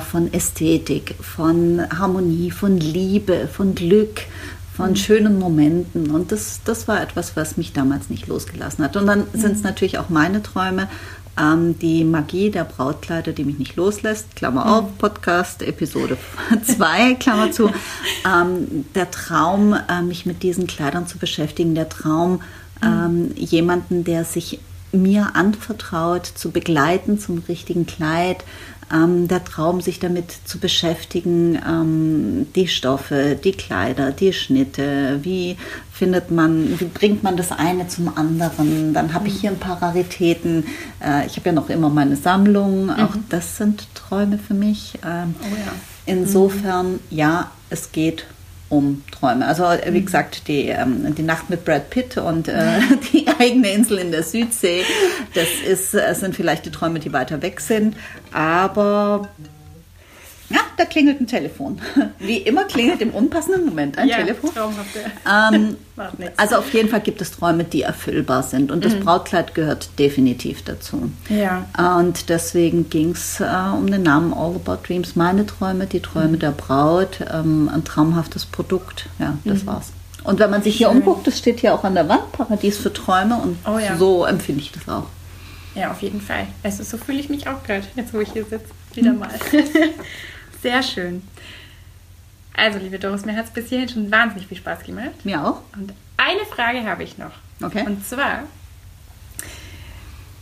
von 0.00 0.32
Ästhetik, 0.32 1.14
von 1.20 1.82
Harmonie, 1.98 2.50
von 2.50 2.78
Liebe, 2.78 3.48
von 3.52 3.74
Glück, 3.74 4.22
von 4.76 4.94
schönen 4.94 5.38
Momenten. 5.38 6.10
Und 6.10 6.30
das, 6.30 6.60
das 6.64 6.86
war 6.86 7.02
etwas, 7.02 7.36
was 7.36 7.56
mich 7.56 7.72
damals 7.72 8.10
nicht 8.10 8.28
losgelassen 8.28 8.84
hat. 8.84 8.96
Und 8.96 9.06
dann 9.06 9.24
sind 9.32 9.56
es 9.56 9.62
natürlich 9.62 9.98
auch 9.98 10.08
meine 10.08 10.42
Träume, 10.42 10.88
ähm, 11.38 11.78
die 11.78 12.04
Magie 12.04 12.50
der 12.50 12.64
Brautkleider, 12.64 13.32
die 13.32 13.44
mich 13.44 13.58
nicht 13.58 13.76
loslässt. 13.76 14.36
Klammer 14.36 14.72
auf, 14.72 14.98
Podcast, 14.98 15.62
Episode 15.62 16.16
2, 16.64 17.14
Klammer 17.14 17.50
zu. 17.50 17.70
Ähm, 18.24 18.84
der 18.94 19.10
Traum, 19.10 19.74
äh, 19.74 20.02
mich 20.02 20.26
mit 20.26 20.42
diesen 20.42 20.66
Kleidern 20.66 21.06
zu 21.06 21.18
beschäftigen. 21.18 21.74
Der 21.74 21.88
Traum, 21.88 22.42
ähm, 22.82 23.32
jemanden, 23.34 24.04
der 24.04 24.24
sich 24.24 24.60
mir 24.92 25.34
anvertraut, 25.34 26.26
zu 26.26 26.50
begleiten 26.50 27.18
zum 27.18 27.42
richtigen 27.48 27.86
Kleid. 27.86 28.44
Ähm, 28.92 29.28
der 29.28 29.44
Traum, 29.44 29.80
sich 29.80 29.98
damit 29.98 30.32
zu 30.44 30.58
beschäftigen, 30.58 31.58
ähm, 31.66 32.46
die 32.54 32.68
Stoffe, 32.68 33.38
die 33.42 33.52
Kleider, 33.52 34.12
die 34.12 34.32
Schnitte, 34.32 35.18
wie 35.22 35.56
findet 35.92 36.30
man, 36.30 36.80
wie 36.80 36.86
bringt 36.86 37.22
man 37.22 37.36
das 37.36 37.52
eine 37.52 37.88
zum 37.88 38.16
anderen. 38.16 38.94
Dann 38.94 39.12
habe 39.12 39.28
ich 39.28 39.40
hier 39.40 39.50
ein 39.50 39.58
paar 39.58 39.82
Raritäten. 39.82 40.64
Äh, 41.04 41.26
ich 41.26 41.36
habe 41.36 41.50
ja 41.50 41.52
noch 41.52 41.68
immer 41.68 41.90
meine 41.90 42.16
Sammlung. 42.16 42.90
Auch 42.90 43.14
das 43.28 43.56
sind 43.56 43.86
Träume 43.94 44.38
für 44.38 44.54
mich. 44.54 44.94
Ähm, 45.04 45.34
Oh 45.40 45.54
ja. 45.54 45.72
Insofern, 46.06 47.00
ja, 47.10 47.50
es 47.68 47.92
geht 47.92 48.24
um 48.68 49.02
Träume. 49.10 49.46
Also 49.46 49.64
wie 49.64 50.02
gesagt, 50.02 50.48
die, 50.48 50.68
ähm, 50.68 51.14
die 51.14 51.22
Nacht 51.22 51.50
mit 51.50 51.64
Brad 51.64 51.90
Pitt 51.90 52.18
und 52.18 52.48
äh, 52.48 52.80
die 53.12 53.26
eigene 53.38 53.70
Insel 53.70 53.98
in 53.98 54.10
der 54.10 54.22
Südsee, 54.22 54.82
das 55.34 55.48
ist, 55.66 55.94
äh, 55.94 56.14
sind 56.14 56.34
vielleicht 56.34 56.66
die 56.66 56.70
Träume, 56.70 56.98
die 56.98 57.12
weiter 57.12 57.40
weg 57.42 57.60
sind. 57.60 57.96
Aber 58.32 59.28
ja, 60.50 60.60
da 60.76 60.84
klingelt 60.84 61.20
ein 61.20 61.26
Telefon. 61.26 61.80
Wie 62.18 62.38
immer 62.38 62.64
klingelt 62.64 63.00
im 63.02 63.10
unpassenden 63.10 63.66
Moment 63.66 63.98
ein 63.98 64.08
Ja, 64.08 64.16
Telefon. 64.18 64.50
traumhaft, 64.54 64.88
ja. 64.96 65.50
Ähm, 65.54 65.76
also 66.36 66.56
auf 66.56 66.72
jeden 66.72 66.88
Fall 66.88 67.00
gibt 67.00 67.20
es 67.20 67.32
Träume, 67.32 67.64
die 67.64 67.82
erfüllbar 67.82 68.42
sind. 68.42 68.70
Und 68.70 68.84
das 68.84 68.94
Brautkleid 68.94 69.54
gehört 69.54 69.90
definitiv 69.98 70.62
dazu. 70.62 71.10
Ja. 71.28 71.66
Und 71.98 72.28
deswegen 72.30 72.88
ging 72.88 73.10
es 73.10 73.40
äh, 73.40 73.44
um 73.76 73.90
den 73.90 74.02
Namen 74.04 74.32
All 74.32 74.54
About 74.54 74.86
Dreams. 74.86 75.16
Meine 75.16 75.44
Träume, 75.44 75.86
die 75.86 76.00
Träume 76.00 76.38
der 76.38 76.52
Braut, 76.52 77.20
ähm, 77.32 77.68
ein 77.72 77.84
traumhaftes 77.84 78.46
Produkt. 78.46 79.06
Ja, 79.18 79.36
das 79.44 79.66
war's. 79.66 79.92
Und 80.24 80.40
wenn 80.40 80.50
man 80.50 80.62
sich 80.62 80.76
hier 80.76 80.90
umguckt, 80.90 81.26
das 81.26 81.38
steht 81.38 81.60
hier 81.60 81.74
auch 81.74 81.84
an 81.84 81.94
der 81.94 82.08
Wand, 82.08 82.32
Paradies 82.32 82.76
für 82.78 82.92
Träume. 82.92 83.36
Und 83.36 83.56
Oh 83.66 83.78
ja. 83.78 83.96
so 83.96 84.24
empfinde 84.24 84.60
ich 84.62 84.72
das 84.72 84.88
auch. 84.88 85.06
Ja, 85.74 85.90
auf 85.92 86.00
jeden 86.02 86.20
Fall. 86.20 86.46
Also 86.62 86.82
so 86.82 86.96
fühle 86.96 87.18
ich 87.20 87.28
mich 87.28 87.46
auch 87.46 87.62
gerade, 87.62 87.84
jetzt 87.94 88.12
wo 88.14 88.18
ich 88.20 88.32
hier 88.32 88.44
sitze. 88.44 88.64
Wieder 88.94 89.10
Hm. 89.10 89.18
mal. 89.20 89.28
Sehr 90.62 90.82
schön. 90.82 91.22
Also, 92.54 92.78
liebe 92.78 92.98
Doris, 92.98 93.24
mir 93.24 93.36
hat 93.36 93.46
es 93.46 93.50
bis 93.52 93.68
hierhin 93.68 93.88
schon 93.88 94.10
wahnsinnig 94.10 94.48
viel 94.48 94.56
Spaß 94.56 94.82
gemacht. 94.82 95.24
Mir 95.24 95.44
auch? 95.44 95.62
Und 95.76 95.92
eine 96.16 96.44
Frage 96.50 96.84
habe 96.84 97.04
ich 97.04 97.18
noch. 97.18 97.30
Okay. 97.62 97.84
Und 97.86 98.04
zwar 98.06 98.44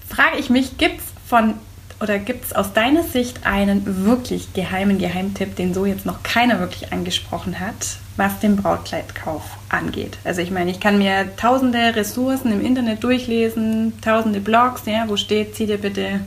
frage 0.08 0.38
ich 0.38 0.48
mich, 0.48 0.78
gibt 0.78 1.00
es 1.00 1.04
von 1.28 1.54
oder 2.00 2.18
gibt 2.18 2.44
es 2.44 2.52
aus 2.52 2.72
deiner 2.74 3.02
Sicht 3.02 3.46
einen 3.46 4.04
wirklich 4.04 4.52
geheimen 4.52 4.98
Geheimtipp, 4.98 5.56
den 5.56 5.72
so 5.72 5.86
jetzt 5.86 6.04
noch 6.04 6.22
keiner 6.22 6.60
wirklich 6.60 6.92
angesprochen 6.92 7.58
hat, 7.58 7.96
was 8.16 8.38
den 8.40 8.56
Brautkleidkauf 8.56 9.42
angeht? 9.70 10.18
Also 10.24 10.42
ich 10.42 10.50
meine, 10.50 10.70
ich 10.70 10.80
kann 10.80 10.98
mir 10.98 11.34
tausende 11.36 11.96
Ressourcen 11.96 12.52
im 12.52 12.64
Internet 12.64 13.02
durchlesen, 13.02 13.94
tausende 14.02 14.40
Blogs, 14.40 14.82
ja, 14.84 15.04
wo 15.08 15.16
steht, 15.16 15.54
zieh 15.54 15.66
dir 15.66 15.78
bitte, 15.78 16.20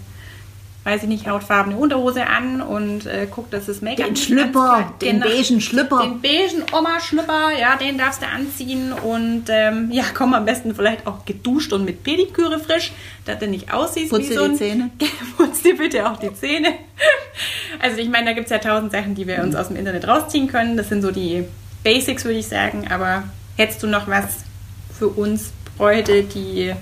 weiß 0.84 1.04
ich 1.04 1.10
nicht, 1.10 1.28
hautfarbene 1.28 1.76
Unterhose 1.76 2.26
an 2.26 2.62
und 2.62 3.06
äh, 3.06 3.28
guck, 3.30 3.52
dass 3.52 3.68
es 3.68 3.82
Make-up 3.82 4.08
Den 4.08 4.16
Schlüpper, 4.16 4.74
anzieht. 4.74 5.02
den 5.02 5.20
beigen 5.20 5.62
Schlüpper. 5.62 6.02
Den 6.02 6.22
beigen 6.22 6.64
Oma-Schlüpper, 6.74 7.52
ja, 7.60 7.76
den 7.76 7.98
darfst 7.98 8.22
du 8.22 8.28
anziehen 8.28 8.94
und 8.94 9.46
ähm, 9.50 9.90
ja, 9.92 10.04
komm 10.14 10.34
am 10.34 10.46
besten 10.46 10.74
vielleicht 10.74 11.06
auch 11.06 11.26
geduscht 11.26 11.74
und 11.74 11.84
mit 11.86 12.04
Pediküre 12.04 12.60
frisch, 12.60 12.92
dass 13.26 13.40
du 13.40 13.48
nicht 13.48 13.74
aussiehst 13.74 14.10
Putz 14.10 14.24
wie 14.24 14.28
dir 14.30 14.36
so 14.36 14.46
die 14.46 14.52
ein... 14.52 14.58
Zähne. 14.58 14.90
Putz 15.38 15.62
dir 15.62 15.78
bitte 15.78 16.10
auch 16.10 16.18
die 16.18 16.34
Zähne. 16.34 16.70
Also 17.80 17.98
ich 17.98 18.10
meine, 18.10 18.26
da 18.26 18.34
gibt 18.34 18.46
es 18.46 18.52
ja 18.52 18.60
tausend 18.60 18.92
Sachen, 18.92 19.16
die 19.16 19.28
wir 19.28 19.42
uns 19.44 19.56
aus 19.56 19.68
dem 19.68 19.78
Internet 19.78 20.08
rausziehen 20.08 20.48
können. 20.48 20.78
Das 20.78 20.90
sind 20.90 21.02
so 21.02 21.12
die 21.12 21.44
Basics, 21.84 22.26
würde 22.26 22.40
ich 22.40 22.48
sagen. 22.48 22.88
Aber 22.90 23.24
hättest 23.58 23.84
du 23.84 23.88
noch 23.88 24.08
was 24.08 24.38
für 24.98 25.08
uns 25.08 25.52
Bräute, 25.78 26.24
die 26.24 26.74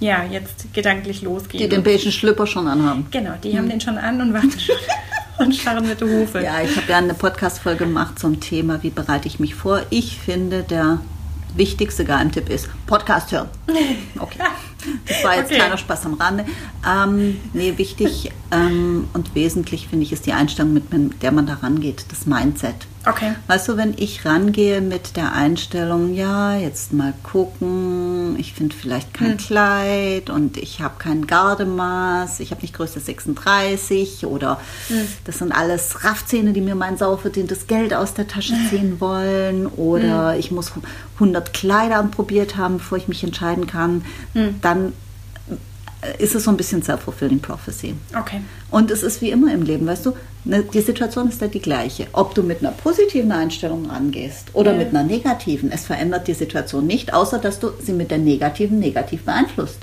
ja 0.00 0.24
jetzt 0.24 0.72
gedanklich 0.72 1.22
losgehen? 1.22 1.62
Die 1.62 1.68
den 1.68 1.82
beigen 1.82 2.12
Schlüpper 2.12 2.46
schon 2.46 2.68
anhaben. 2.68 3.06
genau, 3.10 3.32
die 3.42 3.56
haben 3.56 3.68
den 3.68 3.80
schon 3.80 3.98
an 3.98 4.20
und 4.20 4.32
warten 4.32 4.58
schon 4.58 4.76
und 5.38 5.54
scharren 5.54 5.86
mit 5.86 6.00
der 6.00 6.08
Hufe. 6.08 6.42
Ja, 6.42 6.60
ich 6.62 6.76
habe 6.76 6.86
ja 6.88 6.98
eine 6.98 7.14
Podcast-Folge 7.14 7.84
gemacht 7.84 8.18
zum 8.18 8.40
Thema, 8.40 8.82
wie 8.82 8.90
bereite 8.90 9.28
ich 9.28 9.38
mich 9.40 9.54
vor. 9.54 9.82
Ich 9.90 10.18
finde, 10.18 10.62
der 10.62 11.00
wichtigste 11.54 12.04
Geheimtipp 12.04 12.48
ist 12.48 12.68
Podcast 12.86 13.32
hören. 13.32 13.48
Okay. 14.18 14.38
Das 15.06 15.24
war 15.24 15.36
jetzt 15.36 15.46
Okay. 15.46 15.56
kleiner 15.56 15.76
Spaß 15.76 16.06
am 16.06 16.14
Rande. 16.14 16.44
Ähm, 16.86 17.40
nee, 17.52 17.74
wichtig 17.76 18.30
ähm, 18.50 19.08
und 19.12 19.34
wesentlich 19.34 19.88
finde 19.88 20.04
ich 20.04 20.12
ist 20.12 20.26
die 20.26 20.32
Einstellung, 20.32 20.74
mit 20.74 21.22
der 21.22 21.32
man 21.32 21.46
da 21.46 21.54
rangeht, 21.54 22.06
das 22.10 22.26
Mindset. 22.26 22.74
Okay. 23.06 23.34
Weißt 23.46 23.68
du, 23.68 23.76
wenn 23.76 23.94
ich 23.96 24.24
rangehe 24.24 24.80
mit 24.80 25.16
der 25.16 25.32
Einstellung, 25.32 26.14
ja, 26.14 26.56
jetzt 26.56 26.92
mal 26.92 27.14
gucken, 27.22 28.36
ich 28.38 28.52
finde 28.52 28.74
vielleicht 28.74 29.14
kein 29.14 29.36
Kleid 29.36 30.30
und 30.30 30.56
ich 30.56 30.80
habe 30.80 30.94
kein 30.98 31.26
Gardemaß, 31.26 32.40
ich 32.40 32.50
habe 32.50 32.62
nicht 32.62 32.74
Größe 32.74 33.00
36 33.00 34.26
oder 34.26 34.60
das 35.24 35.38
sind 35.38 35.52
alles 35.52 36.04
Raffzähne, 36.04 36.52
die 36.52 36.60
mir 36.60 36.74
mein 36.74 36.98
sauer 36.98 37.18
verdientes 37.18 37.66
Geld 37.66 37.94
aus 37.94 38.14
der 38.14 38.28
Tasche 38.28 38.54
ziehen 38.68 39.00
wollen 39.00 39.66
oder 39.66 40.36
ich 40.36 40.50
muss 40.50 40.72
100 41.14 41.54
Kleider 41.54 41.96
anprobiert 41.96 42.56
haben, 42.56 42.78
bevor 42.78 42.98
ich 42.98 43.08
mich 43.08 43.24
entscheiden 43.24 43.66
kann, 43.66 44.04
dann 44.60 44.88
äh, 44.88 44.92
ist 46.18 46.34
es 46.34 46.44
so 46.44 46.50
ein 46.50 46.56
bisschen 46.56 46.82
self-fulfilling 46.82 47.40
prophecy. 47.40 47.94
Okay. 48.18 48.40
Und 48.70 48.90
es 48.90 49.02
ist 49.02 49.20
wie 49.20 49.30
immer 49.30 49.52
im 49.52 49.62
Leben, 49.62 49.86
weißt 49.86 50.06
du, 50.06 50.12
ne, 50.44 50.62
die 50.62 50.80
Situation 50.80 51.28
ist 51.28 51.40
ja 51.40 51.48
die 51.48 51.60
gleiche. 51.60 52.06
Ob 52.12 52.34
du 52.34 52.42
mit 52.42 52.60
einer 52.60 52.70
positiven 52.72 53.32
Einstellung 53.32 53.86
rangehst 53.86 54.48
oder 54.52 54.72
Ja. 54.72 54.78
mit 54.78 54.88
einer 54.90 55.02
negativen, 55.02 55.72
es 55.72 55.86
verändert 55.86 56.28
die 56.28 56.34
Situation 56.34 56.86
nicht, 56.86 57.12
außer 57.14 57.38
dass 57.38 57.58
du 57.58 57.70
sie 57.82 57.92
mit 57.92 58.10
der 58.10 58.18
negativen 58.18 58.78
negativ 58.78 59.24
beeinflusst. 59.24 59.78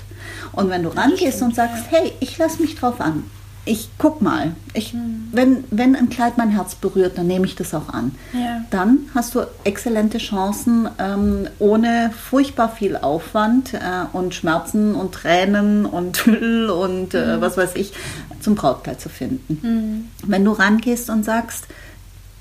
Und 0.52 0.70
wenn 0.70 0.82
du 0.82 0.88
rangehst 0.88 1.42
und 1.42 1.54
sagst, 1.54 1.84
hey, 1.90 2.12
ich 2.20 2.38
lasse 2.38 2.62
mich 2.62 2.76
drauf 2.76 3.00
an, 3.00 3.24
ich 3.66 3.90
guck 3.98 4.22
mal, 4.22 4.54
ich, 4.74 4.92
Hm. 4.92 5.28
wenn, 5.32 5.64
wenn 5.70 5.94
ein 5.96 6.08
Kleid 6.08 6.38
mein 6.38 6.50
Herz 6.50 6.76
berührt, 6.76 7.18
dann 7.18 7.26
nehme 7.26 7.44
ich 7.46 7.56
das 7.56 7.74
auch 7.74 7.88
an. 7.88 8.14
Ja. 8.32 8.64
Dann 8.70 9.00
hast 9.14 9.34
du 9.34 9.40
exzellente 9.64 10.18
Chancen, 10.18 10.88
ähm, 10.98 11.48
ohne 11.58 12.12
furchtbar 12.12 12.68
viel 12.70 12.96
Aufwand 12.96 13.74
äh, 13.74 13.78
und 14.12 14.34
Schmerzen 14.34 14.94
und 14.94 15.12
Tränen 15.12 15.84
und 15.84 16.26
Müll 16.28 16.70
und 16.70 17.12
äh, 17.14 17.40
was 17.40 17.56
weiß 17.56 17.74
ich, 17.74 17.92
zum 18.40 18.54
Brautkleid 18.54 19.00
zu 19.00 19.08
finden. 19.08 20.10
Wenn 20.24 20.44
du 20.44 20.52
rangehst 20.52 21.10
und 21.10 21.24
sagst, 21.24 21.66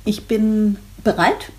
ich 0.05 0.27
bin 0.27 0.77
bereit, 1.03 1.51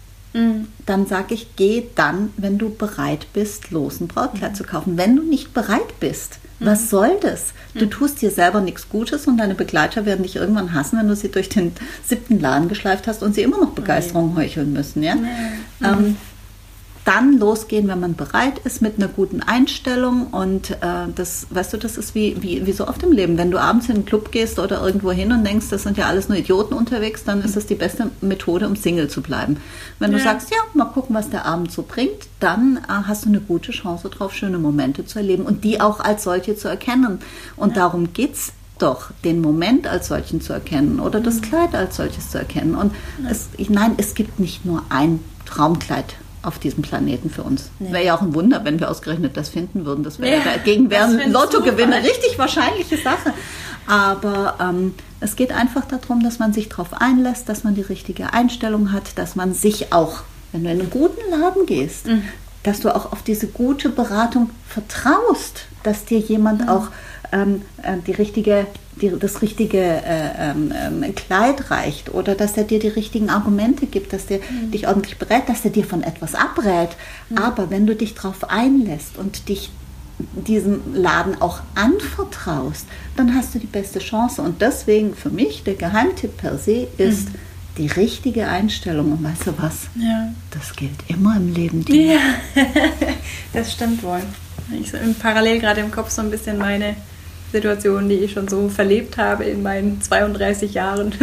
dann 0.85 1.07
sage 1.07 1.33
ich, 1.35 1.57
geh 1.57 1.85
dann, 1.95 2.31
wenn 2.37 2.59
du 2.59 2.69
bereit 2.69 3.27
bist, 3.33 3.71
los 3.71 4.01
ein 4.01 4.07
Brautkleid 4.07 4.55
zu 4.55 4.65
kaufen. 4.65 4.99
Wenn 4.99 5.17
du 5.17 5.23
nicht 5.23 5.55
bereit 5.55 5.99
bist, 5.99 6.39
was 6.59 6.91
soll 6.91 7.19
das? 7.21 7.53
Du 7.75 7.87
tust 7.87 8.23
dir 8.23 8.31
selber 8.31 8.61
nichts 8.61 8.89
Gutes 8.89 9.27
und 9.27 9.37
deine 9.37 9.55
Begleiter 9.55 10.07
werden 10.07 10.23
dich 10.23 10.37
irgendwann 10.37 10.73
hassen, 10.73 10.99
wenn 10.99 11.09
du 11.09 11.15
sie 11.15 11.31
durch 11.31 11.49
den 11.49 11.73
siebten 12.05 12.41
Laden 12.41 12.69
geschleift 12.69 13.07
hast 13.07 13.23
und 13.23 13.35
sie 13.35 13.43
immer 13.43 13.59
noch 13.59 13.71
Begeisterung 13.71 14.35
heucheln 14.37 14.73
müssen. 14.73 15.03
Ja? 15.03 15.17
Ähm, 15.83 16.17
dann 17.07 17.39
losgehen, 17.39 17.87
wenn 17.87 18.01
man 18.01 18.15
bereit 18.17 18.59
ist, 18.65 18.83
mit 18.83 18.97
einer 18.99 19.07
guten 19.07 19.41
Einstellung. 19.41 20.27
Und 20.27 20.73
äh, 20.73 21.07
das, 21.15 21.47
weißt 21.51 21.73
du, 21.73 21.77
das 21.77 21.97
ist 21.97 22.17
wie, 22.17 22.43
wie, 22.43 22.67
wie 22.67 22.73
so 22.73 22.89
oft 22.89 23.01
im 23.05 23.13
Leben. 23.13 23.39
Wenn 23.39 23.53
du 23.53 23.59
abends 23.61 23.89
in 23.89 23.95
einen 23.95 24.05
Club 24.05 24.33
gehst 24.33 24.59
oder 24.59 24.85
irgendwo 24.85 25.13
hin 25.13 25.31
und 25.31 25.45
denkst, 25.47 25.67
das 25.71 25.85
sind 25.85 25.97
ja 25.97 26.07
alles 26.07 26.29
nur 26.29 26.37
Idioten 26.37 26.75
unterwegs, 26.75 27.23
dann 27.23 27.43
ist 27.43 27.55
das 27.55 27.67
die 27.67 27.77
beste 27.77 28.11
Methode, 28.23 28.67
um 28.67 28.75
Single 28.75 29.09
zu 29.09 29.23
bleiben. 29.23 29.59
Wenn 30.01 30.11
du 30.11 30.19
Ja. 30.19 30.25
sagst, 30.25 30.51
ja, 30.51 30.57
mal 30.75 30.87
gucken, 30.87 31.15
was 31.15 31.31
der 31.31 31.47
Abend 31.47 31.71
so 31.71 31.85
bringt, 31.87 32.27
dann 32.41 32.79
äh, 32.89 32.93
hast 33.07 33.25
du 33.25 33.29
eine 33.29 33.41
gute 33.41 33.71
Chance 33.71 34.09
drauf, 34.09 34.35
schöne 34.35 34.59
Momente 34.59 35.07
zu 35.07 35.21
erleben 35.21 35.45
und 35.45 35.63
die 35.63 35.81
auch 35.81 36.01
als 36.01 36.25
solche 36.25 36.57
zu 36.57 36.67
erkennen. 36.67 37.21
Und 37.57 37.77
darum 37.77 38.13
geht's 38.15 38.53
doch, 38.81 39.11
den 39.25 39.41
Moment 39.41 39.87
als 39.87 40.09
solchen 40.09 40.41
zu 40.41 40.53
erkennen 40.53 40.99
oder 40.99 41.21
das 41.21 41.41
Kleid 41.41 41.75
als 41.75 41.97
solches 41.97 42.31
zu 42.31 42.39
erkennen. 42.39 42.75
Und 42.75 42.93
es, 43.31 43.49
ich, 43.57 43.71
nein, 43.71 43.93
es 43.97 44.15
gibt 44.15 44.41
nicht 44.41 44.67
nur 44.67 44.83
ein 44.91 45.21
Traumkleid 45.47 46.17
auf 46.47 46.59
diesem 46.59 46.83
Planeten 46.83 47.29
für 47.29 47.43
uns. 47.43 47.71
Wäre 47.79 48.05
ja 48.05 48.17
auch 48.17 48.23
ein 48.23 48.35
Wunder, 48.35 48.65
wenn 48.65 48.79
wir 48.79 48.91
ausgerechnet 48.91 49.37
das 49.37 49.49
finden 49.49 49.85
würden. 49.85 50.05
Das 50.05 50.21
wäre 50.21 50.37
Ja, 50.37 50.45
dagegen 50.45 50.91
wäre 50.91 51.03
das 51.03 51.13
ein 51.13 51.19
wär 51.19 51.25
ein 51.27 51.33
Lottogewinner. 51.33 51.97
Zufall. 51.97 52.11
Richtig 52.11 52.39
wahrscheinliche 52.39 52.97
Sache. 52.99 53.33
Aber 53.87 54.57
ähm, 54.61 54.95
es 55.21 55.37
geht 55.37 55.53
einfach 55.53 55.85
darum, 55.85 56.23
dass 56.23 56.39
man 56.39 56.53
sich 56.53 56.69
darauf 56.69 57.01
einlässt, 57.01 57.49
dass 57.49 57.65
man 57.65 57.75
die 57.75 57.83
richtige 57.83 58.33
Einstellung 58.33 58.93
hat, 58.93 59.19
dass 59.19 59.37
man 59.37 59.55
sich 59.55 59.93
auch, 59.93 60.21
wenn 60.53 60.65
du 60.65 60.71
in 60.71 60.81
einen 60.81 60.91
guten 60.91 61.31
Laden 61.31 61.67
gehst, 61.67 62.07
dass 62.63 62.81
du 62.81 62.95
auch 62.95 63.13
auf 63.13 63.23
diese 63.23 63.47
gute 63.47 63.89
Beratung 63.89 64.51
vertraust, 64.69 65.67
dass 65.83 66.05
dir 66.05 66.19
jemand 66.19 66.69
auch 66.69 66.89
ähm, 67.33 67.63
äh, 67.83 67.97
die 68.07 68.13
richtige, 68.13 68.67
die, 69.01 69.13
das 69.19 69.43
richtige 69.43 69.79
äh, 69.79 70.51
ähm, 70.51 70.73
ähm, 70.75 71.15
Kleid 71.15 71.71
reicht 71.71 72.13
oder 72.13 72.35
dass 72.35 72.57
er 72.57 72.65
dir 72.65 72.79
die 72.79 72.89
richtigen 72.89 73.31
Argumente 73.31 73.87
gibt, 73.87 74.13
dass 74.13 74.27
der 74.27 74.41
dich 74.73 74.89
ordentlich 74.89 75.19
berät, 75.19 75.49
dass 75.49 75.65
er 75.65 75.71
dir 75.71 75.85
von 75.85 76.03
etwas 76.03 76.35
abrät. 76.35 76.91
Aber 77.35 77.71
wenn 77.71 77.87
du 77.87 77.95
dich 77.95 78.15
darauf 78.15 78.49
einlässt 78.51 79.19
und 79.19 79.49
dich 79.49 79.71
diesem 80.19 80.95
Laden 80.95 81.41
auch 81.41 81.61
anvertraust, 81.75 82.87
dann 83.17 83.35
hast 83.35 83.55
du 83.55 83.59
die 83.59 83.67
beste 83.67 83.99
Chance. 83.99 84.43
Und 84.43 84.63
deswegen 84.63 85.15
für 85.15 85.31
mich 85.31 85.63
der 85.65 85.75
Geheimtipp 85.75 86.37
per 86.39 86.59
se 86.59 86.89
ist 86.97 87.29
die 87.77 87.89
richtige 87.89 88.49
Einstellung. 88.49 89.13
Und 89.13 89.25
weißt 89.25 89.47
du 89.47 89.53
was? 89.59 89.89
Ja. 89.97 90.33
Das 90.51 90.75
gilt 90.75 90.99
immer 91.09 91.37
im 91.37 91.53
Leben. 91.53 91.85
Die 91.85 92.07
Ja, 92.07 92.21
das 93.53 93.73
stimmt 93.73 94.03
wohl. 94.03 94.23
Ich 94.81 94.91
so 94.91 94.97
im 94.97 95.15
parallel 95.15 95.61
gerade 95.61 95.81
im 95.81 95.91
Kopf 95.91 96.11
so 96.11 96.23
ein 96.23 96.31
bisschen 96.31 96.59
meine 96.59 96.97
Situation, 97.53 98.09
die 98.09 98.17
ich 98.17 98.33
schon 98.33 98.49
so 98.49 98.69
verlebt 98.69 99.17
habe 99.17 99.45
in 99.45 99.63
meinen 99.63 100.01
32 100.01 100.75
Jahren. 100.75 101.13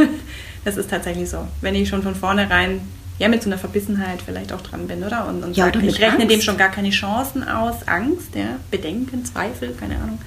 Das 0.65 0.77
ist 0.77 0.89
tatsächlich 0.89 1.29
so. 1.29 1.45
Wenn 1.59 1.75
ich 1.75 1.89
schon 1.89 2.03
von 2.03 2.15
vornherein 2.15 2.79
ja 3.19 3.27
mit 3.27 3.43
so 3.43 3.49
einer 3.49 3.57
Verbissenheit 3.57 4.21
vielleicht 4.25 4.53
auch 4.53 4.61
dran 4.61 4.87
bin, 4.87 5.03
oder? 5.03 5.27
Und, 5.27 5.43
und 5.43 5.57
Ja, 5.57 5.65
sag, 5.65 5.83
ich 5.83 5.99
rechne 5.99 6.19
dem 6.25 6.35
Angst. 6.35 6.45
schon 6.45 6.55
gar 6.57 6.69
keine 6.69 6.89
Chancen 6.89 7.45
aus, 7.45 7.85
Angst, 7.85 8.33
ja, 8.33 8.55
Bedenken, 8.71 9.25
Zweifel, 9.25 9.73
keine 9.77 9.95
Ahnung. 9.95 10.19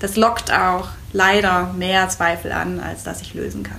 Das 0.00 0.16
lockt 0.16 0.50
auch 0.50 0.88
leider 1.12 1.74
mehr 1.76 2.08
Zweifel 2.08 2.52
an, 2.52 2.80
als 2.80 3.04
dass 3.04 3.20
ich 3.20 3.34
lösen 3.34 3.62
kann. 3.62 3.76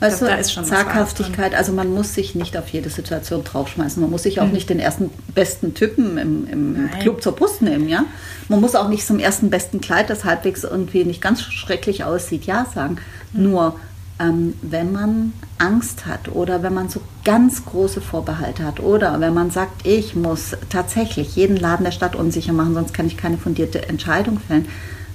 Weißt 0.00 0.18
glaub, 0.18 0.28
du, 0.30 0.34
da 0.34 0.40
ist 0.40 0.52
schon 0.52 0.64
Zaghaftigkeit, 0.64 1.54
also 1.54 1.72
man 1.72 1.92
muss 1.94 2.12
sich 2.14 2.34
nicht 2.34 2.56
auf 2.58 2.68
jede 2.68 2.90
Situation 2.90 3.44
draufschmeißen. 3.44 4.00
Man 4.02 4.10
muss 4.10 4.24
sich 4.24 4.40
auch 4.40 4.46
Mhm. 4.46 4.52
nicht 4.52 4.68
den 4.68 4.78
ersten 4.78 5.10
besten 5.34 5.72
Typen 5.74 6.18
im, 6.18 6.46
im. 6.46 6.90
Club 7.00 7.22
zur 7.22 7.32
Brust 7.34 7.62
nehmen, 7.62 7.88
ja. 7.88 8.04
Man 8.48 8.60
muss 8.60 8.74
auch 8.74 8.88
nicht 8.88 9.06
zum 9.06 9.18
ersten 9.18 9.48
besten 9.48 9.80
Kleid, 9.80 10.10
das 10.10 10.24
halbwegs 10.24 10.64
irgendwie 10.64 11.04
nicht 11.04 11.22
ganz 11.22 11.40
schrecklich 11.42 12.04
aussieht, 12.04 12.44
ja 12.44 12.66
sagen. 12.74 12.98
Mhm. 13.32 13.42
Nur 13.44 13.80
ähm, 14.18 14.54
wenn 14.62 14.92
man 14.92 15.32
Angst 15.58 16.06
hat 16.06 16.28
oder 16.28 16.62
wenn 16.62 16.72
man 16.74 16.88
so 16.88 17.00
ganz 17.24 17.64
große 17.64 18.00
Vorbehalte 18.00 18.64
hat 18.64 18.80
oder 18.80 19.18
wenn 19.20 19.34
man 19.34 19.50
sagt, 19.50 19.86
ich 19.86 20.14
muss 20.14 20.56
tatsächlich 20.70 21.36
jeden 21.36 21.56
Laden 21.56 21.84
der 21.84 21.90
Stadt 21.92 22.16
unsicher 22.16 22.52
machen, 22.54 22.72
sonst 22.74 22.92
kann 22.94 23.06
ich 23.06 23.16
keine 23.16 23.36
fundierte 23.38 23.88
Entscheidung 23.88 24.38
fällen, 24.40 24.68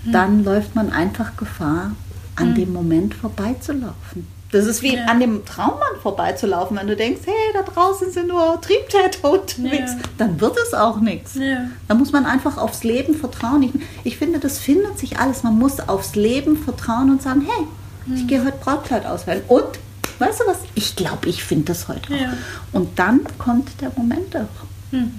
Mhm. 0.03 0.11
dann 0.11 0.43
läuft 0.43 0.73
man 0.75 0.91
einfach 0.91 1.37
Gefahr, 1.37 1.91
an 2.35 2.55
dem 2.55 2.73
Moment 2.73 3.13
vorbeizulaufen. 3.13 4.25
Das 4.51 4.65
ist 4.65 4.81
wie 4.81 4.95
Ja. 4.95 5.05
an 5.05 5.19
dem 5.19 5.45
Traummann 5.45 5.95
vorbeizulaufen, 6.01 6.77
wenn 6.77 6.87
du 6.87 6.95
denkst, 6.95 7.21
hey, 7.25 7.33
da 7.53 7.61
draußen 7.61 8.11
sind 8.11 8.27
nur 8.27 8.59
Triebtäter 8.61 9.31
unterwegs. 9.31 9.91
Ja. 9.93 9.99
Dann 10.17 10.39
wird 10.41 10.57
es 10.65 10.73
auch 10.73 10.99
nichts. 10.99 11.35
Ja. 11.35 11.67
Da 11.87 11.93
muss 11.95 12.11
man 12.11 12.25
einfach 12.25 12.57
aufs 12.57 12.83
Leben 12.83 13.15
vertrauen. 13.15 13.63
Ich, 13.63 13.71
ich 14.03 14.17
finde, 14.17 14.39
das 14.39 14.57
findet 14.59 14.99
sich 14.99 15.19
alles. 15.19 15.43
Man 15.43 15.57
muss 15.57 15.79
aufs 15.79 16.15
Leben 16.15 16.57
vertrauen 16.57 17.09
und 17.11 17.21
sagen, 17.21 17.41
hey, 17.47 17.65
Hm. 18.05 18.15
ich 18.15 18.27
gehe 18.27 18.43
heute 18.43 18.57
Brautkleid 18.57 19.05
auswählen. 19.05 19.43
Und, 19.47 19.63
weißt 20.19 20.39
du 20.41 20.43
was, 20.47 20.57
ich 20.75 20.95
glaube, 20.95 21.29
ich 21.29 21.43
finde 21.43 21.65
das 21.65 21.87
heute 21.87 22.13
auch. 22.13 22.75
Und 22.79 22.97
dann 22.99 23.21
kommt 23.37 23.69
der 23.79 23.91
Moment 23.95 24.35
auch. 24.35 24.91
Hm. 24.91 25.11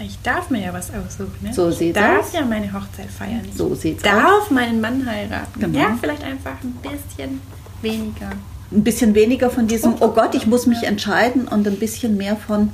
Ich 0.00 0.16
darf 0.22 0.48
mir 0.48 0.62
ja 0.64 0.72
was 0.72 0.90
aussuchen. 0.90 1.34
Ne? 1.42 1.52
So 1.52 1.68
ich 1.70 1.92
darf 1.92 2.26
aus. 2.28 2.32
ja 2.32 2.42
meine 2.44 2.72
Hochzeit 2.72 3.10
feiern. 3.10 3.42
So 3.52 3.74
sieht's 3.74 4.04
darf 4.04 4.48
meinen 4.52 4.80
Mann 4.80 5.04
heiraten. 5.04 5.58
Genau. 5.58 5.76
Ja, 5.78 5.98
vielleicht 6.00 6.22
einfach 6.22 6.52
ein 6.62 6.72
bisschen 6.80 7.40
weniger. 7.82 8.30
Ein 8.70 8.84
bisschen 8.84 9.14
weniger 9.14 9.50
von 9.50 9.66
diesem, 9.66 9.94
oh 10.00 10.08
Gott, 10.08 10.34
ich 10.34 10.46
muss 10.46 10.66
mich 10.66 10.82
entscheiden 10.82 11.48
und 11.48 11.66
ein 11.66 11.76
bisschen 11.78 12.16
mehr 12.16 12.36
von, 12.36 12.70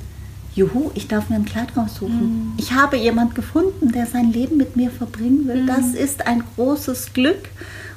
juhu, 0.53 0.91
ich 0.93 1.07
darf 1.07 1.29
mir 1.29 1.35
ein 1.37 1.45
Kleid 1.45 1.69
raussuchen. 1.77 2.53
Ich 2.57 2.73
habe 2.73 2.97
jemand 2.97 3.35
gefunden, 3.35 3.91
der 3.91 4.05
sein 4.05 4.31
Leben 4.31 4.57
mit 4.57 4.75
mir 4.75 4.89
verbringen 4.91 5.47
will. 5.47 5.65
Das 5.65 5.93
ist 5.93 6.27
ein 6.27 6.43
großes 6.55 7.13
Glück 7.13 7.49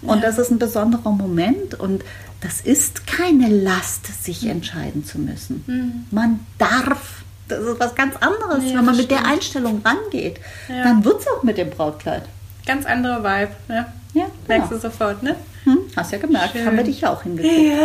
und 0.02 0.22
das 0.22 0.38
ist 0.38 0.50
ein 0.50 0.58
besonderer 0.58 1.10
Moment 1.10 1.74
und 1.78 2.04
das 2.40 2.60
ist 2.60 3.06
keine 3.08 3.48
Last, 3.48 4.06
sich 4.24 4.46
entscheiden 4.46 5.04
zu 5.04 5.18
müssen. 5.18 6.06
Man 6.12 6.40
darf. 6.58 7.22
Das 7.48 7.60
ist 7.64 7.80
was 7.80 7.94
ganz 7.94 8.14
anderes. 8.16 8.70
Ja, 8.70 8.78
Wenn 8.78 8.84
man 8.84 8.96
mit 8.96 9.10
der 9.10 9.18
stimmt. 9.18 9.32
Einstellung 9.32 9.80
rangeht, 9.84 10.38
Ja. 10.68 10.84
dann 10.84 11.04
wird 11.04 11.20
es 11.22 11.26
auch 11.28 11.42
mit 11.42 11.56
dem 11.58 11.70
Brautkleid. 11.70 12.22
Ganz 12.66 12.84
andere 12.86 13.24
Vibe. 13.24 13.52
Ja, 13.68 13.86
Ja, 14.14 14.24
Merkst 14.46 14.68
genau. 14.68 14.80
du 14.82 14.88
sofort, 14.88 15.22
ne? 15.22 15.34
Hast 15.96 16.12
ja 16.12 16.18
gemerkt, 16.18 16.52
Schön. 16.52 16.66
haben 16.66 16.76
wir 16.76 16.84
dich 16.84 17.00
ja 17.00 17.12
auch 17.12 17.22
hingekriegt. 17.22 17.72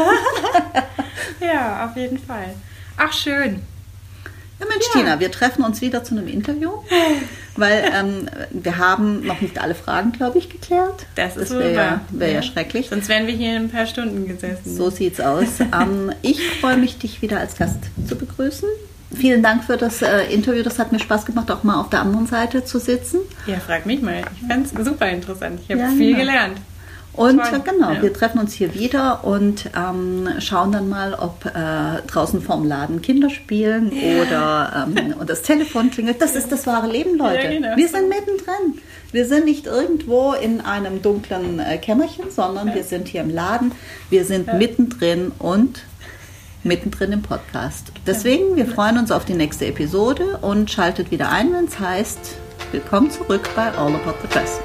Ja, 1.40 1.86
auf 1.90 1.98
jeden 1.98 2.18
Fall. 2.18 2.54
Ach, 2.98 3.12
schön. 3.12 3.60
Ja, 4.60 4.66
Mensch, 4.70 4.86
Ja. 4.94 5.00
Tina, 5.02 5.20
wir 5.20 5.32
treffen 5.32 5.64
uns 5.64 5.82
wieder 5.82 6.04
zu 6.04 6.16
einem 6.16 6.28
Interview, 6.28 6.72
weil 7.58 7.84
ähm, 7.94 8.30
wir 8.52 8.78
haben 8.78 9.26
noch 9.26 9.42
nicht 9.42 9.60
alle 9.60 9.76
Fragen, 9.76 10.12
glaube 10.14 10.38
ich, 10.38 10.50
geklärt. 10.50 11.06
Das 11.16 11.36
ist 11.36 11.52
wäre 11.52 11.74
ja, 11.74 12.02
wär 12.10 12.32
ja 12.32 12.42
schrecklich. 12.42 12.90
Sonst 12.90 13.10
wären 13.10 13.28
wir 13.28 13.34
hier 13.34 13.58
in 13.58 13.64
ein 13.64 13.70
paar 13.70 13.86
Stunden 13.86 14.28
gesessen. 14.28 14.76
So 14.76 14.90
sieht's 14.90 15.20
aus. 15.20 15.60
ähm, 15.60 16.14
ich 16.22 16.40
freue 16.62 16.78
mich, 16.78 16.98
dich 16.98 17.22
wieder 17.22 17.40
als 17.40 17.58
Gast 17.58 17.80
zu 18.08 18.16
begrüßen. 18.16 18.70
Vielen 19.16 19.44
Dank 19.44 19.64
für 19.66 19.78
das 19.78 20.02
äh, 20.02 20.24
Interview. 20.34 20.64
Das 20.64 20.80
hat 20.80 20.92
mir 20.92 21.00
Spaß 21.00 21.26
gemacht, 21.26 21.52
auch 21.52 21.64
mal 21.64 21.80
auf 21.80 21.90
der 21.90 22.02
anderen 22.02 22.26
Seite 22.28 22.64
zu 22.64 22.80
sitzen. 22.80 23.20
Ja, 23.48 23.60
frag 23.60 23.86
mich 23.86 24.02
mal. 24.02 24.22
Ich 24.42 24.48
fand 24.48 24.66
es 24.66 24.86
super 24.86 25.10
interessant. 25.10 25.60
Ich 25.64 25.70
habe 25.72 25.82
Ja, 25.82 25.90
viel 25.90 26.14
genau. 26.16 26.20
gelernt. 26.20 26.58
Und 27.16 27.40
äh, 27.40 27.60
genau, 27.64 27.92
Ja. 27.92 28.02
wir 28.02 28.12
treffen 28.12 28.40
uns 28.40 28.54
hier 28.54 28.74
wieder 28.74 29.24
und 29.24 29.70
ähm, 29.78 30.28
schauen 30.40 30.72
dann 30.72 30.90
mal, 30.90 31.14
ob 31.14 31.46
äh, 31.46 32.02
draußen 32.08 32.42
vorm 32.42 32.66
Laden 32.68 33.02
Kinder 33.04 33.30
spielen 33.30 33.92
oder 34.22 34.88
ähm, 34.88 35.14
und 35.20 35.30
das 35.30 35.44
Telefon 35.44 35.92
klingelt. 35.92 36.22
Das 36.22 36.36
ist 36.36 36.52
das 36.52 36.66
wahre 36.66 36.88
Leben, 36.88 37.18
Leute. 37.18 37.44
Ja, 37.44 37.50
genau. 37.52 37.78
Wir 37.78 37.88
sind 37.88 38.10
mittendrin. 38.10 38.82
Wir 39.12 39.26
sind 39.28 39.46
nicht 39.46 39.68
irgendwo 39.68 40.34
in 40.34 40.62
einem 40.62 41.04
dunklen 41.04 41.60
äh, 41.60 41.78
Kämmerchen, 41.78 42.32
sondern 42.32 42.74
wir 42.74 42.84
sind 42.84 43.08
hier 43.08 43.22
im 43.22 43.30
Laden. 43.30 43.72
Wir 44.10 44.26
sind 44.26 44.52
mittendrin 44.58 45.32
und 45.38 45.84
mittendrin 46.64 47.12
im 47.12 47.22
Podcast. 47.22 47.92
Deswegen, 48.08 48.56
wir 48.56 48.66
freuen 48.66 48.98
uns 48.98 49.12
auf 49.12 49.24
die 49.26 49.34
nächste 49.36 49.68
Episode 49.68 50.40
und 50.42 50.72
schaltet 50.72 51.12
wieder 51.12 51.30
ein, 51.30 51.54
wenn 51.54 51.66
es 51.66 51.80
heißt, 51.80 52.38
willkommen 52.72 53.12
zurück 53.12 53.48
bei 53.56 53.68
All 53.78 53.94
About 53.94 54.16
the 54.24 54.28
Dress. 54.30 54.60